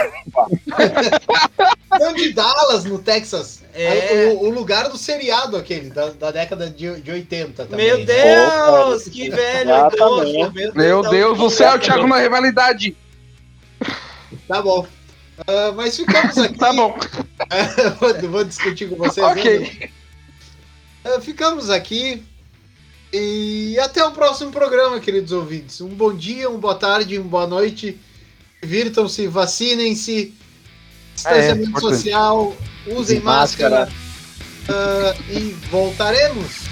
Não 2.00 2.12
de 2.12 2.32
Dallas, 2.32 2.84
no 2.84 2.98
Texas. 2.98 3.62
É. 3.72 4.32
O, 4.32 4.46
o 4.46 4.50
lugar 4.50 4.88
do 4.88 4.98
seriado 4.98 5.56
aquele, 5.56 5.90
da, 5.90 6.08
da 6.10 6.32
década 6.32 6.68
de, 6.68 7.00
de 7.00 7.10
80 7.12 7.66
também. 7.66 7.86
Meu 7.86 7.98
né? 7.98 8.04
Deus, 8.04 9.04
que 9.04 9.30
velho 9.30 9.70
Exatamente. 9.70 10.40
idoso. 10.40 10.72
Meu 10.74 11.00
Então, 11.00 11.10
Deus 11.12 11.38
do 11.38 11.48
céu, 11.48 11.78
Thiago, 11.78 12.08
na 12.08 12.18
rivalidade. 12.18 12.96
Tá 14.48 14.60
bom. 14.60 14.84
Ah, 15.46 15.72
mas 15.76 15.96
ficamos 15.96 16.36
aqui. 16.38 16.58
Tá 16.58 16.72
bom. 16.72 16.98
vou, 18.00 18.30
vou 18.30 18.44
discutir 18.44 18.88
com 18.88 18.96
vocês. 18.96 19.24
Ok. 19.24 19.60
né? 19.60 19.90
Ah, 21.04 21.20
ficamos 21.20 21.70
aqui. 21.70 22.22
E 23.12 23.78
até 23.80 24.04
o 24.04 24.12
próximo 24.12 24.50
programa, 24.50 25.00
queridos 25.00 25.32
ouvintes. 25.32 25.80
Um 25.80 25.88
bom 25.88 26.14
dia, 26.14 26.48
uma 26.50 26.58
boa 26.58 26.74
tarde, 26.74 27.18
uma 27.18 27.28
boa 27.28 27.46
noite. 27.46 27.98
Divirtam-se, 28.62 29.26
vacinem-se. 29.26 30.34
Distanciamento 31.14 31.70
importante. 31.70 31.96
social, 31.96 32.56
usem 32.86 33.20
Máscara. 33.20 33.80
máscara. 33.80 34.08
Ah, 34.68 35.16
e 35.30 35.56
voltaremos. 35.70 36.67